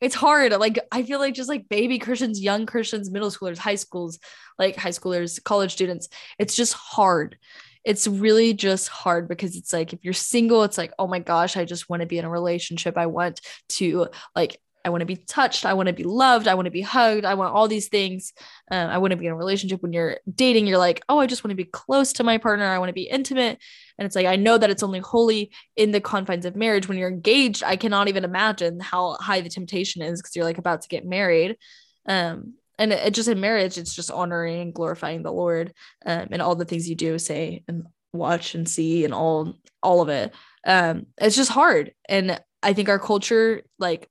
it's 0.02 0.16
hard. 0.16 0.52
Like, 0.54 0.80
I 0.92 1.04
feel 1.04 1.20
like 1.20 1.36
just 1.36 1.48
like 1.48 1.70
baby 1.70 2.00
Christians, 2.00 2.42
young 2.42 2.66
Christians, 2.66 3.10
middle 3.10 3.30
schoolers, 3.30 3.58
high 3.58 3.76
schools, 3.76 4.20
like 4.60 4.76
high 4.76 4.90
schoolers, 4.90 5.42
college 5.42 5.72
students, 5.72 6.10
it's 6.38 6.56
just 6.56 6.74
hard. 6.74 7.38
It's 7.86 8.08
really 8.08 8.54
just 8.54 8.90
hard 8.90 9.28
because 9.28 9.56
it's 9.56 9.72
like 9.72 9.94
if 9.94 10.04
you're 10.04 10.14
single, 10.14 10.64
it's 10.64 10.78
like, 10.78 10.94
oh 10.98 11.08
my 11.08 11.20
gosh, 11.20 11.56
I 11.56 11.66
just 11.66 11.90
want 11.90 12.02
to 12.02 12.08
be 12.08 12.18
in 12.18 12.26
a 12.26 12.30
relationship. 12.30 12.98
I 12.98 13.06
want 13.06 13.42
to 13.70 14.08
like 14.36 14.60
I 14.86 14.90
want 14.90 15.02
to 15.02 15.06
be 15.06 15.16
touched. 15.16 15.66
I 15.66 15.74
want 15.74 15.88
to 15.88 15.94
be 15.94 16.04
loved. 16.04 16.48
I 16.48 16.56
want 16.56 16.66
to 16.66 16.72
be 16.72 16.82
hugged. 16.82 17.24
I 17.24 17.36
want 17.36 17.54
all 17.54 17.68
these 17.68 17.88
things. 17.88 18.34
Um, 18.70 18.90
I 18.90 18.98
want 18.98 19.12
to 19.12 19.18
be 19.18 19.28
in 19.28 19.32
a 19.32 19.36
relationship. 19.36 19.82
When 19.82 19.94
you're 19.94 20.18
dating, 20.34 20.68
you're 20.68 20.78
like, 20.78 21.02
oh, 21.08 21.20
I 21.20 21.28
just 21.28 21.44
want 21.44 21.52
to 21.52 21.56
be 21.56 21.64
close 21.64 22.14
to 22.14 22.24
my 22.24 22.38
partner. 22.38 22.66
I 22.66 22.80
want 22.80 22.90
to 22.90 22.94
be 22.94 23.04
intimate. 23.04 23.60
And 23.98 24.06
it's 24.06 24.16
like, 24.16 24.26
I 24.26 24.36
know 24.36 24.58
that 24.58 24.70
it's 24.70 24.84
only 24.84 25.00
holy 25.00 25.52
in 25.78 25.92
the 25.92 26.02
confines 26.02 26.46
of 26.46 26.56
marriage. 26.56 26.88
When 26.88 26.98
you're 26.98 27.10
engaged, 27.10 27.64
I 27.64 27.78
cannot 27.78 28.10
even 28.10 28.26
imagine 28.26 28.80
how 28.80 29.14
high 29.14 29.42
the 29.42 29.50
temptation 29.50 30.02
is 30.02 30.22
because 30.22 30.36
you're 30.36 30.46
like 30.46 30.58
about 30.58 30.82
to 30.82 30.90
get 30.90 31.06
married. 31.06 31.58
Um, 32.06 32.56
and 32.78 32.92
it, 32.92 33.08
it, 33.08 33.14
just 33.14 33.30
in 33.30 33.40
marriage, 33.40 33.78
it's 33.78 33.96
just 33.96 34.12
honoring 34.12 34.62
and 34.62 34.74
glorifying 34.74 35.24
the 35.24 35.32
Lord 35.32 35.74
um, 36.06 36.28
and 36.32 36.42
all 36.42 36.56
the 36.56 36.66
things 36.66 36.90
you 36.90 36.96
do, 36.96 37.18
say, 37.20 37.64
and 37.68 37.84
watch 38.12 38.56
and 38.56 38.68
see 38.68 39.06
and 39.06 39.14
all 39.14 39.56
all 39.82 40.02
of 40.02 40.10
it. 40.10 40.34
Um, 40.66 41.08
it's 41.18 41.36
just 41.36 41.52
hard. 41.52 41.94
And 42.08 42.42
I 42.62 42.74
think 42.74 42.90
our 42.90 43.00
culture, 43.00 43.64
like 43.80 44.10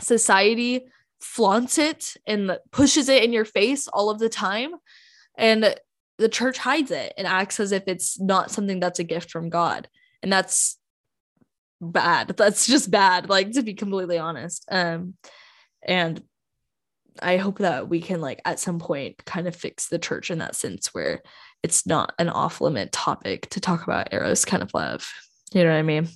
society 0.00 0.86
flaunts 1.20 1.78
it 1.78 2.16
and 2.26 2.58
pushes 2.70 3.08
it 3.08 3.24
in 3.24 3.32
your 3.32 3.44
face 3.44 3.88
all 3.88 4.10
of 4.10 4.18
the 4.18 4.28
time. 4.28 4.74
And 5.36 5.74
the 6.18 6.28
church 6.28 6.58
hides 6.58 6.90
it 6.90 7.12
and 7.16 7.26
acts 7.26 7.58
as 7.58 7.72
if 7.72 7.84
it's 7.86 8.20
not 8.20 8.50
something 8.50 8.78
that's 8.78 8.98
a 8.98 9.04
gift 9.04 9.30
from 9.30 9.48
god. 9.48 9.88
And 10.22 10.32
that's 10.32 10.78
bad. 11.80 12.28
That's 12.36 12.66
just 12.66 12.90
bad 12.90 13.28
like 13.28 13.52
to 13.52 13.62
be 13.62 13.74
completely 13.74 14.18
honest. 14.18 14.64
Um 14.70 15.14
and 15.82 16.22
i 17.22 17.36
hope 17.36 17.58
that 17.58 17.88
we 17.88 18.00
can 18.00 18.20
like 18.20 18.40
at 18.44 18.58
some 18.58 18.80
point 18.80 19.24
kind 19.24 19.46
of 19.46 19.54
fix 19.54 19.86
the 19.86 20.00
church 20.00 20.32
in 20.32 20.38
that 20.38 20.56
sense 20.56 20.92
where 20.92 21.22
it's 21.62 21.86
not 21.86 22.12
an 22.18 22.28
off 22.28 22.60
limit 22.60 22.90
topic 22.90 23.48
to 23.50 23.60
talk 23.60 23.84
about 23.84 24.12
eros 24.12 24.44
kind 24.44 24.62
of 24.62 24.74
love. 24.74 25.12
You 25.52 25.62
know 25.62 25.70
what 25.70 25.76
i 25.76 25.82
mean 25.82 26.08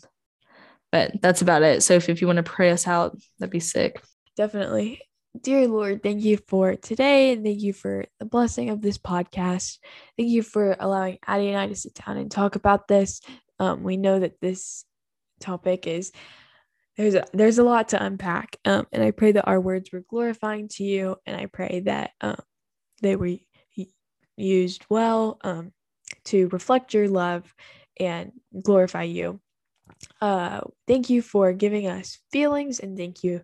but 0.90 1.12
that's 1.20 1.42
about 1.42 1.62
it. 1.62 1.82
So 1.82 1.94
if, 1.94 2.08
if 2.08 2.20
you 2.20 2.26
want 2.26 2.38
to 2.38 2.42
pray 2.42 2.70
us 2.70 2.86
out, 2.86 3.16
that'd 3.38 3.50
be 3.50 3.60
sick. 3.60 4.02
Definitely. 4.36 5.00
Dear 5.40 5.68
Lord, 5.68 6.02
thank 6.02 6.22
you 6.22 6.38
for 6.48 6.74
today 6.74 7.32
and 7.32 7.44
thank 7.44 7.60
you 7.60 7.72
for 7.72 8.06
the 8.18 8.24
blessing 8.24 8.70
of 8.70 8.80
this 8.80 8.98
podcast. 8.98 9.78
Thank 10.16 10.30
you 10.30 10.42
for 10.42 10.76
allowing 10.78 11.18
Addie 11.26 11.48
and 11.48 11.58
I 11.58 11.66
to 11.66 11.74
sit 11.74 11.94
down 11.94 12.16
and 12.16 12.30
talk 12.30 12.56
about 12.56 12.88
this. 12.88 13.20
Um, 13.58 13.82
we 13.82 13.96
know 13.96 14.20
that 14.20 14.40
this 14.40 14.84
topic 15.40 15.86
is 15.86 16.12
there's 16.96 17.14
a, 17.14 17.24
there's 17.32 17.58
a 17.58 17.62
lot 17.64 17.90
to 17.90 18.02
unpack. 18.02 18.56
Um, 18.64 18.86
and 18.92 19.02
I 19.02 19.12
pray 19.12 19.32
that 19.32 19.46
our 19.46 19.60
words 19.60 19.92
were 19.92 20.02
glorifying 20.08 20.68
to 20.72 20.84
you, 20.84 21.16
and 21.24 21.36
I 21.36 21.46
pray 21.46 21.80
that 21.86 22.10
um, 22.20 22.40
they 23.02 23.14
were 23.14 23.36
used 24.36 24.84
well 24.88 25.38
um, 25.42 25.72
to 26.24 26.48
reflect 26.48 26.94
your 26.94 27.08
love 27.08 27.52
and 28.00 28.32
glorify 28.62 29.04
you 29.04 29.40
uh, 30.20 30.60
thank 30.86 31.10
you 31.10 31.22
for 31.22 31.52
giving 31.52 31.86
us 31.86 32.18
feelings 32.32 32.80
and 32.80 32.96
thank 32.96 33.22
you 33.24 33.42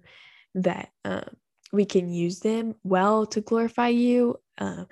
that 0.55 0.91
um, 1.05 1.29
we 1.73 1.85
can 1.85 2.09
use 2.09 2.41
them 2.41 2.75
well 2.85 3.27
to 3.27 3.41
glorify 3.41 3.89
you. 3.89 4.37
Uh, 4.59 4.85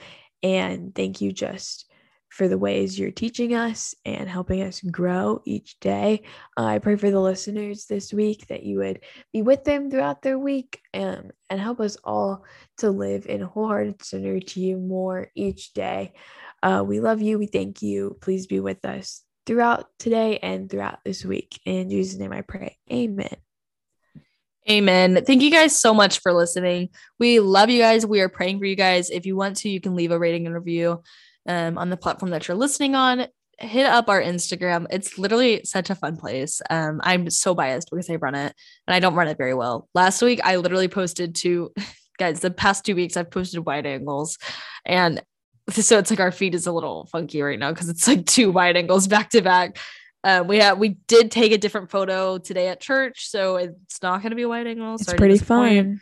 and 0.43 0.95
thank 0.95 1.21
you 1.21 1.33
just 1.33 1.87
for 2.29 2.49
the 2.49 2.59
ways 2.59 2.99
you're 2.99 3.11
teaching 3.11 3.55
us 3.55 3.95
and 4.07 4.29
helping 4.29 4.63
us 4.63 4.81
grow 4.81 5.43
each 5.45 5.79
day. 5.81 6.23
Uh, 6.57 6.65
I 6.65 6.79
pray 6.79 6.97
for 6.97 7.11
the 7.11 7.21
listeners 7.21 7.85
this 7.85 8.13
week 8.13 8.47
that 8.47 8.63
you 8.63 8.79
would 8.79 9.01
be 9.35 9.43
with 9.43 9.65
them 9.65 9.91
throughout 9.91 10.23
their 10.23 10.39
week 10.39 10.81
um, 10.95 11.31
and 11.51 11.61
help 11.61 11.79
us 11.79 11.99
all 12.05 12.45
to 12.79 12.91
live 12.91 13.27
in 13.27 13.43
wholehearted 13.43 14.03
surrender 14.03 14.41
to 14.41 14.61
you 14.61 14.79
more 14.79 15.31
each 15.35 15.75
day. 15.75 16.15
Uh, 16.63 16.83
we 16.87 17.01
love 17.01 17.21
you. 17.21 17.39
We 17.39 17.47
thank 17.47 17.83
you. 17.83 18.17
Please 18.23 18.47
be 18.47 18.61
with 18.61 18.83
us 18.87 19.23
throughout 19.47 19.87
today 19.99 20.39
and 20.39 20.71
throughout 20.71 21.01
this 21.05 21.25
week. 21.25 21.61
In 21.65 21.91
Jesus' 21.91 22.19
name 22.19 22.33
I 22.33 22.43
pray. 22.43 22.79
Amen. 22.91 23.37
Amen. 24.71 25.25
Thank 25.25 25.43
you 25.43 25.51
guys 25.51 25.79
so 25.79 25.93
much 25.93 26.21
for 26.21 26.33
listening. 26.33 26.91
We 27.19 27.41
love 27.41 27.69
you 27.69 27.81
guys. 27.81 28.07
We 28.07 28.21
are 28.21 28.29
praying 28.29 28.61
for 28.61 28.65
you 28.65 28.77
guys. 28.77 29.11
If 29.11 29.27
you 29.27 29.35
want 29.35 29.57
to, 29.59 29.69
you 29.69 29.81
can 29.81 29.97
leave 29.97 30.13
a 30.13 30.19
rating 30.19 30.47
and 30.47 30.55
review 30.55 31.03
um, 31.49 31.79
on 31.79 31.91
the 31.91 31.97
platform 31.97 32.31
that 32.31 32.47
you're 32.47 32.57
listening 32.57 32.95
on. 32.95 33.27
Hit 33.59 33.87
up 33.87 34.09
our 34.09 34.23
Instagram. 34.23 34.87
It's 34.91 35.19
literally 35.19 35.63
such 35.65 35.91
a 35.91 35.97
fun 35.97 36.17
place. 36.17 36.63
Um, 36.71 37.01
I'm 37.03 37.29
so 37.31 37.55
biased 37.55 37.91
because 37.91 38.09
I 38.09 38.17
run 38.17 38.37
it 38.37 38.55
and 38.87 38.95
I 38.95 39.01
don't 39.01 39.15
run 39.15 39.29
it 39.29 39.39
very 39.39 39.55
well. 39.55 39.89
Last 39.95 40.23
week, 40.23 40.41
I 40.45 40.57
literally 40.57 40.89
posted 40.89 41.35
to 41.37 41.73
guys, 42.19 42.41
the 42.41 42.51
past 42.51 42.85
two 42.85 42.95
weeks, 42.95 43.17
I've 43.17 43.31
posted 43.31 43.67
wide 43.67 43.87
angles 43.87 44.39
and 44.85 45.21
so 45.71 45.99
it's 45.99 46.11
like 46.11 46.21
our 46.21 46.33
feed 46.33 46.55
is 46.55 46.67
a 46.67 46.73
little 46.73 47.07
funky 47.07 47.43
right 47.43 47.59
now 47.59 47.71
because 47.71 47.89
it's 47.89 48.07
like 48.09 48.27
two 48.27 48.51
wide 48.51 48.77
angles 48.77 49.07
back 49.07 49.31
to 49.31 49.43
back. 49.43 49.79
Um, 50.25 50.47
we 50.47 50.59
have 50.59 50.79
we 50.79 50.91
did 51.09 51.31
take 51.31 51.53
a 51.53 51.59
different 51.59 51.91
photo 51.91 52.39
today 52.39 52.69
at 52.69 52.81
church, 52.81 53.29
so 53.29 53.57
it's 53.57 54.03
not 54.03 54.23
going 54.23 54.31
to 54.31 54.37
be 54.37 54.43
a 54.43 54.49
wide 54.49 54.67
angle. 54.67 54.95
It's 54.95 55.13
pretty 55.15 55.39
fun. 55.39 56.01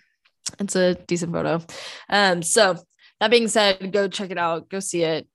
It's 0.58 0.76
a 0.76 0.94
decent 0.94 1.32
photo. 1.32 1.62
Um, 2.08 2.42
so 2.42 2.76
that 3.20 3.30
being 3.30 3.48
said, 3.48 3.92
go 3.92 4.08
check 4.08 4.30
it 4.30 4.38
out, 4.38 4.68
go 4.68 4.80
see 4.80 5.04
it, 5.04 5.26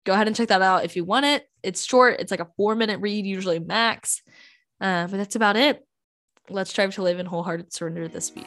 Go 0.04 0.14
ahead 0.14 0.26
and 0.26 0.36
check 0.36 0.48
that 0.48 0.62
out 0.62 0.84
if 0.84 0.96
you 0.96 1.04
want 1.04 1.26
it. 1.26 1.46
It's 1.62 1.84
short, 1.84 2.20
it's 2.20 2.30
like 2.30 2.40
a 2.40 2.48
four 2.56 2.74
minute 2.74 3.00
read, 3.00 3.26
usually 3.26 3.58
max. 3.58 4.22
Uh, 4.80 5.06
but 5.06 5.18
that's 5.18 5.36
about 5.36 5.56
it. 5.56 5.86
Let's 6.48 6.70
strive 6.70 6.94
to 6.94 7.02
live 7.02 7.18
in 7.18 7.26
wholehearted 7.26 7.72
surrender 7.72 8.08
this 8.08 8.34
week. 8.34 8.46